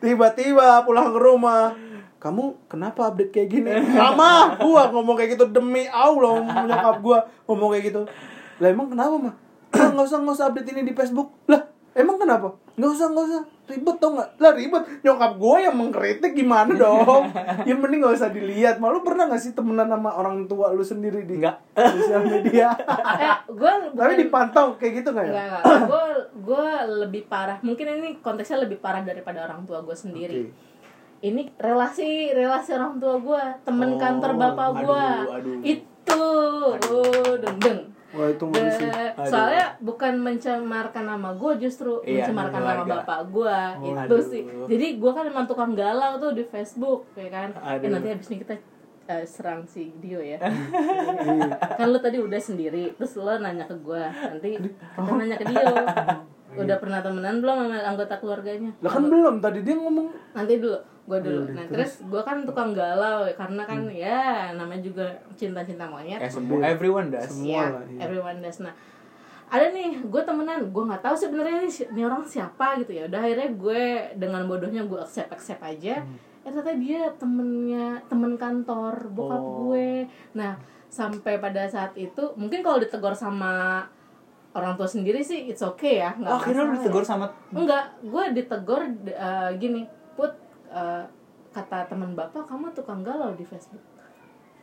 tiba-tiba 0.00 0.80
pulang 0.88 1.12
ke 1.12 1.20
rumah 1.20 1.76
kamu 2.16 2.56
kenapa 2.66 3.12
update 3.12 3.28
kayak 3.28 3.48
gini? 3.52 3.70
Mama 3.92 4.56
gua 4.56 4.88
ngomong 4.88 5.20
kayak 5.20 5.36
gitu 5.36 5.52
demi 5.52 5.84
allah 5.86 6.40
nyokap 6.64 6.96
gua 7.04 7.18
ngomong 7.44 7.76
kayak 7.76 7.84
gitu. 7.92 8.02
Lah 8.56 8.68
emang 8.72 8.88
kenapa 8.88 9.14
mah 9.20 9.34
"Ah, 9.78 9.88
nggak 9.90 10.06
usah 10.06 10.18
nggak 10.18 10.34
usah 10.34 10.46
update 10.48 10.70
ini 10.70 10.82
di 10.82 10.92
facebook 10.92 11.28
lah 11.46 11.62
emang 11.92 12.16
kenapa 12.16 12.48
nggak 12.72 12.90
usah 12.90 13.06
nggak 13.08 13.26
usah 13.26 13.42
ribet 13.66 13.96
tau 13.96 14.10
nggak 14.12 14.28
lah 14.36 14.52
ribet 14.52 14.82
nyokap 15.00 15.32
gua 15.34 15.56
yang 15.58 15.74
mengkritik 15.74 16.32
gimana 16.32 16.70
dong 16.70 17.24
yang 17.64 17.78
mending 17.78 17.98
nggak 17.98 18.14
usah 18.14 18.28
dilihat 18.28 18.76
malu 18.76 19.00
pernah 19.00 19.26
nggak 19.26 19.40
sih 19.40 19.52
temenan 19.52 19.88
sama 19.88 20.12
orang 20.12 20.44
tua 20.44 20.70
lu 20.70 20.80
sendiri 20.80 21.24
di 21.24 21.40
Nggak. 21.40 21.56
sosial 21.74 22.22
media 22.22 22.68
eh 23.24 23.32
gue 23.48 23.72
tapi 23.90 24.12
dipantau 24.18 24.76
kayak 24.76 24.92
gitu 25.00 25.08
nggak 25.10 25.24
ya 25.24 25.32
Enggak, 25.32 25.46
enggak. 25.48 25.80
Gue 25.82 26.04
gue 26.46 26.66
lebih 27.00 27.22
parah. 27.26 27.58
Mungkin 27.60 27.86
ini 27.96 28.08
konteksnya 28.20 28.60
lebih 28.60 28.78
parah 28.78 29.02
daripada 29.02 29.42
orang 29.42 29.64
tua 29.64 29.80
gue 29.80 29.96
sendiri. 29.96 30.46
Oke. 30.46 30.52
Ini 31.18 31.42
relasi 31.56 32.06
relasi 32.30 32.70
orang 32.70 33.00
tua 33.00 33.16
gue, 33.16 33.42
temen 33.64 33.90
Oh, 33.90 33.98
kantor 33.98 34.30
bapak 34.36 34.68
gue. 34.78 35.04
aduh, 35.24 35.32
aduh. 35.32 35.54
Itu, 35.64 36.22
oh, 36.76 37.34
deng 37.34 37.58
deng. 37.58 37.80
Wah 38.08 38.28
itu 38.28 38.44
Aduh. 38.46 39.26
soalnya 39.26 39.66
bukan 39.78 40.14
mencemarkan 40.16 41.04
nama 41.04 41.30
gue 41.32 41.52
justru 41.58 41.98
Iya, 42.00 42.22
mencemarkan 42.22 42.60
nama 42.60 42.84
bapak 42.84 43.20
gue 43.28 43.58
Oh, 43.76 43.86
itu 43.88 44.14
aduh. 44.14 44.22
sih. 44.22 44.42
Jadi 44.66 44.86
gue 44.96 45.10
kan 45.10 45.24
emang 45.24 45.44
tukang 45.44 45.72
galau 45.72 46.16
tuh 46.16 46.30
di 46.30 46.42
Facebook 46.42 47.10
ya 47.14 47.26
kan? 47.28 47.48
Eh, 47.52 47.76
Aduh. 47.76 47.90
nanti 47.90 48.08
abis 48.08 48.28
ini 48.30 48.38
kita 48.40 48.54
eh, 49.06 49.24
serang 49.24 49.64
si 49.64 49.90
Dio 49.96 50.18
ya. 50.18 50.38
Iya. 51.26 51.56
kan 51.74 51.86
lu 51.88 51.98
tadi 51.98 52.18
udah 52.18 52.38
sendiri 52.38 52.94
terus 52.94 53.14
lo 53.16 53.34
nanya 53.36 53.64
ke 53.64 53.74
gue 53.76 54.02
nanti 54.02 54.48
kita 54.54 55.10
nanya 55.12 55.36
ke 55.36 55.44
Dio. 55.44 55.66
Udah 56.56 56.80
pernah 56.80 57.04
temenan 57.04 57.44
belum 57.44 57.68
sama 57.68 57.84
anggota 57.84 58.16
keluarganya? 58.16 58.72
Lah 58.80 58.88
kan 58.88 59.04
belum. 59.04 59.44
Tadi 59.44 59.60
dia 59.60 59.76
ngomong 59.76 60.08
nanti 60.32 60.56
dulu 60.56 60.80
gue 61.06 61.18
dulu. 61.22 61.42
Iya, 61.46 61.54
nah 61.54 61.64
terus? 61.70 62.02
gue 62.02 62.18
kan 62.20 62.42
tukang 62.42 62.70
galau 62.70 63.22
karena 63.32 63.62
kan 63.62 63.78
Hmm. 63.80 63.94
ya 63.94 64.22
namanya 64.52 64.82
juga 64.82 65.06
cinta-cinta 65.32 65.86
monyet. 65.86 66.18
Eh 66.18 66.26
semua. 66.26 66.66
Everyone 66.66 67.08
does. 67.08 67.30
Semua 67.30 67.62
ya 67.62 67.66
lah, 67.70 67.82
iya. 67.86 68.00
everyone 68.02 68.38
does. 68.40 68.58
Nah 68.58 68.74
ada 69.46 69.66
nih 69.70 70.02
gue 70.02 70.22
temenan. 70.22 70.66
Gue 70.68 70.82
nggak 70.82 71.00
tahu 71.00 71.14
sebenarnya 71.14 71.62
ini, 71.62 71.70
ini 71.94 72.02
orang 72.02 72.26
siapa 72.26 72.74
gitu 72.78 72.92
ya. 72.92 73.06
Udah 73.06 73.22
akhirnya 73.22 73.48
gue 73.48 73.82
dengan 74.18 74.42
bodohnya 74.44 74.82
gue 74.82 74.98
accept 74.98 75.30
accept 75.30 75.62
aja 75.62 76.02
eh 76.42 76.50
ternyata 76.54 76.78
dia 76.78 77.10
temennya 77.12 77.98
temen 78.06 78.34
kantor 78.34 79.10
bokap 79.10 79.38
Oh. 79.40 79.66
gue. 79.66 80.06
Nah 80.32 80.54
sampai 80.86 81.38
pada 81.38 81.66
saat 81.66 81.94
itu 81.94 82.22
mungkin 82.34 82.62
kalau 82.62 82.78
ditegur 82.78 83.10
sama 83.10 83.82
orang 84.50 84.72
tua 84.72 84.86
sendiri 84.86 85.18
sih 85.20 85.46
it's 85.46 85.60
okay 85.60 85.98
ya 85.98 86.14
nggak 86.14 86.30
Oh, 86.30 86.38
akhirnya 86.38 86.62
lu 86.64 86.72
ditegur 86.72 87.02
ya. 87.02 87.08
sama 87.08 87.26
enggak 87.50 87.84
gue 88.00 88.24
ditegur 88.32 88.80
eh, 89.04 89.50
gini 89.56 89.82
eh, 90.76 91.02
kata 91.50 91.88
teman 91.88 92.12
bapak 92.12 92.44
kamu 92.44 92.68
tukang 92.70 93.00
galau 93.00 93.32
di 93.32 93.42
Facebook. 93.42 93.80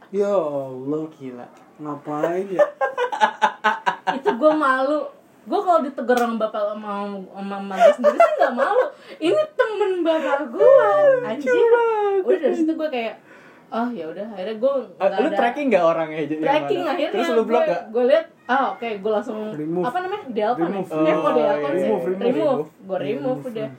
Ya 0.10 0.30
allah 0.30 1.10
gila. 1.12 1.48
ngapain 1.76 2.46
ya? 2.48 2.62
Itu 4.18 4.30
gue 4.32 4.52
malu. 4.54 5.10
Gue 5.44 5.60
kalau 5.60 5.82
ditegur 5.82 6.14
sama 6.14 6.38
bapak 6.40 6.72
sama 6.72 6.92
sama 7.10 7.58
mama 7.60 7.76
sendiri 7.90 8.14
sih 8.16 8.34
nggak 8.38 8.54
malu. 8.54 8.86
Ini 9.18 9.42
temen 9.52 9.92
bapak 10.02 10.40
gue 10.48 10.70
anjing 11.26 11.66
udah 12.24 12.38
dari 12.40 12.56
situ 12.56 12.72
gue 12.72 12.90
kayak 12.90 13.16
oh 13.70 13.90
ya 13.90 14.06
udah. 14.08 14.28
Akhirnya 14.30 14.56
gue 14.56 14.74
Eh, 14.96 15.10
lu 15.18 15.30
tracking 15.34 15.68
nggak 15.68 15.84
orangnya 15.84 16.22
jadi 16.24 16.34
yang 16.38 16.46
tracking 16.46 16.80
mana? 16.80 16.92
akhirnya 16.94 17.12
terus 17.12 17.28
lu 17.32 17.44
blok 17.44 17.64
gak 17.66 17.82
gue 17.90 18.04
lihat 18.06 18.26
ah 18.46 18.64
oke. 18.72 18.88
Gue 19.02 19.12
langsung 19.12 19.38
Remove. 19.52 19.84
apa 19.84 19.98
namanya? 20.00 20.26
Remove. 20.30 20.60
nih 20.62 21.10
eh 21.10 21.16
Oh, 21.18 21.32
iya, 21.34 21.52
sih. 21.52 21.74
remove, 21.74 21.74
remove, 21.74 22.06
remove, 22.06 22.22
remove. 22.22 22.68
gue 22.70 22.98
remove 23.02 23.02
Remove, 23.02 23.42
udah 23.50 23.70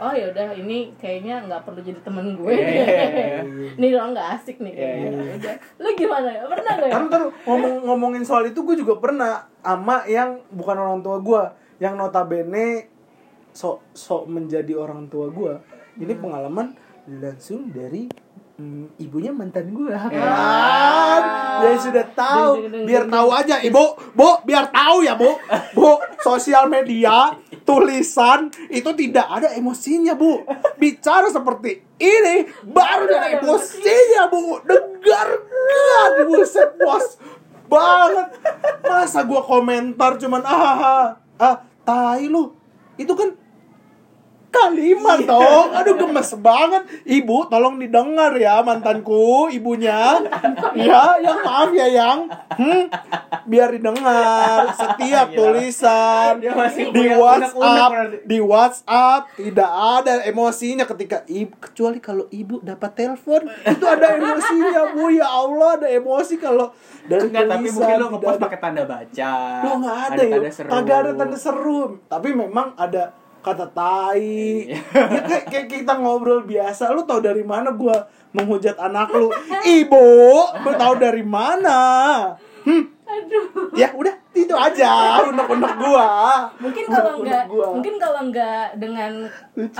oh 0.00 0.12
ya 0.16 0.32
udah 0.32 0.56
ini 0.56 0.96
kayaknya 0.96 1.44
nggak 1.44 1.60
perlu 1.62 1.80
jadi 1.84 2.00
temen 2.00 2.32
gue. 2.34 2.48
Iya, 2.50 2.66
iya, 2.66 2.84
iya. 3.12 3.40
ini 3.78 3.86
orang 3.92 4.16
nggak 4.16 4.28
asik 4.40 4.56
nih 4.58 4.72
kayaknya. 4.72 5.08
udah. 5.36 5.54
Lu 5.76 5.88
gimana? 5.92 6.28
Ya 6.32 6.42
pernah 6.48 6.72
gak 6.74 6.88
ya? 6.88 6.92
Taruh, 6.96 7.08
taruh. 7.12 7.30
ngomong 7.44 7.74
ngomongin 7.84 8.24
soal 8.24 8.48
itu 8.48 8.64
gue 8.64 8.76
juga 8.80 8.96
pernah 8.96 9.44
ama 9.60 10.08
yang 10.08 10.40
bukan 10.48 10.76
orang 10.80 10.98
tua 11.04 11.20
gue 11.20 11.42
yang 11.78 12.00
notabene 12.00 12.88
sok 13.52 13.82
sok 13.92 14.24
menjadi 14.26 14.72
orang 14.78 15.10
tua 15.12 15.28
gue 15.28 15.52
ini 16.00 16.16
Hmm. 16.16 16.22
pengalaman 16.22 16.66
langsung 17.10 17.68
dari 17.68 18.06
mm, 18.60 19.00
ibunya 19.00 19.32
mantan 19.32 19.72
gue 19.72 19.88
Ya. 19.88 20.04
kan? 20.04 21.22
Dia 21.64 21.76
sudah 21.80 22.06
tahu. 22.12 22.50
Biar 22.84 23.08
tahu 23.08 23.28
aja. 23.32 23.56
Ibu 23.64 23.84
bu 24.12 24.28
biar 24.44 24.68
tahu 24.68 25.00
ya 25.00 25.16
bu 25.16 25.32
bu 25.72 25.96
sosial 26.20 26.68
media 26.68 27.32
tulisan 27.64 28.52
itu 28.68 28.90
tidak 28.92 29.24
ada 29.24 29.48
emosinya 29.56 30.12
bu. 30.12 30.44
Bicara 30.76 31.32
seperti 31.32 31.80
ini 31.96 32.44
baru 32.68 33.08
ada 33.08 33.40
emosinya 33.40 34.28
bu. 34.28 34.60
Dengar 34.68 35.28
kan 35.48 36.12
buset 36.28 36.70
bos 36.76 37.16
banget. 37.64 38.28
Masa 38.84 39.24
gua 39.24 39.40
komentar 39.40 40.20
cuman 40.20 40.42
ah 40.44 40.52
ah, 40.52 40.76
ah, 40.76 41.08
ah 41.40 41.56
tai 41.84 42.28
lu. 42.28 42.52
Itu 43.00 43.16
kan 43.16 43.32
kalimat 44.50 45.18
dong. 45.24 45.72
Aduh 45.72 45.94
gemes 45.96 46.30
banget. 46.42 46.82
Ibu 47.06 47.46
tolong 47.48 47.78
didengar 47.78 48.34
ya 48.36 48.60
mantanku 48.60 49.48
ibunya. 49.48 50.20
Ya 50.74 51.16
yang 51.22 51.38
maaf 51.46 51.70
ya 51.72 51.86
yang. 51.86 52.18
Hmm, 52.58 52.90
biar 53.46 53.72
didengar 53.72 54.74
setiap 54.74 55.32
tulisan. 55.32 56.42
Dia 56.42 56.52
masih 56.52 56.90
di 56.92 57.06
WhatsApp. 57.14 57.90
di 58.26 58.38
WhatsApp. 58.42 59.22
Tidak 59.38 59.70
ada 59.70 60.26
emosinya 60.26 60.84
ketika 60.84 61.22
ibu 61.30 61.54
kecuali 61.56 61.98
kalau 62.02 62.26
ibu 62.28 62.60
dapat 62.60 62.90
telepon 62.98 63.46
itu 63.46 63.84
ada 63.86 64.18
emosinya 64.18 64.82
bu. 64.92 65.04
Ya 65.10 65.26
Allah 65.26 65.80
ada 65.80 65.88
emosi 65.90 66.38
kalau 66.38 66.74
dari 67.06 67.26
Enggak, 67.30 67.46
tapi 67.50 67.68
mungkin 67.74 67.96
tidak 67.96 68.10
ngepost 68.12 68.36
ada. 68.38 68.44
pakai 68.46 68.58
tanda 68.60 68.82
baca. 68.86 69.32
Lo 69.64 69.70
nggak 69.82 69.98
ada, 70.10 70.22
ya? 70.22 70.38
tanda. 70.38 70.70
Kagak 70.70 70.98
ada 71.02 71.10
tanda 71.16 71.38
seru. 71.38 71.80
Tapi 72.06 72.28
memang 72.34 72.74
ada 72.78 73.14
kata 73.40 73.66
tai. 73.68 74.22
Iya. 74.66 74.78
ya, 74.94 75.20
kayak, 75.22 75.44
kayak 75.46 75.66
kita 75.68 75.92
ngobrol 75.94 76.42
biasa. 76.42 76.90
Lu 76.90 77.02
tahu 77.02 77.20
dari 77.20 77.42
mana 77.42 77.72
gua 77.72 78.04
menghujat 78.30 78.76
anak 78.76 79.10
lu? 79.10 79.28
Ibu, 79.78 80.06
lu 80.58 80.72
tahu 80.72 80.94
dari 80.96 81.22
mana? 81.22 81.78
Hmm. 82.60 82.84
aduh 83.02 83.74
Ya 83.74 83.90
udah 83.90 84.14
itu 84.30 84.54
aja 84.54 85.18
unek-unek 85.24 85.72
gua. 85.76 86.08
mungkin 86.54 86.84
kalau 86.86 87.18
nggak 87.18 87.44
gua. 87.48 87.66
mungkin 87.74 87.94
kalau 87.96 88.20
nggak 88.24 88.78
dengan 88.78 89.12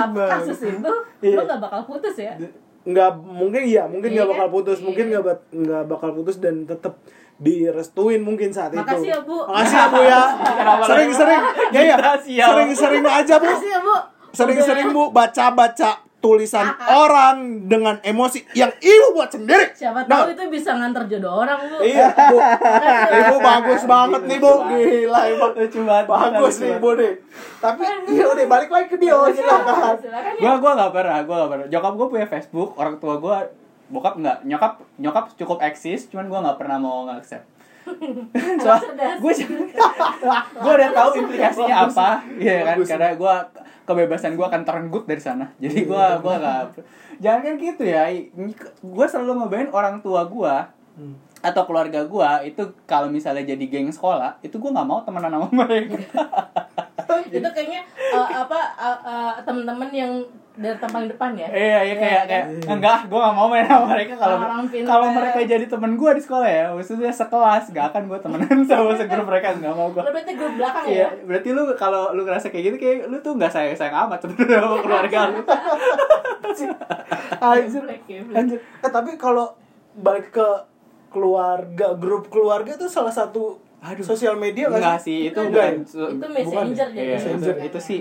kasus 0.03 0.59
itu 0.67 0.91
Iya. 1.21 1.37
lo 1.37 1.43
nggak 1.45 1.61
bakal 1.61 1.81
putus 1.85 2.17
ya 2.19 2.35
nggak 2.83 3.11
mungkin 3.21 3.63
iya 3.63 3.87
mungkin 3.87 4.11
Iya 4.11 4.17
nggak 4.19 4.31
bakal 4.35 4.47
kan? 4.47 4.55
putus 4.57 4.79
mungkin 4.81 5.05
Iya. 5.05 5.13
nggak 5.13 5.25
ba- 5.25 5.47
nggak 5.53 5.83
bakal 5.87 6.11
putus 6.13 6.37
dan 6.39 6.65
tetap 6.65 6.99
direstuin 7.41 8.21
mungkin 8.21 8.53
saat 8.53 8.71
Makasih 8.71 9.01
itu 9.01 9.11
ya, 9.11 9.19
Bu. 9.25 9.39
makasih 9.49 9.77
ya 9.77 9.87
bu 9.89 10.01
ya. 10.05 10.23
Sering-sering 10.89 11.41
ya 11.73 11.81
ya 11.83 11.97
Makasih 11.97 12.37
sering-sering 12.39 13.03
aja 13.03 13.35
bu. 13.37 13.49
Makasih 13.49 13.69
ya 13.69 13.81
bu. 13.81 13.95
Sering-sering 14.31 14.87
bu 14.93 15.03
baca-baca 15.09 15.91
tulisan 16.21 16.69
orang 16.85 17.65
dengan 17.65 17.97
emosi 18.05 18.45
yang 18.53 18.69
ibu 18.77 19.17
buat 19.17 19.33
sendiri. 19.33 19.73
Siapa 19.73 20.05
Nah, 20.05 20.29
tahu 20.29 20.37
itu 20.37 20.45
bisa 20.53 20.77
ngantar 20.77 21.09
jodoh 21.09 21.33
orang 21.41 21.65
bu. 21.65 21.81
Iya 21.81 22.13
bu. 22.13 22.37
Ibu 23.25 23.37
bagus 23.41 23.83
banget 23.89 24.23
nih 24.29 24.37
bu. 24.37 24.53
Gila 24.69 25.21
emang 25.27 25.53
Lucu 25.57 25.81
banget. 25.81 26.05
bagus 26.05 26.55
nih 26.61 26.77
bu 26.77 26.91
nih. 26.93 27.13
Tapi 27.57 27.83
iya 28.13 28.25
udah 28.29 28.47
balik 28.47 28.69
lagi 28.69 28.87
ke 28.87 28.97
dia 29.01 29.17
silakan. 29.33 29.97
silakan 29.97 30.33
ya. 30.37 30.41
Gua 30.45 30.55
gua 30.61 30.73
nggak 30.77 30.93
pernah, 30.93 31.19
gua 31.25 31.37
nggak 31.41 31.51
pernah. 31.51 31.67
Jokap 31.73 31.93
gua 31.97 32.07
punya 32.13 32.27
Facebook, 32.29 32.71
orang 32.77 33.01
tua 33.01 33.15
gua 33.17 33.37
bokap 33.91 34.15
nggak, 34.17 34.47
nyokap 34.47 34.81
nyokap 34.97 35.25
cukup 35.35 35.59
eksis, 35.61 36.07
cuman 36.09 36.31
gua 36.31 36.39
nggak 36.47 36.59
pernah 36.63 36.79
mau 36.79 37.05
nge-accept. 37.11 37.45
Soal 38.63 38.79
cerdas. 38.79 39.19
gue 39.19 39.33
gue 40.63 40.73
udah 40.79 40.91
tahu 40.95 41.11
implikasinya 41.27 41.77
apa, 41.91 42.23
iya 42.39 42.63
kan? 42.63 42.77
Karena 42.87 43.09
gua 43.19 43.35
kebebasan 43.85 44.39
gua 44.39 44.47
akan 44.49 44.63
terenggut 44.63 45.05
dari 45.11 45.19
sana. 45.19 45.51
Jadi 45.59 45.85
gua 45.91 46.23
gua 46.23 46.39
nggak. 46.39 46.87
Jangan 47.19 47.41
kan 47.43 47.55
gitu 47.59 47.83
ya. 47.83 48.07
Gua 48.85 49.07
selalu 49.11 49.43
ngebayangin 49.43 49.71
orang 49.75 49.99
tua 49.99 50.23
gua 50.25 50.71
Hmm. 51.01 51.17
atau 51.41 51.65
keluarga 51.65 52.05
gua 52.05 52.45
itu 52.45 52.61
kalau 52.85 53.09
misalnya 53.09 53.41
jadi 53.41 53.65
geng 53.71 53.89
sekolah 53.89 54.37
itu 54.45 54.53
gua 54.61 54.75
nggak 54.77 54.89
mau 54.91 55.01
temenan 55.01 55.33
sama 55.33 55.49
mereka 55.65 55.97
itu 57.31 57.49
kayaknya 57.57 57.81
uh, 58.13 58.45
apa 58.45 58.61
uh, 58.77 59.01
uh, 59.01 59.33
teman-teman 59.41 59.89
yang 59.95 60.13
dari 60.61 60.77
paling 60.77 61.09
depan 61.09 61.31
ya 61.33 61.49
iya 61.49 61.79
iya 61.83 61.95
kayak 61.97 62.23
kayak 62.29 62.45
enggak 62.69 63.09
gue 63.09 63.17
gak 63.17 63.33
mau 63.33 63.49
main 63.49 63.65
sama 63.65 63.87
mereka 63.89 64.13
kalau 64.15 64.37
kalau 64.85 65.07
mereka 65.09 65.39
jadi 65.43 65.65
temen 65.65 65.97
gue 65.97 66.11
di 66.13 66.21
sekolah 66.21 66.45
ya 66.45 66.65
maksudnya 66.71 67.09
sekelas 67.09 67.73
gak 67.73 67.87
akan 67.91 68.03
gue 68.07 68.19
temenan 68.21 68.59
sama 68.69 68.93
segrup 68.93 69.25
mereka 69.25 69.57
nggak 69.57 69.73
mau 69.73 69.89
gue 69.89 70.05
berarti 70.05 70.33
grup 70.37 70.53
belakang 70.55 70.85
Iya, 70.85 71.01
ya 71.01 71.25
berarti 71.25 71.49
lu 71.51 71.63
kalau 71.75 72.13
lu 72.13 72.23
ngerasa 72.23 72.53
kayak 72.53 72.65
gitu 72.67 72.77
kayak 72.77 73.09
lu 73.09 73.17
tuh 73.19 73.33
nggak 73.35 73.49
sayang 73.49 73.73
sayang 73.73 73.97
amat 74.05 74.21
sebenarnya 74.21 74.59
sama 74.61 74.77
keluarga 74.79 75.19
lu. 75.27 75.41
Anjir. 77.41 77.83
Ya. 78.07 78.21
Anjir. 78.37 78.59
Eh 78.61 78.91
tapi 78.91 79.17
kalau 79.17 79.57
balik 79.97 80.29
ke 80.31 80.49
keluarga, 81.11 81.97
grup 81.97 82.29
keluarga 82.29 82.71
itu 82.71 82.87
salah 82.87 83.11
satu 83.11 83.59
Aduh. 83.81 84.05
sosial 84.05 84.37
media 84.37 84.69
nggak 84.69 84.79
Enggak 84.79 85.01
sih, 85.01 85.33
itu 85.33 85.41
Enggak 85.41 85.73
bukan. 85.73 85.75
ya? 85.81 86.07
itu 86.07 86.27
messenger 86.29 86.89
Iya, 86.91 87.03
jadi 87.17 87.17
Messenger. 87.17 87.55
itu 87.65 87.79
sih. 87.81 88.01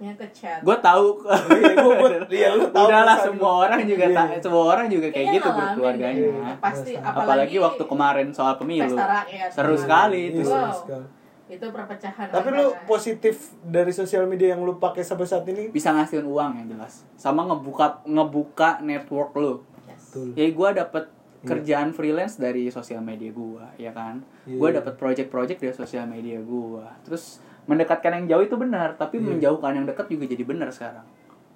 Maksudnya 0.00 0.16
ke 0.16 0.26
chat 0.32 0.60
Gue 0.60 0.76
tahu. 0.78 1.06
Iya, 1.52 1.72
gua- 1.76 1.96
gua- 1.98 2.24
iya, 2.32 2.48
lu 2.50 2.64
tahu 2.66 2.86
Udahlah 2.88 3.16
semua 3.20 3.36
gua. 3.46 3.62
orang 3.62 3.80
juga 3.84 4.04
Iya. 4.06 4.16
ta- 4.16 4.40
semua 4.40 4.64
orang 4.66 4.86
juga 4.88 5.06
kayak 5.06 5.14
Kayaknya 5.14 5.34
gitu 5.34 5.44
ngalamin 5.46 5.60
berkeluarganya. 5.66 6.20
deh. 6.22 6.56
pasti 6.58 6.92
apalagi, 6.94 7.20
Apalagi 7.20 7.56
waktu 7.60 7.82
kemarin 7.84 8.28
soal 8.30 8.54
pemilu. 8.56 8.84
pesta 8.86 9.04
rakyat 9.06 9.48
Seru 9.50 9.60
kemarin. 9.66 9.76
sekali 9.78 10.20
itu. 10.26 10.38
Iya, 10.38 10.46
seru 10.46 10.64
Wow. 10.64 10.72
sekali. 10.74 11.06
itu 11.50 11.66
perpecahan 11.68 12.26
Tapi 12.30 12.48
lu 12.52 12.66
positif 12.86 13.34
dari 13.60 13.90
sosial 13.90 14.22
media 14.24 14.54
yang 14.54 14.62
lu 14.62 14.78
pakai 14.78 15.02
sampai 15.02 15.26
saat 15.26 15.42
ini? 15.44 15.66
Bisa 15.68 15.90
ngasihin 15.90 16.22
uang 16.24 16.52
yang 16.56 16.68
jelas. 16.70 17.02
Sama 17.16 17.42
ngebuka 17.44 18.06
ngebuka 18.06 18.78
network 18.80 19.34
lu. 19.34 19.58
Yes. 19.84 20.14
Betul. 20.14 20.30
Ya 20.32 20.46
gue 20.46 20.68
dapet 20.72 21.04
kerjaan 21.42 21.90
freelance 21.90 22.36
dari 22.36 22.68
sosial 22.68 23.00
media 23.00 23.32
gua, 23.32 23.66
ya 23.74 23.90
kan. 23.90 24.22
Iya. 24.44 24.56
Gua 24.56 24.70
dapet 24.70 24.94
project-project 24.94 25.58
dari 25.58 25.74
sosial 25.74 26.06
media 26.06 26.38
gua. 26.38 26.86
Terus 27.02 27.42
mendekatkan 27.70 28.10
yang 28.18 28.26
jauh 28.26 28.44
itu 28.44 28.56
benar, 28.58 28.98
tapi 28.98 29.22
menjauhkan 29.22 29.78
yang 29.78 29.86
dekat 29.86 30.10
juga 30.10 30.26
jadi 30.26 30.42
benar 30.42 30.74
sekarang. 30.74 31.06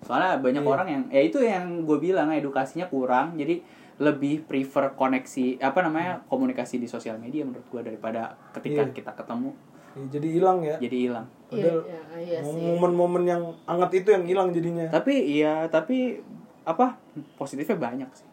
Soalnya 0.06 0.38
banyak 0.38 0.62
Iya. 0.62 0.70
orang 0.70 0.86
yang 0.86 1.02
ya 1.10 1.20
itu 1.20 1.38
yang 1.42 1.82
gue 1.82 1.98
bilang 1.98 2.30
edukasinya 2.30 2.86
kurang, 2.86 3.34
jadi 3.34 3.58
lebih 3.94 4.42
prefer 4.44 4.90
koneksi 4.92 5.58
apa 5.58 5.78
namanya 5.80 6.22
komunikasi 6.26 6.78
di 6.78 6.86
sosial 6.86 7.14
media 7.14 7.46
menurut 7.46 7.62
gua 7.70 7.78
daripada 7.78 8.34
ketika 8.50 8.82
Iya. 8.82 8.90
kita 8.90 9.12
ketemu 9.14 9.50
Ya, 9.94 10.02
jadi 10.10 10.28
hilang 10.34 10.58
ya. 10.60 10.76
jadi 10.82 10.96
hilang. 11.06 11.26
iya 11.54 11.70
Padahal 11.70 11.78
iya, 12.18 12.38
sih 12.42 12.58
Momen-momen 12.58 13.22
yang 13.22 13.42
hangat 13.62 13.94
itu 13.94 14.10
yang 14.10 14.26
hilang 14.26 14.50
jadinya. 14.50 14.90
Tapi 14.90 15.14
iya, 15.38 15.70
tapi 15.70 16.18
apa 16.66 16.98
positifnya 17.34 17.78
banyak 17.78 18.10
sih. 18.12 18.26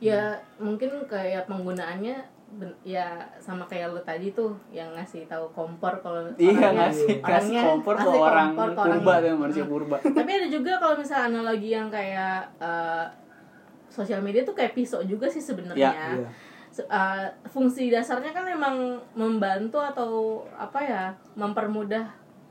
ya 0.00 0.32
mungkin 0.58 0.88
kayak 1.06 1.44
penggunaannya 1.46 2.16
ben- 2.52 2.76
ya 2.82 3.06
sama 3.38 3.64
kayak 3.64 3.90
lu 3.90 4.00
tadi 4.00 4.30
tuh 4.30 4.52
yang 4.68 4.92
ngasih 4.92 5.24
tahu 5.24 5.48
kompor 5.50 5.96
kalau 5.98 6.28
Iya 6.34 6.68
ngasih 6.70 7.18
orangnya 7.20 7.60
kompor 7.64 7.94
ke 7.94 8.08
orang 8.08 8.48
kompor 8.52 8.68
ke 8.68 8.78
orang- 8.78 9.00
purba 9.00 9.14
tuh 9.18 9.34
manusia 9.34 9.64
purba. 9.64 9.96
tapi 9.98 10.30
ada 10.30 10.46
juga 10.46 10.72
kalau 10.76 10.94
misalnya 10.94 11.26
analogi 11.32 11.68
yang 11.70 11.88
kayak 11.88 12.44
eh, 12.58 13.04
sosial 13.88 14.20
media 14.20 14.40
tuh 14.40 14.52
kayak 14.52 14.72
pisau 14.72 15.00
juga 15.02 15.26
sih 15.26 15.40
sebenarnya 15.40 15.92
Iya. 15.92 16.28
Se- 16.68 16.84
eh, 16.84 17.26
fungsi 17.46 17.88
dasarnya 17.88 18.30
kan 18.30 18.44
emang 18.46 18.76
membantu 19.12 19.76
atau 19.76 20.10
apa 20.54 20.78
ya 20.78 21.04
mempermudah 21.34 22.04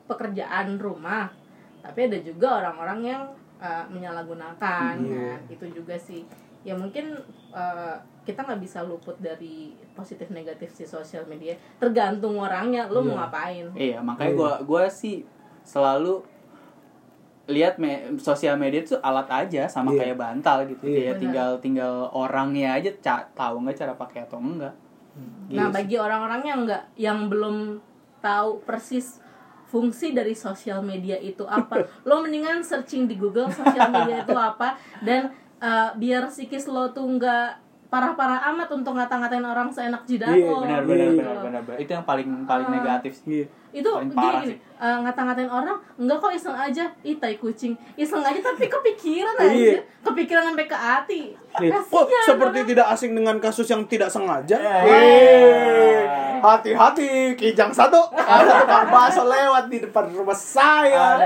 pekerjaan 0.05 0.77
rumah 0.77 1.29
tapi 1.79 2.05
ada 2.05 2.17
juga 2.19 2.59
orang-orang 2.59 2.99
yang 3.03 3.21
eh, 3.57 3.85
menyalahgunakan 3.87 4.93
Iya. 4.97 5.17
nah 5.29 5.37
itu 5.47 5.65
juga 5.71 5.93
sih 5.93 6.25
ya 6.61 6.73
mungkin 6.73 7.17
eh, 7.49 7.95
kita 8.21 8.39
nggak 8.39 8.61
bisa 8.61 8.79
luput 8.81 9.17
dari 9.17 9.69
positif 9.91 10.29
negatif 10.29 10.69
si 10.69 10.85
sosial 10.85 11.25
media 11.25 11.53
tergantung 11.75 12.37
orangnya 12.37 12.85
lo 12.85 13.01
mau 13.01 13.11
Iya. 13.11 13.19
ngapain 13.19 13.65
Iya, 13.73 13.97
makanya 13.99 14.29
Iya. 14.29 14.37
gua 14.37 14.53
gua 14.61 14.83
sih 14.87 15.25
selalu 15.63 16.21
lihat 17.47 17.75
me- 17.75 18.15
sosial 18.17 18.55
media 18.55 18.79
itu 18.79 18.95
alat 18.99 19.27
aja 19.27 19.65
sama 19.67 19.91
Iya. 19.91 19.99
kayak 19.99 20.17
bantal 20.17 20.57
gitu. 20.65 20.83
Iya. 20.83 20.93
Kayak 20.93 21.09
Benar. 21.09 21.19
tinggal 21.19 21.49
tinggal 21.59 21.93
orangnya 22.11 22.69
aja 22.73 22.89
ca- 22.97 23.27
tahu 23.33 23.55
nggak 23.59 23.75
cara 23.75 23.93
pakai 23.93 24.19
atau 24.23 24.37
enggak. 24.37 24.71
Gitu 25.43 25.57
Nah, 25.57 25.67
sih. 25.67 25.73
bagi 25.73 25.95
orang-orang 25.97 26.41
yang 26.41 26.59
nggak 26.63 26.83
yang 26.95 27.19
belum 27.27 27.81
tahu 28.19 28.61
persis 28.61 29.19
fungsi 29.65 30.11
dari 30.11 30.31
sosial 30.31 30.79
media 30.81 31.17
itu 31.17 31.41
apa 31.43 31.75
lo 32.05 32.21
mendingan 32.21 32.61
searching 32.61 33.03
di 33.03 33.15
Google 33.15 33.49
sosial 33.49 33.89
media 33.89 34.21
itu 34.21 34.35
apa 34.37 34.75
dan 35.01 35.31
eh, 35.61 35.89
biar 35.95 36.23
psikis 36.27 36.65
lo 36.65 36.89
tuh 36.89 37.05
nggak 37.07 37.47
parah-parah 37.87 38.47
amat 38.49 38.71
untuk 38.71 38.95
ngata-ngatain 38.95 39.43
orang 39.43 39.67
seenak 39.67 40.03
jidat 40.05 40.31
Iya, 40.31 40.47
lo 40.47 40.63
benar 40.63 40.79
Iya, 40.79 40.87
benar 40.87 41.05
iya. 41.05 41.11
benar 41.13 41.35
benar 41.39 41.61
benar. 41.61 41.77
itu 41.77 41.91
yang 41.91 42.03
paling 42.03 42.29
paling 42.45 42.67
Ah. 42.67 42.73
negatif 42.73 43.13
sih 43.15 43.43
Iya. 43.43 43.45
Itu 43.71 43.87
gini, 43.87 44.13
gini 44.13 44.55
eh, 44.77 44.97
ngata-ngatain 44.99 45.47
orang 45.47 45.79
enggak 45.95 46.17
kok 46.17 46.31
iseng 46.31 46.51
aja 46.53 46.83
ih 47.01 47.15
tai 47.15 47.35
kucing 47.35 47.71
iseng 47.95 48.19
aja 48.19 48.39
tapi 48.41 48.67
kepikiran 48.67 49.31
Iya. 49.37 49.47
aja 49.47 49.79
kepikiran 50.03 50.43
sampai 50.45 50.65
ke 50.65 50.75
hati 50.75 51.21
Iya. 51.53 51.79
Oh, 51.85 52.07
seperti 52.21 52.57
orang. 52.57 52.69
tidak 52.69 52.87
asing 52.89 53.11
dengan 53.11 53.35
kasus 53.37 53.67
yang 53.67 53.83
tidak 53.85 54.07
sengaja. 54.07 54.55
Eh. 54.55 54.83
Wih, 54.85 55.99
hati-hati, 56.41 57.09
kijang 57.35 57.69
satu. 57.69 57.99
Ada 58.09 58.63
tukang 58.63 58.87
bakso 58.87 59.23
lewat 59.25 59.67
di 59.67 59.77
depan 59.79 60.07
rumah 60.09 60.31
saya. 60.31 61.19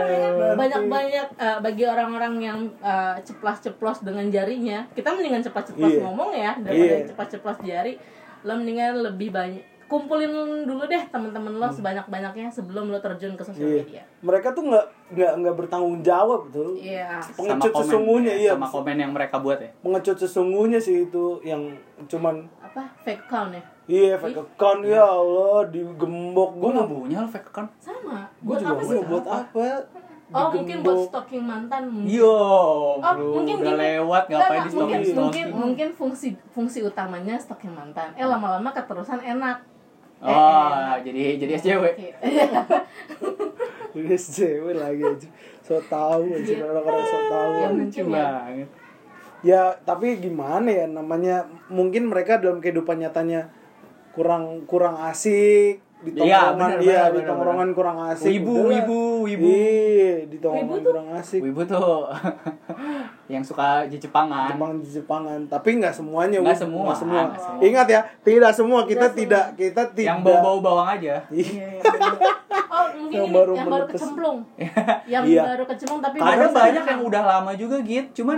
Banyak-banyak 0.54 1.28
eh, 1.32 1.58
bagi 1.60 1.84
orang-orang 1.84 2.34
yang 2.40 2.60
eh, 2.80 3.16
ceplas-ceplos 3.22 4.02
dengan 4.02 4.26
jarinya 4.28 4.86
kita 4.92 5.10
mendingan 5.10 5.42
ceplas-ceplos 5.42 5.92
Iya. 5.92 6.02
ngomong 6.04 6.30
ya 6.32 6.52
daripada 6.58 6.96
Iya. 6.96 7.08
ceplas-ceplos 7.08 7.58
jari 7.62 7.94
lo 8.42 8.54
mendingan 8.56 9.02
lebih 9.04 9.30
banyak 9.30 9.62
kumpulin 9.86 10.32
dulu 10.64 10.84
deh 10.84 11.04
teman-teman 11.06 11.52
Hmm. 11.52 11.62
lo 11.62 11.68
sebanyak-banyaknya 11.70 12.48
sebelum 12.48 12.88
lo 12.88 12.98
terjun 12.98 13.34
ke 13.34 13.44
sosial 13.44 13.66
Iya. 13.68 13.82
media 13.82 14.04
Mereka 14.20 14.48
tuh 14.52 14.64
nggak 14.66 14.86
nggak 15.08 15.32
nggak 15.38 15.56
bertanggung 15.56 16.02
jawab 16.02 16.50
tuh. 16.50 16.74
iya 16.76 17.22
sama 17.22 17.38
Pengecut 17.56 17.72
komen 17.72 17.86
sesungguhnya 17.86 18.32
ya, 18.32 18.40
iya. 18.40 18.52
sama 18.52 18.68
komen 18.68 18.96
yang 18.98 19.12
mereka 19.12 19.36
buat 19.38 19.58
ya 19.58 19.70
Pengecut 19.78 20.18
sesungguhnya 20.18 20.80
sih 20.80 21.06
itu 21.06 21.26
yang 21.42 21.62
cuman 22.04 22.36
apa 22.60 22.82
fake 23.00 23.24
account 23.24 23.52
ya 23.52 23.64
iya 23.86 24.14
fake 24.16 24.36
account 24.36 24.82
ya 24.84 25.06
Allah 25.06 25.70
digembok 25.70 26.50
gue 26.52 26.60
gua 26.60 26.70
nggak 26.76 26.90
punya 26.92 27.18
lo 27.20 27.28
fake 27.28 27.48
account 27.48 27.70
sama 27.78 28.26
Gue 28.40 28.56
juga 28.56 28.68
apa 28.68 28.76
nggak 28.76 28.86
sih 28.86 28.98
tahu 28.98 29.06
buat 29.08 29.26
apa. 29.28 29.68
oh 30.28 30.50
mungkin 30.50 30.78
buat 30.82 30.90
Digembok. 30.92 31.06
stalking 31.08 31.44
mantan 31.46 31.84
mungkin. 31.86 32.10
yo 32.12 32.34
Oh, 32.98 32.98
bro, 32.98 33.26
mungkin 33.36 33.56
udah 33.56 33.70
gini. 33.72 33.84
lewat 33.94 34.24
Nggak, 34.24 34.40
ngapain 34.42 34.58
di 34.58 34.66
mungkin, 34.66 34.74
stalking 34.74 34.90
mungkin 34.90 35.14
stalking 35.14 35.48
mungkin 35.56 35.88
fungsi 35.94 36.28
fungsi 36.50 36.80
utamanya 36.82 37.36
stalking 37.38 37.70
mantan 37.70 38.10
eh 38.12 38.26
lama-lama 38.26 38.70
keterusan 38.72 39.22
enak 39.22 39.62
oh 40.22 40.94
jadi 41.04 41.22
jadi 41.40 41.52
SJW 41.60 41.84
Iya. 41.96 42.16
Udah 43.96 44.20
cewek 44.20 44.76
lagi 44.76 45.04
aja. 45.08 45.28
So 45.64 45.80
tahu 45.88 46.28
aja 46.28 46.54
orang-orang 46.68 47.04
so 47.08 47.20
tahu. 47.32 47.50
Ya, 47.56 47.68
lucu 47.72 48.02
ya. 48.04 48.06
banget 48.12 48.68
Ya, 49.46 49.62
tapi 49.86 50.18
gimana 50.20 50.68
ya 50.74 50.86
namanya 50.90 51.46
mungkin 51.70 52.10
mereka 52.10 52.42
dalam 52.42 52.60
kehidupan 52.60 52.98
nyatanya 52.98 53.54
kurang 54.18 54.66
kurang 54.66 54.98
asik 55.06 55.80
di 56.02 56.12
Iya, 56.18 56.54
tongkrongan 56.54 56.72
iya 56.82 57.04
di 57.14 57.22
tongkrongan 57.24 57.70
kurang 57.78 57.98
asik. 58.10 58.30
Wibu, 58.36 58.74
wibu, 58.74 59.02
wibu. 59.30 59.48
Iya, 59.48 60.28
di 60.28 60.38
tongkrongan 60.42 60.82
kurang 60.82 61.08
asik. 61.14 61.40
Wibu 61.46 61.62
tuh 61.64 62.10
yang 63.28 63.42
suka 63.42 63.84
di 63.86 63.98
Jepangan. 63.98 64.48
Jepang 64.48 64.72
di 64.78 64.88
Jepangan, 64.88 65.40
tapi 65.46 65.78
nggak 65.78 65.92
semuanya. 65.92 66.38
Nggak 66.40 66.60
semua, 66.60 66.84
Nggak 66.86 67.00
semua. 67.00 67.22
nggak 67.26 67.42
semua. 67.42 67.62
Ingat 67.62 67.88
ya, 67.88 68.02
tidak 68.22 68.52
semua. 68.52 68.80
Kita 68.84 69.00
Nggak 69.04 69.14
tidak 69.16 69.46
kita 69.56 69.82
tidak 69.92 70.08
yang 70.08 70.20
bau-bau 70.22 70.58
bawang 70.60 70.90
aja. 70.92 71.16
Iya. 71.32 71.42
Iya, 71.42 71.68
iya, 71.82 72.32
oh 72.68 72.86
mungkin 72.96 73.18
Yang 73.18 73.28
baru 73.32 73.52
yang 73.54 73.68
baru 73.68 73.86
kecemplung. 73.88 74.38
Yang 75.14 75.24
Iya. 75.28 75.42
baru 75.44 75.64
kecemplung 75.66 76.02
tapi 76.02 76.16
ada 76.18 76.46
banyak 76.48 76.84
yang 76.86 77.02
udah 77.02 77.22
lama 77.24 77.52
juga 77.54 77.78
gitu 77.80 78.08
cuman 78.16 78.38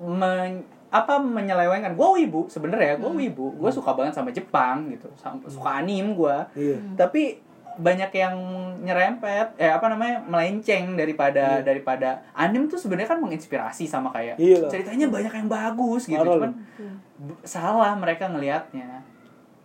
men- 0.00 0.64
apa 0.88 1.14
menyelewengkan. 1.18 1.92
Gue 1.92 2.08
wibu 2.18 2.48
sebenarnya 2.48 2.96
gue 2.96 3.04
Hmm. 3.06 3.20
wibu. 3.20 3.52
Gue 3.54 3.68
suka 3.68 3.92
banget 3.92 4.14
sama 4.14 4.32
Jepang 4.32 4.88
gitu. 4.88 5.04
Suka 5.44 5.70
anim 5.78 6.16
gue 6.16 6.36
Iya. 6.54 6.76
tapi 6.96 7.44
banyak 7.78 8.10
yang 8.12 8.34
nyerempet 8.80 9.54
eh 9.54 9.70
apa 9.70 9.86
namanya 9.86 10.18
melenceng 10.20 10.92
daripada 10.92 11.58
Iya. 11.58 11.64
daripada 11.64 12.08
anim 12.32 12.66
tuh 12.66 12.74
sebenarnya 12.74 13.06
kan 13.08 13.18
menginspirasi 13.18 13.86
sama 13.86 14.10
kayak 14.10 14.34
Iya 14.36 14.66
lah. 14.66 14.68
ceritanya 14.68 15.06
banyak 15.06 15.30
yang 15.32 15.46
bagus 15.46 16.04
gitu 16.04 16.18
Parah 16.18 16.34
cuman 16.36 16.52
Hmm. 16.74 16.96
b- 17.22 17.38
salah 17.42 17.94
mereka 17.94 18.26
ngelihatnya 18.26 19.02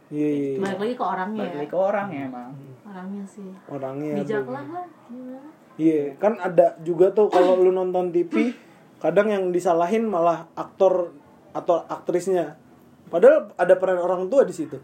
Iya, 0.07 0.29
iya, 0.29 0.49
iya. 0.51 0.59
balik 0.59 0.79
lagi 0.79 0.93
ke 0.93 1.03
orangnya 1.03 1.39
balik 1.39 1.49
ya 1.49 1.57
lagi 1.57 1.69
ke 1.69 1.79
orang 1.79 2.07
ya 2.07 2.21
emang 2.23 2.49
orangnya 2.83 3.23
sih 3.25 3.49
Orangnya. 3.65 4.13
bijak 4.15 4.41
tuh. 4.41 4.53
lah 4.53 4.65
lah 4.71 4.85
gimana 5.03 5.49
Iya, 5.73 6.01
kan 6.15 6.37
ada 6.37 6.77
juga 6.79 7.09
tuh 7.09 7.25
kalau 7.27 7.57
lu 7.57 7.73
nonton 7.73 8.13
TV, 8.13 8.53
kadang 8.99 9.25
yang 9.25 9.49
disalahin 9.49 10.05
malah 10.05 10.45
aktor 10.53 11.09
atau 11.49 11.81
aktrisnya. 11.83 12.61
Padahal 13.03 13.49
ada 13.55 13.73
peran 13.73 13.97
orang 13.97 14.29
tua 14.29 14.45
di 14.45 14.53
situ. 14.53 14.77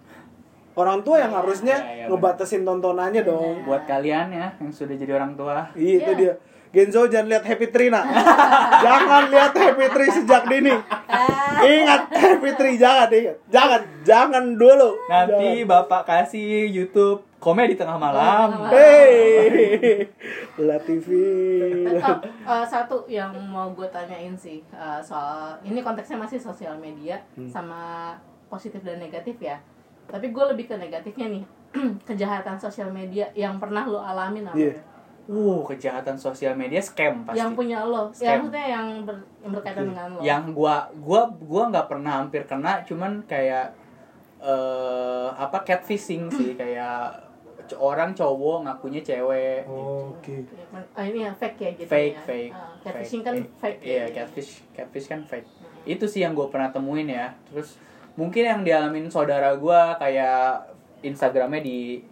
Orang 0.72 1.02
tua 1.02 1.18
yang 1.18 1.32
harusnya 1.32 1.76
Iya, 1.76 1.94
iya, 1.96 2.06
ngebatasin 2.08 2.64
tontonannya 2.64 3.22
dong. 3.22 3.64
buat 3.64 3.84
kalian 3.84 4.30
ya 4.30 4.48
yang 4.56 4.70
sudah 4.70 4.94
jadi 4.94 5.14
orang 5.14 5.34
tua 5.34 5.70
Iya, 5.74 5.94
itu 6.00 6.12
Iya. 6.12 6.20
dia. 6.20 6.34
Genzo 6.70 7.02
jangan 7.04 7.28
lihat 7.28 7.44
Happy 7.44 7.68
Tree 7.68 7.90
nak. 7.90 8.06
jangan 8.86 9.24
lihat 9.28 9.54
Happy 9.54 9.86
Tree 9.90 10.12
sejak 10.14 10.46
dini. 10.46 10.70
Ingat 11.60 12.02
Happy 12.12 12.52
Tree 12.54 12.78
jangan 12.78 13.10
ingat. 13.10 13.38
Jangan, 13.50 13.82
jangan 14.04 14.44
dulu. 14.54 14.94
nanti 15.08 15.66
bapak 15.66 16.06
kasih 16.06 16.70
YouTube 16.70 17.26
komedi 17.36 17.74
tengah 17.74 17.98
malam. 17.98 18.70
Hey, 18.70 20.06
La 20.58 20.78
TV. 20.78 21.08
Oh, 21.90 22.20
eh, 22.54 22.66
satu 22.66 23.02
yang 23.08 23.34
mau 23.44 23.72
gue 23.72 23.90
tanyain 23.90 24.38
sih 24.38 24.62
eh, 24.62 25.00
soal 25.02 25.58
ini 25.64 25.82
konteksnya 25.82 26.16
masih 26.16 26.38
sosial 26.38 26.78
media 26.78 27.18
Hmm. 27.34 27.50
sama 27.50 28.14
positif 28.46 28.80
dan 28.80 29.00
negatif 29.00 29.40
ya. 29.40 29.58
Tapi 30.10 30.26
gue 30.28 30.44
lebih 30.48 30.66
ke 30.66 30.76
negatifnya 30.76 31.28
nih 31.30 31.44
kejahatan 32.10 32.58
sosial 32.58 32.90
media 32.90 33.30
yang 33.34 33.58
pernah 33.58 33.86
lo 33.86 34.02
alamin 34.02 34.46
apa? 34.46 34.58
Iya. 34.58 34.74
ya? 34.74 34.82
Uh, 35.30 35.62
kejahatan 35.62 36.18
sosial 36.18 36.58
media 36.58 36.82
scam 36.82 37.22
pasti. 37.22 37.38
Yang 37.38 37.52
punya 37.54 37.86
lo, 37.86 38.10
Scam. 38.10 38.26
yang 38.26 38.38
maksudnya 38.42 38.66
yang, 38.68 38.88
ber- 39.06 39.26
yang 39.40 39.52
berkaitan 39.54 39.84
dengan 39.86 40.06
lo. 40.10 40.20
Yang 40.20 40.44
gua 40.52 40.76
gua 40.98 41.22
gua 41.38 41.64
nggak 41.70 41.86
pernah 41.86 42.12
hampir 42.18 42.42
kena, 42.44 42.82
cuman 42.82 43.22
kayak 43.24 43.78
eh 44.40 45.30
apa 45.30 45.62
catfishing 45.62 46.32
sih 46.32 46.56
kayak 46.60 47.14
orang 47.78 48.18
cowok 48.18 48.66
ngakunya 48.66 49.06
cewek. 49.06 49.70
Oke. 49.70 50.42
Ah, 50.98 51.06
ini 51.06 51.22
yang 51.22 51.38
fake 51.38 51.60
ya 51.60 51.70
gitu 51.78 51.86
Fake, 51.86 52.18
ya. 52.18 52.26
fake. 52.26 52.52
Ah, 52.52 52.74
catfishing 52.82 53.22
fake. 53.22 53.28
kan 53.28 53.34
Eh, 53.38 53.46
fake. 53.62 53.80
Iya, 53.86 53.94
ya. 53.94 54.06
catfish, 54.10 54.52
catfish 54.74 55.06
kan 55.06 55.22
fake. 55.22 55.46
Itu 55.86 56.10
sih 56.10 56.26
yang 56.26 56.34
gue 56.34 56.50
pernah 56.50 56.74
temuin 56.74 57.06
ya. 57.06 57.38
Terus 57.46 57.78
mungkin 58.20 58.44
yang 58.44 58.62
dialamin 58.68 59.08
saudara 59.08 59.56
gua 59.56 59.96
kayak 59.96 60.68
Instagramnya 61.00 61.64
di 61.64 62.04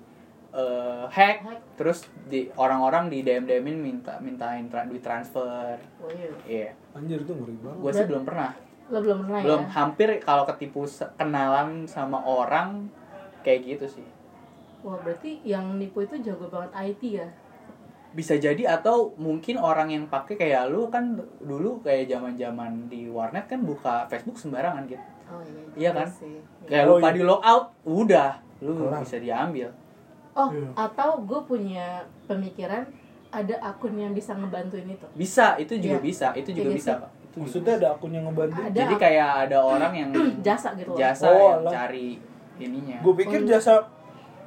eh, 0.56 1.06
hack, 1.12 1.44
Hack. 1.44 1.60
terus 1.76 2.08
di 2.32 2.48
orang-orang 2.56 3.12
di 3.12 3.20
DM 3.28 3.44
DMin 3.44 3.78
minta 3.84 4.16
mintain 4.24 4.72
tra- 4.72 4.88
duit 4.88 5.04
transfer. 5.04 5.76
Oh, 6.00 6.08
iya. 6.08 6.32
Iya. 6.48 6.70
Anjir 6.96 7.20
itu 7.28 7.36
ngeri 7.36 7.60
banget. 7.60 7.78
Gue 7.84 7.92
sih 7.92 8.06
belum 8.08 8.24
pernah. 8.24 8.56
Lo 8.88 9.04
belum 9.04 9.28
pernah 9.28 9.40
belum 9.44 9.64
ya? 9.68 9.72
hampir 9.76 10.10
kalau 10.24 10.48
ketipu 10.48 10.88
kenalan 11.20 11.84
sama 11.84 12.24
orang 12.24 12.88
kayak 13.44 13.64
gitu 13.64 14.00
sih 14.00 14.08
Wah 14.84 14.96
berarti 15.04 15.44
yang 15.44 15.76
nipu 15.76 16.04
itu 16.04 16.16
jago 16.24 16.48
banget 16.48 16.72
IT 16.76 17.02
ya? 17.24 17.28
bisa 18.16 18.34
jadi 18.40 18.80
atau 18.80 19.14
mungkin 19.20 19.60
orang 19.60 19.94
yang 19.94 20.08
pakai 20.08 20.40
kayak 20.40 20.72
lu 20.72 20.88
kan 20.88 21.20
dulu 21.44 21.84
kayak 21.84 22.08
zaman 22.08 22.34
zaman 22.34 22.72
di 22.88 23.06
warnet 23.12 23.46
kan 23.46 23.62
buka 23.62 24.08
Facebook 24.10 24.40
sembarangan 24.40 24.88
gitu 24.90 25.04
Oh 25.28 25.42
iya. 25.42 25.62
Iya 25.74 25.90
juga 25.90 26.00
kan? 26.00 26.08
sih. 26.10 26.36
kayak 26.64 26.84
Oh, 26.84 26.90
lupa 26.94 27.08
iya. 27.08 27.14
di 27.14 27.22
logout 27.22 27.66
udah 27.84 28.30
lu 28.60 28.72
Kelar. 28.76 29.02
bisa 29.02 29.18
diambil 29.18 29.70
Oh, 30.34 30.50
Iya. 30.50 30.70
atau 30.76 31.10
gue 31.20 31.42
punya 31.44 31.88
pemikiran 32.26 32.86
ada 33.28 33.56
akun 33.60 33.94
yang 33.94 34.12
bisa 34.12 34.32
ngebantuin 34.32 34.88
itu. 34.88 35.08
bisa 35.14 35.56
itu 35.56 35.74
juga 35.76 35.98
Iya. 35.98 36.04
bisa 36.04 36.28
itu 36.34 36.50
juga 36.52 36.70
Iya 36.70 36.78
bisa 36.78 36.92
pak 36.98 37.12
itu 37.22 37.36
Maksudnya 37.40 37.74
bisa. 37.74 37.80
ada 37.80 37.88
akun 37.92 38.12
yang 38.12 38.26
ngebantu? 38.26 38.60
Ada 38.60 38.74
jadi 38.76 38.94
ak- 38.94 39.02
kayak 39.02 39.30
ada 39.44 39.58
orang 39.60 39.94
yang 39.94 40.10
jasa 40.48 40.70
gitu 40.74 40.90
loh. 40.90 40.98
jasa 40.98 41.26
Oh, 41.28 41.38
yang 41.60 41.64
cari 41.68 42.08
ininya 42.58 42.98
Gue 43.00 43.14
pikir 43.16 43.40
Oh, 43.40 43.48
jasa 43.48 43.74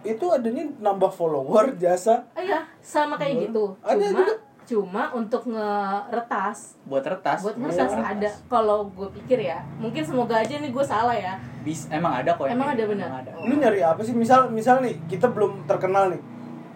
itu 0.01 0.25
adanya 0.27 0.65
nambah 0.81 1.09
follower 1.09 1.77
jasa. 1.77 2.25
Iya, 2.33 2.65
sama 2.81 3.15
kayak 3.15 3.35
Hmm. 3.37 3.43
gitu. 3.45 3.65
Ada 3.81 4.01
Cuma 4.01 4.17
juga. 4.17 4.35
Cuma 4.63 5.11
untuk 5.11 5.45
ngeretas, 5.47 6.79
buat 6.83 7.03
retas 7.03 7.41
buat 7.41 7.55
bisa 7.55 7.85
ngeretas 7.85 7.93
retas. 7.93 8.11
ada. 8.13 8.31
Kalau 8.49 8.87
gue 8.89 9.09
pikir 9.15 9.39
ya, 9.43 9.59
mungkin 9.77 10.01
semoga 10.01 10.37
aja 10.37 10.55
nih 10.55 10.69
gue 10.69 10.85
salah 10.85 11.13
ya. 11.13 11.35
Bis, 11.61 11.87
emang 11.89 12.15
ada 12.15 12.33
kok 12.33 12.45
yang 12.45 12.55
Emang 12.55 12.71
ada 12.71 12.81
gitu, 12.81 12.93
benar? 12.93 13.09
ada. 13.21 13.31
Lu 13.41 13.55
nyari 13.55 13.81
apa 13.81 14.01
sih? 14.01 14.13
Misal 14.13 14.49
misal 14.49 14.79
nih 14.79 14.97
kita 15.07 15.29
belum 15.29 15.65
terkenal 15.65 16.09
nih. 16.09 16.23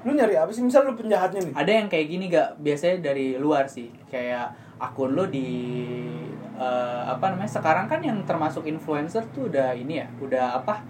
Lu 0.03 0.13
nyari 0.13 0.35
apa 0.35 0.51
sih? 0.51 0.61
Misal 0.61 0.85
lu 0.85 0.93
penjahatnya 0.93 1.41
nih. 1.41 1.55
ada 1.55 1.71
yang 1.71 1.87
kayak 1.87 2.07
gini 2.07 2.25
gak 2.29 2.59
biasanya 2.59 3.01
dari 3.03 3.35
luar 3.35 3.65
sih 3.65 3.89
kayak 4.07 4.51
akun 4.77 5.13
lo 5.13 5.25
di 5.25 5.49
eh, 6.55 7.03
apa 7.05 7.31
namanya 7.31 7.49
sekarang 7.51 7.87
kan 7.87 7.99
yang 7.99 8.21
termasuk 8.23 8.65
influencer 8.65 9.25
tuh 9.31 9.49
udah 9.49 9.73
ini 9.73 9.99
ya 9.99 10.07
udah 10.19 10.59
apa 10.59 10.83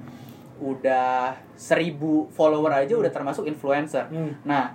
udah 0.57 1.35
seribu 1.53 2.31
follower 2.31 2.71
aja 2.73 2.95
udah 2.95 3.11
termasuk 3.11 3.45
influencer 3.45 4.07
Hmm. 4.07 4.35
nah 4.43 4.71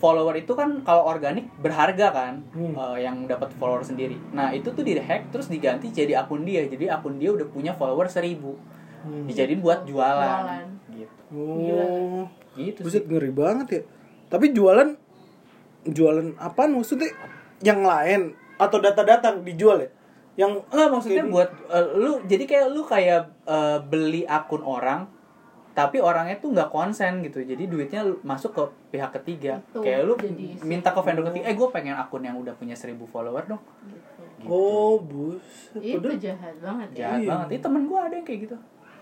follower 0.00 0.32
itu 0.34 0.50
kan 0.50 0.80
kalau 0.80 1.04
organik 1.04 1.44
berharga 1.60 2.08
kan 2.08 2.34
Hmm. 2.50 2.72
eh, 2.72 3.04
yang 3.04 3.24
dapat 3.24 3.52
follower 3.54 3.84
sendiri 3.84 4.16
nah 4.32 4.48
itu 4.50 4.66
tuh 4.66 4.80
di 4.80 4.96
hack 4.96 5.28
terus 5.28 5.46
diganti 5.46 5.92
jadi 5.92 6.18
akun 6.18 6.42
dia 6.42 6.64
jadi 6.64 6.90
akun 6.90 7.20
dia 7.20 7.30
udah 7.30 7.46
punya 7.46 7.70
follower 7.70 8.08
seribu 8.08 8.56
Hmm. 9.00 9.24
dijadiin 9.24 9.60
buat 9.60 9.84
jualan, 9.84 10.20
Jualan. 10.44 10.66
gitu 10.90 11.22
Oh. 11.32 12.24
gitu 12.52 12.80
sih 12.82 13.00
Buset 13.00 13.04
ngeri 13.06 13.30
banget 13.30 13.66
ya. 13.70 13.82
Tapi 14.28 14.52
jualan 14.52 14.92
jualan 15.82 16.36
apa 16.36 16.68
maksudnya 16.68 17.08
yang 17.60 17.80
lain 17.80 18.36
atau 18.56 18.76
data-data 18.76 19.40
dijual 19.40 19.80
ya 19.80 19.88
yang 20.36 20.52
Enggak 20.68 20.88
maksudnya 20.90 21.24
buat 21.26 21.48
eh, 21.68 21.86
lu 21.96 22.20
jadi 22.24 22.44
kayak 22.44 22.66
lu 22.70 22.82
kayak 22.84 23.28
eh, 23.44 23.78
beli 23.82 24.24
akun 24.24 24.60
orang 24.60 25.08
tapi 25.80 25.96
orangnya 25.96 26.36
tuh 26.36 26.52
nggak 26.52 26.68
konsen 26.68 27.24
gitu. 27.24 27.40
Jadi 27.40 27.64
duitnya 27.64 28.04
masuk 28.20 28.52
ke 28.52 28.62
pihak 28.92 29.16
ketiga. 29.16 29.64
Itu 29.72 29.80
kayak 29.80 30.00
lu 30.04 30.12
jadi 30.20 30.60
minta 30.60 30.92
ke 30.92 31.00
vendor 31.00 31.24
ketiga 31.32 31.48
eh 31.48 31.56
gue 31.56 31.68
pengen 31.72 31.96
akun 31.96 32.20
yang 32.20 32.36
udah 32.36 32.52
punya 32.52 32.76
1000 32.76 33.00
follower 33.08 33.48
dong. 33.48 33.62
Gitu. 34.40 34.48
oh 34.48 34.96
bus 35.04 35.72
itu 35.76 36.08
jahat 36.16 36.56
banget 36.60 36.88
ya. 36.96 37.00
Jahat 37.00 37.20
Iya. 37.20 37.28
banget. 37.32 37.48
Itu 37.56 37.62
temen 37.64 37.82
gue 37.88 37.98
ada 38.00 38.14
yang 38.16 38.26
kayak 38.28 38.40
gitu. 38.44 38.56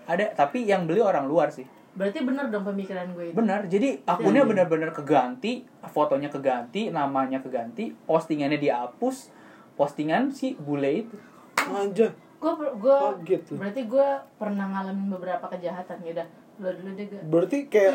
Ada 0.07 0.25
tapi 0.39 0.57
yang 0.63 0.87
beli 0.87 1.03
orang 1.03 1.27
luar 1.27 1.51
sih. 1.51 1.67
Berarti 1.99 2.23
bener 2.23 2.47
dong 2.47 2.63
pemikiran 2.63 3.11
gue 3.11 3.31
itu. 3.31 3.35
Benar 3.35 3.67
jadi 3.67 3.99
akunnya 4.07 4.47
benar-benar 4.47 4.95
keganti 4.95 5.67
fotonya 5.91 6.31
keganti 6.31 6.91
namanya 6.95 7.43
keganti 7.43 7.91
postingannya 8.07 8.59
dihapus. 8.59 9.35
Postingan 9.75 10.31
si 10.31 10.55
bule 10.55 11.07
itu. 11.07 11.15
Aja 11.59 12.07
gue 12.39 12.53
gue 12.79 12.97
berarti 13.59 13.81
gue 13.83 14.07
pernah 14.39 14.65
ngalamin 14.71 15.11
beberapa 15.11 15.43
kejahatan. 15.51 15.99
Ya 16.07 16.23
udah 16.23 16.27
lo 16.59 16.69
dulu 16.75 16.91
deh 16.91 17.05
Ga. 17.07 17.19
berarti 17.23 17.57
kayak 17.71 17.93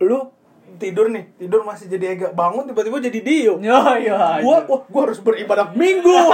lu 0.00 0.32
tidur 0.80 1.06
nih 1.12 1.24
tidur 1.36 1.60
masih 1.62 1.86
jadi 1.86 2.16
agak 2.16 2.32
bangun 2.32 2.64
tiba-tiba 2.64 2.96
jadi 2.98 3.20
dio 3.20 3.54
ya 3.60 4.00
ya 4.00 4.40
gua 4.40 4.64
wah 4.64 4.82
gua 4.88 5.02
harus 5.06 5.20
beribadah 5.20 5.70
minggu. 5.76 6.12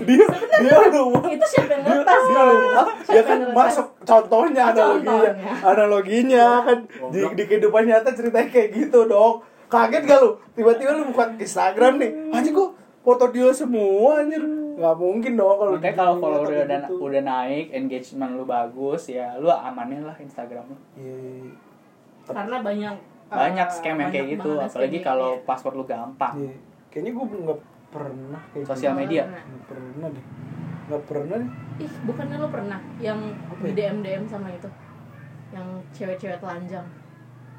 Dia 0.00 0.26
dia 0.58 0.76
lu. 0.90 1.12
itu 1.28 1.46
siapa 1.46 1.70
yang 1.70 1.82
dia, 1.86 1.94
ngetes 2.02 2.24
dia 2.26 2.42
gitu? 2.42 2.82
ya 3.14 3.22
kan 3.22 3.38
masuk 3.54 3.86
contohnya 4.02 4.62
analoginya. 4.72 5.30
analoginya 5.62 6.46
kan. 6.66 6.78
Di, 7.12 7.18
di 7.36 7.42
kehidupan 7.46 7.84
nyata 7.86 8.10
ceritanya 8.16 8.48
kayak 8.50 8.68
gitu 8.74 9.06
dong. 9.06 9.44
Kaget 9.70 10.02
gak 10.08 10.18
lu? 10.24 10.30
Tiba-tiba 10.56 10.98
lu 10.98 11.14
buka 11.14 11.30
Instagram 11.38 12.02
nih. 12.02 12.10
Anjir 12.34 12.50
kok 12.50 12.74
foto 13.06 13.24
dia 13.30 13.48
semua 13.54 14.24
anjir 14.24 14.42
nggak 14.80 14.96
mungkin 14.96 15.32
dong 15.34 15.54
kalau 15.54 15.72
Makanya 15.74 15.84
di- 15.86 15.98
kalau 15.98 16.14
di- 16.14 16.20
follower 16.20 16.48
udah, 16.48 16.64
gitu. 16.80 16.94
udah 16.98 17.22
naik, 17.22 17.66
engagement 17.70 18.32
lu 18.32 18.44
bagus, 18.44 19.02
ya 19.06 19.36
lu 19.36 19.46
amanin 19.46 20.00
lah 20.02 20.16
Instagram 20.16 20.64
lu. 20.66 20.76
Iya, 20.96 21.14
iya, 21.36 21.52
karena 22.26 22.56
banyak 22.58 22.94
Banyak 23.28 23.62
eh, 23.62 23.72
scam 23.72 23.94
yang 23.94 24.08
kayak 24.08 24.26
banyak 24.26 24.34
gitu, 24.34 24.50
apalagi 24.58 24.98
kalau 25.00 25.30
kayak- 25.30 25.44
password 25.44 25.74
lu 25.74 25.84
gampang. 25.84 26.34
iya. 26.34 26.54
kayaknya 26.88 27.10
gua 27.12 27.24
nggak 27.28 27.60
pernah 27.88 28.42
kayak 28.48 28.66
Sosial 28.66 28.90
gitu. 28.90 29.00
media. 29.00 29.22
nggak 29.28 29.62
pernah 29.68 30.08
deh 30.08 30.24
nggak 30.82 31.02
pernah 31.04 31.34
deh 31.36 31.50
ih 31.78 31.92
bukannya 32.02 32.36
lo 32.36 32.48
pernah 32.48 32.78
yang 32.98 33.18
Apa 33.46 33.62
di 33.62 33.70
ya? 33.70 33.74
DM 33.86 33.96
DM 34.00 34.24
sama 34.26 34.48
itu 34.48 34.66
yang 35.50 35.66
cewek-cewek 35.90 36.38
telanjang 36.38 36.86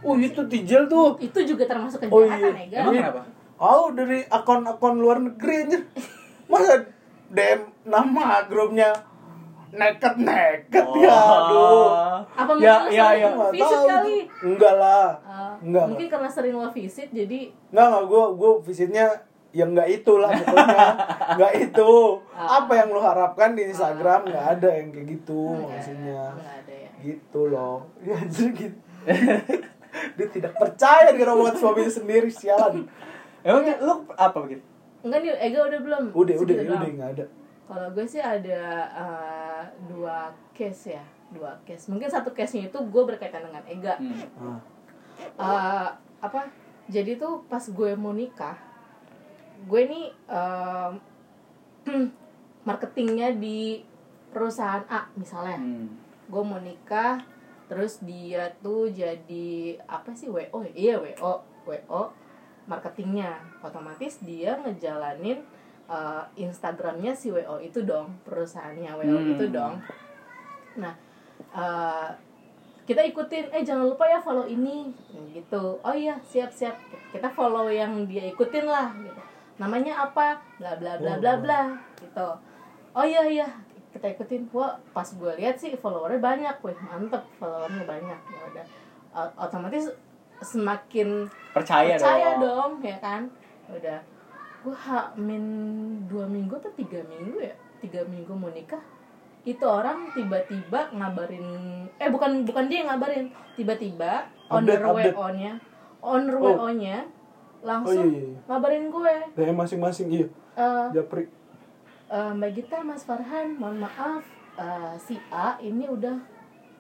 oh 0.02 0.16
itu 0.16 0.42
tijel 0.46 0.84
tuh 0.86 1.16
itu 1.18 1.40
juga 1.46 1.64
termasuk 1.64 2.04
Oh, 2.06 2.20
kejahatan 2.20 2.52
iya. 2.60 2.68
ya 2.68 2.80
Emang 2.82 2.96
kenapa? 2.98 3.22
Oh 3.56 3.88
dari 3.90 4.20
akun-akun 4.26 4.96
luar 4.98 5.18
negeri 5.22 5.56
aja 5.62 5.80
Masa 6.46 6.84
DM 7.32 7.60
nama 7.84 8.44
grupnya 8.46 8.92
Naked 9.72 10.20
naked 10.20 10.84
ya 11.00 11.16
aduh. 11.16 12.20
Apa 12.28 12.52
Ya, 12.60 12.76
mungkin 12.76 12.92
lo 12.92 12.92
ya, 12.92 13.08
sering 13.08 13.24
ya. 13.24 13.30
Nggak 13.32 13.52
visit 13.56 13.72
tahu. 13.72 13.88
kali. 13.88 14.18
Enggak 14.44 14.74
lah. 14.76 15.08
Eh, 15.16 15.54
Enggak, 15.64 15.86
mungkin 15.88 16.08
karena 16.12 16.30
sering 16.30 16.56
lo 16.56 16.68
visit 16.70 17.10
jadi 17.10 17.40
Enggak 17.72 17.86
enggak 17.88 18.06
gue 18.06 18.24
gue 18.36 18.52
visitnya 18.62 19.06
yang 19.52 19.70
enggak 19.72 19.90
itu 19.90 20.14
lah 20.16 20.28
pokoknya. 20.34 20.88
Enggak 21.36 21.54
itu. 21.58 21.92
Ah. 22.32 22.48
Apa 22.60 22.72
yang 22.74 22.88
lo 22.90 23.00
harapkan 23.00 23.52
di 23.52 23.64
Instagram? 23.66 24.28
Enggak 24.28 24.46
ada 24.50 24.70
yang 24.72 24.88
kayak 24.92 25.08
gitu 25.10 25.40
nggak 25.40 25.68
maksudnya. 25.72 26.22
ada 26.36 26.74
ya. 26.76 26.90
Gitu 27.00 27.42
loh. 27.48 27.78
Ya 28.00 28.16
anjir 28.20 28.50
gitu. 28.52 28.78
Dia 29.92 30.28
tidak 30.30 30.54
percaya 30.56 31.12
dengan 31.12 31.36
omongan 31.36 31.56
suaminya 31.56 31.88
sendiri 31.88 32.28
Sialan. 32.28 32.88
Emang 33.42 33.64
lu 33.80 33.96
apa 34.14 34.38
begitu? 34.40 34.64
Enggak 35.02 35.20
nih 35.22 35.32
Ega 35.42 35.60
udah 35.66 35.80
belum 35.82 36.04
Udah 36.14 36.36
udah 36.38 36.56
udah 36.56 36.66
doang. 36.68 36.94
enggak 36.94 37.10
ada 37.18 37.26
Kalau 37.66 37.88
gue 37.96 38.04
sih 38.04 38.20
ada 38.20 38.62
eh, 38.92 39.64
dua 39.88 40.28
case 40.52 40.92
ya, 40.92 41.06
dua 41.32 41.56
case. 41.64 41.88
Mungkin 41.88 42.12
satu 42.12 42.36
case-nya 42.36 42.68
itu 42.68 42.76
gue 42.76 43.04
berkaitan 43.08 43.48
dengan 43.48 43.64
Ega. 43.64 43.96
Hmm. 43.96 44.20
ah. 44.44 44.60
Eh, 45.40 45.90
apa? 46.20 46.52
Jadi 46.92 47.16
tuh 47.16 47.48
pas 47.48 47.64
gue 47.64 47.96
mau 47.96 48.12
nikah, 48.12 48.60
gue 49.64 49.82
nih 49.88 50.06
em, 50.28 50.94
marketingnya 52.68 53.40
di 53.40 53.80
perusahaan 54.36 54.84
A 54.92 55.08
misalnya. 55.16 55.56
Hmm. 55.56 55.96
Gue 56.28 56.44
mau 56.44 56.60
nikah, 56.60 57.24
terus 57.72 58.04
dia 58.04 58.52
tuh 58.60 58.92
jadi 58.92 59.80
apa 59.88 60.12
sih 60.12 60.28
WO? 60.28 60.60
ya? 60.68 60.72
Iya 60.76 60.96
WO, 61.00 61.34
WO 61.64 62.04
marketingnya. 62.72 63.36
Otomatis 63.60 64.24
dia 64.24 64.56
ngejalanin 64.64 65.44
uh, 65.92 66.24
Instagramnya 66.40 67.12
si 67.12 67.28
WO 67.36 67.60
itu 67.60 67.84
dong, 67.84 68.16
perusahaannya 68.24 68.92
WO 68.96 69.18
Hmm. 69.20 69.32
itu 69.36 69.46
dong. 69.52 69.76
Nah, 70.80 70.96
uh, 71.52 72.08
kita 72.88 73.04
ikutin, 73.04 73.52
eh 73.52 73.64
jangan 73.68 73.92
lupa 73.92 74.08
ya 74.08 74.24
follow 74.24 74.48
ini, 74.48 74.96
gitu. 75.36 75.80
Oh 75.84 75.96
iya, 75.96 76.16
siap 76.24 76.56
siap. 76.56 76.80
Kita 77.12 77.28
follow 77.36 77.68
yang 77.68 78.08
dia 78.08 78.24
ikutin 78.32 78.66
lah, 78.66 78.96
gitu. 78.96 79.22
Namanya 79.60 80.08
apa? 80.08 80.40
Bla 80.58 80.80
bla 80.80 80.96
bla 80.96 81.20
bla 81.20 81.34
bla, 81.38 81.62
gitu. 82.00 82.30
Oh 82.92 83.06
iya 83.06 83.24
iya, 83.28 83.48
kita 83.92 84.12
ikutin. 84.16 84.48
Wah, 84.52 84.80
pas 84.92 85.08
gue 85.08 85.32
lihat 85.40 85.60
sih 85.60 85.76
followernya 85.76 86.20
banyak, 86.20 86.56
wih 86.64 86.80
mantep 86.88 87.24
followernya 87.40 87.84
banyak. 87.86 88.20
Ya 88.32 88.42
udah, 88.50 88.66
otomatis 89.40 89.92
semakin 90.42 91.30
Percaya, 91.52 91.96
percaya 91.96 92.38
dong. 92.38 92.42
dong 92.42 92.72
ya 92.82 92.98
kan 92.98 93.22
udah 93.68 94.00
gue 94.62 94.76
hamin 94.76 95.44
dua 96.06 96.26
minggu 96.26 96.54
atau 96.54 96.70
tiga 96.74 97.02
minggu 97.04 97.40
ya 97.40 97.54
tiga 97.80 98.02
minggu 98.06 98.30
mau 98.30 98.50
nikah 98.50 98.82
itu 99.42 99.62
orang 99.62 100.06
tiba-tiba 100.12 100.92
ngabarin 100.92 101.46
eh 101.96 102.10
bukan 102.10 102.46
bukan 102.46 102.70
dia 102.70 102.86
yang 102.86 102.94
ngabarin 102.94 103.26
tiba-tiba 103.54 104.30
owner 104.48 104.78
Update, 104.78 105.10
update. 105.10 105.16
wo 105.16 105.28
nya 105.32 105.52
owner 106.00 106.36
Oh. 106.38 106.58
wo 106.58 106.70
nya 106.72 106.98
Oh 107.02 107.70
langsung 107.70 108.10
iya, 108.10 108.22
iya. 108.24 108.38
ngabarin 108.46 108.86
gue 108.90 109.16
Dari 109.34 109.54
masing-masing 109.54 110.08
iya 110.10 110.28
eh, 110.54 110.86
Japri 110.92 111.26
eh, 112.08 112.32
Mbak 112.34 112.52
Gita, 112.52 112.82
Mas 112.82 113.02
Farhan, 113.02 113.54
mohon 113.56 113.80
maaf, 113.80 114.26
eh, 114.58 114.94
si 114.98 115.16
A 115.30 115.56
ini 115.58 115.86
udah 115.86 116.18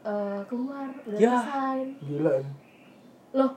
eh, 0.01 0.41
keluar, 0.43 0.89
udah 1.03 1.17
Ya. 1.17 1.37
resign. 1.37 1.87
Gila 2.03 2.33
Loh, 3.31 3.51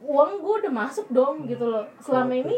uang 0.00 0.30
gue 0.38 0.54
udah 0.66 0.72
masuk 0.72 1.06
dong 1.08 1.44
gitu 1.44 1.66
loh. 1.66 1.86
Selama 1.98 2.32
ini, 2.32 2.54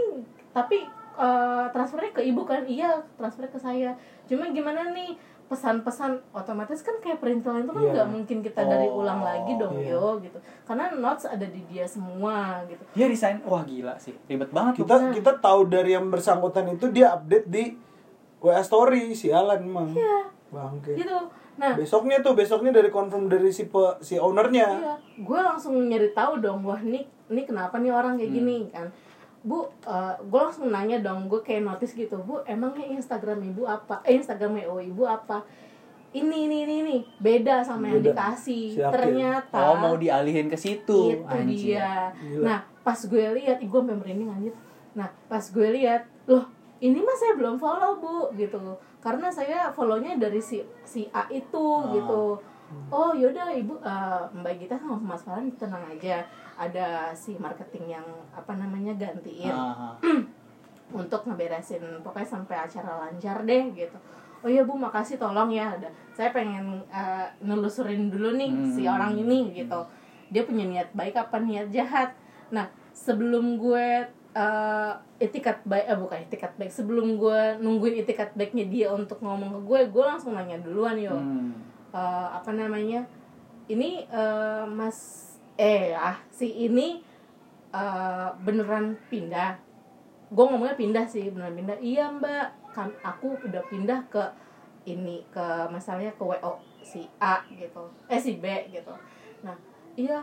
tapi 0.51 0.85
eh, 1.19 1.65
transfernya 1.69 2.13
ke 2.13 2.23
ibu 2.23 2.43
kan? 2.43 2.63
Iya, 2.63 3.03
transfernya 3.15 3.51
ke 3.51 3.59
saya. 3.59 3.91
Cuma 4.25 4.49
gimana 4.49 4.91
nih? 4.91 5.17
pesan-pesan 5.49 6.21
otomatis 6.37 6.85
kan 6.85 7.01
kayak 7.01 7.25
perintilan 7.25 7.65
itu 7.65 7.73
kan 7.73 7.81
Iya. 7.81 7.93
nggak 7.97 8.09
mungkin 8.13 8.39
kita 8.45 8.61
dari 8.69 8.85
Oh, 8.85 9.01
ulang 9.01 9.25
lagi 9.25 9.57
dong 9.57 9.81
iya. 9.81 9.97
yo 9.97 10.21
gitu 10.21 10.37
karena 10.69 10.93
notes 10.93 11.25
ada 11.25 11.49
di 11.49 11.65
dia 11.65 11.89
semua 11.89 12.61
gitu 12.69 12.85
Dia 12.93 13.09
resign, 13.09 13.41
wah 13.49 13.65
gila 13.65 13.97
sih, 13.97 14.13
ribet 14.29 14.53
banget 14.53 14.85
kita 14.85 15.09
kita 15.09 15.33
tahu 15.41 15.65
dari 15.65 15.97
yang 15.97 16.13
bersangkutan 16.13 16.69
itu 16.69 16.93
dia 16.93 17.17
update 17.17 17.49
di 17.49 17.65
WA 18.39 18.61
story 18.61 19.17
si 19.17 19.33
Alan 19.33 19.65
emang 19.65 19.89
Iya. 19.89 20.29
bangke 20.53 20.93
gitu 20.93 21.17
nah 21.59 21.75
besoknya 21.75 22.23
tuh 22.23 22.39
besoknya 22.39 22.71
dari 22.71 22.87
confirm 22.89 23.27
dari 23.27 23.51
si 23.51 23.67
pe, 23.67 23.99
si 23.99 24.15
ownernya 24.15 24.67
Iya, 24.79 24.95
gue 25.19 25.41
langsung 25.43 25.75
nyari 25.75 26.15
tahu 26.15 26.39
dong, 26.39 26.63
wah 26.63 26.79
nih, 26.79 27.03
ini 27.29 27.43
kenapa 27.43 27.83
nih 27.83 27.91
orang 27.91 28.15
kayak 28.15 28.31
gini 28.31 28.71
kan? 28.71 28.87
Bu, 29.43 29.67
gue 30.23 30.41
langsung 30.41 30.71
nanya 30.71 31.03
dong, 31.03 31.27
gue 31.27 31.43
kayak 31.43 31.67
notice 31.67 31.99
gitu, 31.99 32.15
bu, 32.23 32.47
emangnya 32.47 32.87
Instagram 32.95 33.43
ibu 33.43 33.67
apa? 33.67 33.99
Eh 34.07 34.15
Instagram 34.15 34.55
WO 34.55 34.79
ibu 34.79 35.03
apa? 35.03 35.43
Ini 36.09 36.49
ini 36.49 36.65
ini 36.65 36.75
ini 36.87 36.97
beda 37.21 37.61
sama 37.61 37.93
yang 37.93 38.01
Beda. 38.01 38.17
dikasih. 38.17 38.81
Siapin. 38.81 38.95
Ternyata 38.97 39.59
Oh 39.61 39.77
mau 39.77 39.95
dialihin 39.95 40.49
ke 40.49 40.57
situ, 40.57 41.21
itu 41.21 41.27
anjir. 41.29 41.77
dia. 41.77 42.09
Gila. 42.17 42.45
Nah, 42.49 42.59
pas 42.81 42.97
gue 42.97 43.25
lihat, 43.37 43.61
ih 43.61 43.69
gue 43.69 43.81
sampai 43.83 43.93
merinding 43.93 44.31
anjir. 44.33 44.55
Nah, 44.97 45.13
pas 45.29 45.45
gue 45.45 45.69
lihat, 45.69 46.09
loh, 46.25 46.49
ini 46.81 46.97
mah 46.97 47.13
saya 47.13 47.37
belum 47.37 47.61
follow, 47.61 48.01
Bu, 48.01 48.33
gitu. 48.41 48.57
Karena 48.99 49.29
saya 49.29 49.71
follownya 49.71 50.19
dari 50.19 50.39
si 50.39 50.59
si 50.83 51.07
A 51.11 51.25
itu 51.29 51.65
Ah. 51.79 51.91
gitu. 51.93 52.39
Oh, 52.91 53.11
yaudah 53.13 53.49
Ibu 53.49 53.81
eh, 53.81 54.23
Mbak 54.35 54.55
Gita 54.61 54.77
sama 54.77 55.01
Mas 55.01 55.25
Farhan 55.25 55.49
tenang 55.57 55.81
aja. 55.87 56.21
Ada 56.55 57.15
si 57.15 57.39
marketing 57.39 57.97
yang 57.97 58.07
apa 58.31 58.53
namanya 58.53 58.93
gantiin 58.95 59.55
Ah, 59.55 59.95
ah. 59.95 59.95
untuk 60.91 61.21
ngeberesin 61.23 62.01
pokoknya 62.01 62.25
sampai 62.27 62.57
acara 62.59 62.97
lancar 62.99 63.45
deh 63.45 63.77
gitu 63.77 63.93
oh 64.39 64.49
iya 64.49 64.65
bu 64.65 64.73
makasih 64.73 65.21
tolong 65.21 65.53
ya 65.53 65.69
ada 65.69 65.85
saya 66.11 66.33
pengen 66.33 66.81
eh, 66.89 67.27
nelusurin 67.45 68.09
dulu 68.09 68.33
nih 68.35 68.49
Hmm. 68.49 68.73
si 68.73 68.89
orang 68.89 69.13
ini 69.15 69.53
gitu 69.53 69.77
dia 70.31 70.43
punya 70.43 70.65
niat 70.65 70.89
baik 70.93 71.13
apa 71.13 71.37
niat 71.39 71.69
jahat 71.69 72.17
nah 72.49 72.65
sebelum 72.91 73.61
gue 73.61 74.09
eh, 74.39 74.93
itikat 75.19 75.67
baik 75.67 75.87
eh 75.91 75.99
bukan 75.99 76.19
itikat 76.31 76.53
baik. 76.55 76.71
Sebelum 76.71 77.19
gue 77.19 77.59
nungguin 77.59 78.07
itikat 78.07 78.39
baiknya 78.39 78.65
dia 78.71 78.89
untuk 78.95 79.19
ngomong 79.19 79.59
ke 79.59 79.61
gue 79.67 79.81
gue 79.91 80.05
langsung 80.07 80.39
nanya 80.39 80.63
duluan 80.63 80.95
yo. 80.95 81.19
Hmm. 81.19 81.59
Eh, 81.91 82.29
apa 82.39 82.51
namanya? 82.55 83.03
Ini 83.67 84.07
eh, 84.07 84.65
mas 84.71 85.27
eh 85.59 85.91
ah 85.99 86.23
si 86.31 86.71
ini 86.71 87.03
eh, 87.75 88.29
beneran 88.47 88.95
pindah. 89.11 89.59
Gue 90.31 90.45
ngomongnya 90.47 90.79
pindah 90.79 91.05
sih 91.11 91.35
beneran 91.35 91.59
pindah. 91.59 91.79
Iya 91.83 92.15
mbak. 92.15 92.71
Kan 92.71 92.95
aku 93.03 93.35
udah 93.43 93.65
pindah 93.67 94.07
ke 94.07 94.23
ini 94.87 95.27
ke 95.35 95.47
masalahnya 95.69 96.15
ke 96.15 96.23
wo 96.23 96.37
si 96.87 97.05
A 97.19 97.43
gitu. 97.51 97.91
Eh 98.07 98.23
si 98.23 98.39
B 98.39 98.47
gitu 98.71 98.95
iya 99.99 100.19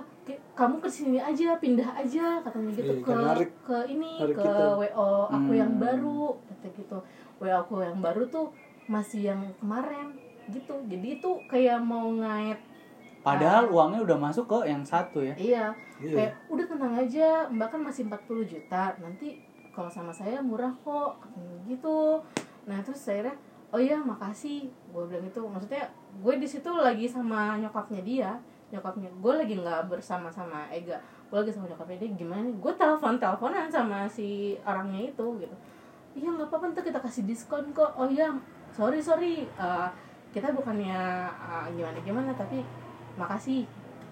kamu 0.53 0.79
ke 0.79 0.87
sini 0.87 1.19
aja 1.19 1.53
pindah 1.55 1.91
aja 1.93 2.39
katanya 2.39 2.71
gitu 2.73 2.91
Iya, 2.93 3.03
ke 3.03 3.11
narik- 3.13 3.55
ke 3.61 3.77
ini 3.85 4.11
narik 4.17 4.35
ke 4.35 4.41
kita. 4.41 4.67
wo 4.79 4.85
aku 5.27 5.51
yang 5.53 5.71
Hmm. 5.73 5.83
baru 5.83 6.19
kata 6.47 6.67
gitu 6.73 6.97
wo 7.35 7.45
aku 7.45 7.73
yang 7.81 7.99
baru 7.99 8.23
tuh 8.25 8.47
masih 8.87 9.27
yang 9.27 9.41
kemarin 9.55 10.15
gitu 10.47 10.73
jadi 10.85 11.07
itu 11.13 11.29
kayak 11.45 11.79
mau 11.79 12.07
ngait 12.15 12.55
Padahal 13.21 13.65
uangnya 13.67 14.05
udah 14.05 14.17
masuk 14.21 14.45
ke 14.45 14.69
yang 14.69 14.85
satu 14.85 15.17
ya. 15.19 15.33
iya 15.35 15.65
Iya. 15.97 16.13
kayak 16.13 16.33
udah 16.47 16.65
tenang 16.67 16.93
aja 16.95 17.27
mbak 17.49 17.67
kan 17.67 17.81
masih 17.81 18.05
40 18.05 18.45
juta 18.45 18.93
nanti 18.95 19.41
kalau 19.71 19.89
sama 19.89 20.09
saya 20.09 20.39
murah 20.39 20.71
kok 20.77 21.19
gitu 21.65 22.21
nah 22.63 22.79
terus 22.79 23.01
saya 23.01 23.33
oh 23.67 23.77
iya 23.77 23.97
makasih 23.97 24.65
gue 24.87 25.03
bilang 25.03 25.25
itu 25.25 25.41
maksudnya 25.43 25.83
gue 26.15 26.33
di 26.37 26.45
situ 26.45 26.69
lagi 26.69 27.03
sama 27.05 27.57
nyokapnya 27.57 28.01
dia 28.01 28.31
nyokapnya. 28.75 29.09
Gue 29.15 29.33
lagi 29.33 29.55
nggak 29.55 29.87
bersama 29.87 30.27
sama 30.27 30.67
Ega. 30.69 30.99
Gue 31.27 31.39
lagi 31.39 31.49
sama 31.49 31.65
nyokapnya. 31.65 31.97
Dia 31.97 32.09
gimana 32.13 32.41
nih? 32.43 32.55
Gue 32.55 32.73
telepon 32.73 33.15
teleponan 33.15 33.65
sama 33.67 34.03
si 34.05 34.27
orangnya 34.61 35.07
itu 35.07 35.25
gitu. 35.39 35.55
Iya 36.13 36.27
nggak 36.29 36.47
apa-apa 36.47 36.71
ntar 36.71 36.83
kita 36.83 36.99
kasih 36.99 37.23
diskon 37.23 37.71
kok. 37.71 37.91
Oh 37.95 38.05
iya 38.05 38.31
sorry 38.69 38.99
sorry. 38.99 39.43
Eh, 39.45 39.87
kita 40.29 40.51
bukannya 40.51 40.99
eh, 41.25 41.65
gimana 41.73 41.97
gimana 41.99 42.31
tapi 42.31 42.59
makasih. 43.15 43.63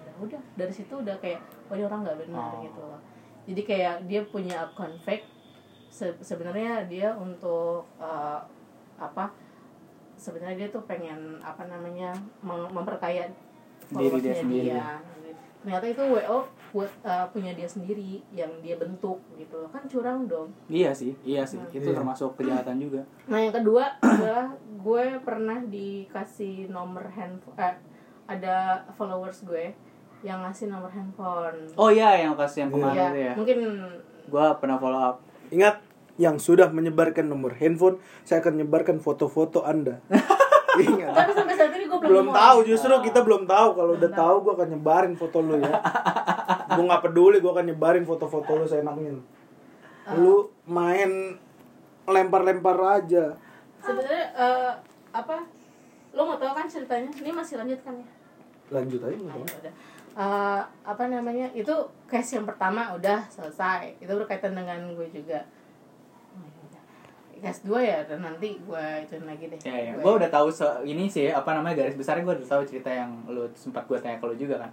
Ya 0.04 0.12
udah 0.16 0.42
dari 0.54 0.70
situ 0.70 0.94
udah 0.94 1.16
kayak 1.18 1.40
oh 1.66 1.74
ini 1.74 1.84
orang 1.84 2.02
nggak 2.02 2.18
benar 2.22 2.48
Oh. 2.50 2.60
gitu 2.60 2.80
loh. 2.80 3.00
Jadi 3.44 3.62
kayak 3.62 3.94
dia 4.04 4.24
punya 4.24 4.64
account 4.64 4.96
fake 4.98 5.26
Se- 5.88 6.18
sebenarnya 6.18 6.84
dia 6.84 7.14
untuk 7.14 7.86
eh, 7.96 8.40
apa 8.94 9.30
sebenarnya 10.14 10.56
dia 10.56 10.68
tuh 10.70 10.82
pengen 10.84 11.38
apa 11.38 11.66
namanya 11.66 12.14
mem- 12.40 12.70
memperkaya 12.70 13.26
Diri 13.90 14.18
dia 14.18 14.34
sendiri. 14.34 14.70
ternyata 15.60 15.86
itu 15.88 16.02
wo 16.04 16.44
buat 16.74 16.90
eh, 17.00 17.26
punya 17.30 17.52
dia 17.52 17.64
sendiri 17.64 18.20
yang 18.30 18.50
dia 18.60 18.74
bentuk 18.74 19.16
gitu 19.34 19.56
loh 19.56 19.70
kan 19.70 19.80
curang 19.86 20.26
dong 20.26 20.52
Iya 20.66 20.90
sih, 20.90 21.14
iya 21.22 21.40
sih. 21.42 21.56
Hmm. 21.56 21.70
Itu 21.70 21.88
Iya. 21.88 21.96
termasuk 21.96 22.36
kejahatan 22.36 22.76
juga. 22.76 23.00
Nah 23.24 23.38
yang 23.38 23.54
kedua 23.54 23.94
adalah 23.98 24.52
gue 24.58 25.04
pernah 25.22 25.58
dikasih 25.62 26.68
nomor 26.68 27.08
handphone, 27.08 27.56
eh, 27.56 27.74
ada 28.26 28.56
followers 28.92 29.40
gue 29.42 29.72
yang 30.20 30.42
ngasih 30.42 30.66
nomor 30.66 30.88
handphone. 30.88 31.64
Oh 31.74 31.88
iya, 31.88 32.16
yang 32.18 32.34
kasih 32.34 32.64
yang 32.64 32.70
kemarin 32.70 32.92
Iya, 32.92 33.06
itu 33.06 33.20
ya. 33.20 33.32
mungkin 33.36 33.58
Gua 34.24 34.56
pernah 34.56 34.76
follow 34.76 34.96
up. 34.98 35.16
Ingat 35.48 35.84
yang 36.16 36.36
sudah 36.36 36.68
menyebarkan 36.68 37.24
nomor 37.24 37.52
handphone, 37.54 37.96
saya 38.22 38.40
akan 38.40 38.56
menyebarkan 38.56 38.98
foto-foto 38.98 39.62
Anda. 39.62 40.00
Ingat. 40.74 41.12
tapi 41.14 41.30
sampai 41.30 41.54
saat 41.54 41.72
ini 41.76 41.84
gue 41.86 41.98
belum 41.98 42.10
belum 42.10 42.28
tahu 42.34 42.58
justru 42.66 42.92
kita 43.06 43.20
belum 43.22 43.42
tahu 43.46 43.68
kalau 43.78 43.92
udah 43.94 44.10
tahu 44.10 44.36
gue 44.42 44.52
akan 44.58 44.68
nyebarin 44.74 45.14
foto 45.14 45.38
lu 45.38 45.54
ya 45.62 45.72
gue 46.74 46.84
nggak 46.84 47.02
peduli 47.06 47.38
gue 47.38 47.52
akan 47.52 47.66
nyebarin 47.70 48.04
foto-foto 48.08 48.50
lu 48.58 48.66
seenaknya 48.66 49.20
lu 50.18 50.50
main 50.66 51.38
lempar-lempar 52.04 53.00
aja 53.00 53.38
Sebenarnya 53.84 54.24
eh, 54.32 54.72
apa? 55.12 55.36
Lo 56.16 56.24
mau 56.24 56.40
tahu 56.40 56.52
kan 56.56 56.66
ceritanya? 56.66 57.10
Ini 57.12 57.30
masih 57.36 57.60
lanjut 57.60 57.80
kan 57.84 57.94
ya? 58.00 58.08
lanjut 58.72 58.96
aja 59.04 59.12
ya 59.12 59.34
udah. 59.60 59.74
Eh, 60.16 60.60
apa 60.88 61.04
namanya? 61.12 61.52
Itu 61.52 61.92
case 62.08 62.40
yang 62.40 62.48
pertama 62.48 62.96
udah 62.96 63.28
selesai. 63.28 64.00
Itu 64.00 64.16
berkaitan 64.16 64.56
dengan 64.56 64.96
gue 64.96 65.08
juga. 65.12 65.44
Ya. 67.44 67.50
Case 67.50 67.62
dua 67.62 67.78
ya 67.78 67.98
dan 68.02 68.18
nanti 68.20 68.56
gue 68.56 68.84
itu 68.98 69.14
lagi 69.20 69.44
deh. 69.46 69.58
Ya, 69.60 69.76
ya. 69.76 69.92
Gue- 69.94 70.16
udah 70.16 70.28
tahu 70.28 70.48
se- 70.48 70.80
ini 70.82 71.04
sih 71.06 71.28
apa 71.28 71.52
namanya 71.52 71.76
garis 71.78 71.94
besarnya 71.94 72.24
gue 72.24 72.34
udah 72.34 72.48
tahu 72.48 72.62
cerita 72.64 72.88
yang 72.88 73.12
lu 73.26 73.44
sempat 73.52 73.84
gue 73.84 73.98
tanya 73.98 74.16
ke 74.16 74.24
lu 74.24 74.34
juga 74.34 74.56
kan. 74.58 74.72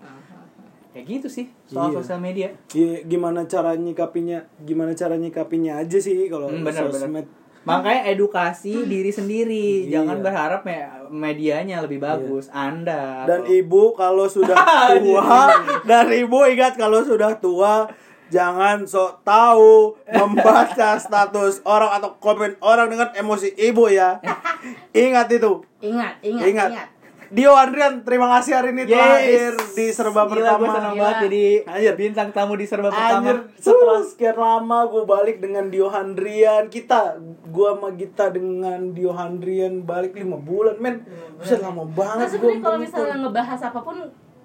Ya 0.91 1.01
gitu 1.01 1.27
sih 1.27 1.47
soal 1.65 1.87
Iya. 1.87 1.95
sosial 1.97 2.19
media. 2.19 2.47
Gi- 2.67 3.03
gimana 3.05 3.43
cara 3.45 3.75
nyikapinya 3.75 4.39
gimana 4.57 4.91
cara 4.91 5.15
nyikapinya 5.15 5.77
aja 5.77 5.97
sih 5.97 6.27
kalau 6.27 6.47
Hmm, 6.47 6.63
sosmed 6.65 7.27
Makanya 7.61 8.09
edukasi 8.09 8.73
diri 8.85 9.13
sendiri, 9.13 9.85
Iya. 9.85 10.01
jangan 10.01 10.17
berharap 10.19 10.65
me- 10.65 10.81
medianya 11.13 11.77
lebih 11.79 12.01
bagus. 12.01 12.49
Anda 12.49 13.21
dan 13.23 13.45
atau- 13.45 13.53
ibu 13.53 13.93
kalau 13.93 14.25
sudah 14.25 14.57
tua 14.97 15.45
dan 15.83 16.09
ibu 16.09 16.41
ingat 16.43 16.73
kalau 16.73 16.99
sudah 17.01 17.37
tua 17.37 17.85
jangan 18.31 18.83
sok 18.83 19.21
tahu 19.21 19.91
membaca 20.07 20.95
status 21.03 21.59
orang 21.63 21.91
atau 21.93 22.15
komen 22.17 22.55
orang 22.59 22.87
dengan 22.87 23.11
emosi 23.11 23.51
ibu 23.53 23.85
ya 23.85 24.17
ingat 24.97 25.27
itu 25.29 25.61
Ingat, 25.81 26.21
ingat, 26.21 26.45
Ingat. 26.47 26.69
ingat. 26.71 26.89
Dio 27.31 27.55
Andrian 27.55 28.03
terima 28.03 28.27
kasih 28.29 28.53
hari 28.53 28.75
ini 28.75 28.83
terakhir 28.85 29.55
di 29.71 29.87
serba 29.89 30.27
Gila, 30.27 30.29
pertama 30.29 30.59
gue 30.59 30.67
senang 30.69 30.91
Gila. 30.91 30.99
banget 31.01 31.17
jadi 31.23 31.43
Anjir. 31.63 31.93
bintang 31.95 32.29
tamu 32.29 32.53
di 32.53 32.65
serba 32.67 32.91
Anjir, 32.91 33.07
pertama. 33.39 33.55
setelah 33.55 33.99
sekian 34.03 34.35
lama 34.35 34.79
gue 34.85 35.03
balik 35.05 35.37
dengan 35.39 35.65
Dio 35.65 35.87
Handrian 35.87 36.67
Kita, 36.67 37.15
gua 37.47 37.73
sama 37.73 37.95
Gita 37.95 38.27
dengan 38.29 38.91
Dio 38.91 39.11
Handrian 39.11 39.79
balik 39.81 40.11
lima 40.13 40.35
bulan 40.35 40.75
Men, 40.75 41.07
bisa 41.39 41.55
lama 41.57 41.87
banget 41.87 42.35
gua 42.35 42.51
kalau 42.59 42.77
misalnya 42.77 43.15
ngebahas 43.17 43.59
apa 43.63 43.79
pun 43.79 43.95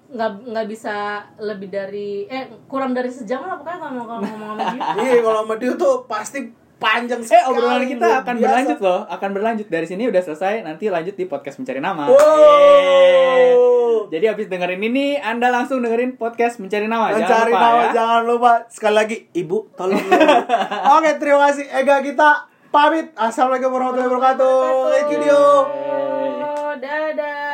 nggak 0.07 0.31
nggak 0.47 0.65
bisa 0.71 0.95
lebih 1.37 1.67
dari 1.67 2.23
eh 2.25 2.47
kurang 2.65 2.95
dari 2.95 3.11
sejam 3.11 3.43
lah 3.43 3.59
pokoknya 3.59 3.79
kalau 3.79 4.03
kalau 4.07 4.21
ngomong 4.23 4.49
sama 4.55 4.63
dia. 4.71 4.81
Iya, 5.03 5.19
kalau 5.19 5.39
sama 5.43 5.55
Dio 5.59 5.73
tuh 5.75 5.95
pasti 6.07 6.39
panjang 6.77 7.19
Eh 7.19 7.25
sekali 7.25 7.49
obrolan 7.49 7.83
kita 7.83 8.07
akan 8.21 8.33
biasa. 8.37 8.45
berlanjut 8.45 8.79
loh, 8.79 8.99
akan 9.09 9.29
berlanjut 9.33 9.67
dari 9.67 9.83
sini 9.83 10.03
udah 10.07 10.21
selesai, 10.21 10.61
nanti 10.61 10.87
lanjut 10.87 11.13
di 11.13 11.25
podcast 11.25 11.57
mencari 11.57 11.81
nama. 11.81 12.05
Wow. 12.07 14.07
Jadi 14.07 14.25
habis 14.29 14.47
dengerin 14.47 14.79
ini, 14.79 15.19
anda 15.19 15.51
langsung 15.51 15.83
dengerin 15.83 16.15
podcast 16.15 16.61
mencari 16.61 16.87
nama. 16.87 17.11
Dan 17.11 17.25
Jangan 17.25 17.33
cari 17.33 17.51
lupa 17.51 17.59
tahu, 17.59 17.75
ya. 17.75 17.89
jangan 17.91 18.21
lupa 18.23 18.51
Sekali 18.71 18.95
lagi, 18.95 19.17
Ibu 19.35 19.57
tolong 19.75 19.99
Oke, 20.95 21.09
terima 21.19 21.51
kasih 21.51 21.65
Ega 21.67 21.99
kita 21.99 22.29
pamit 22.71 23.11
Assalamualaikum 23.19 23.73
warahmatullahi 23.73 24.07
wabarakatuh 24.07 24.55
Thank 24.95 25.11
you 25.11 25.19
Dio 25.19 25.43
dadah. 26.77 27.46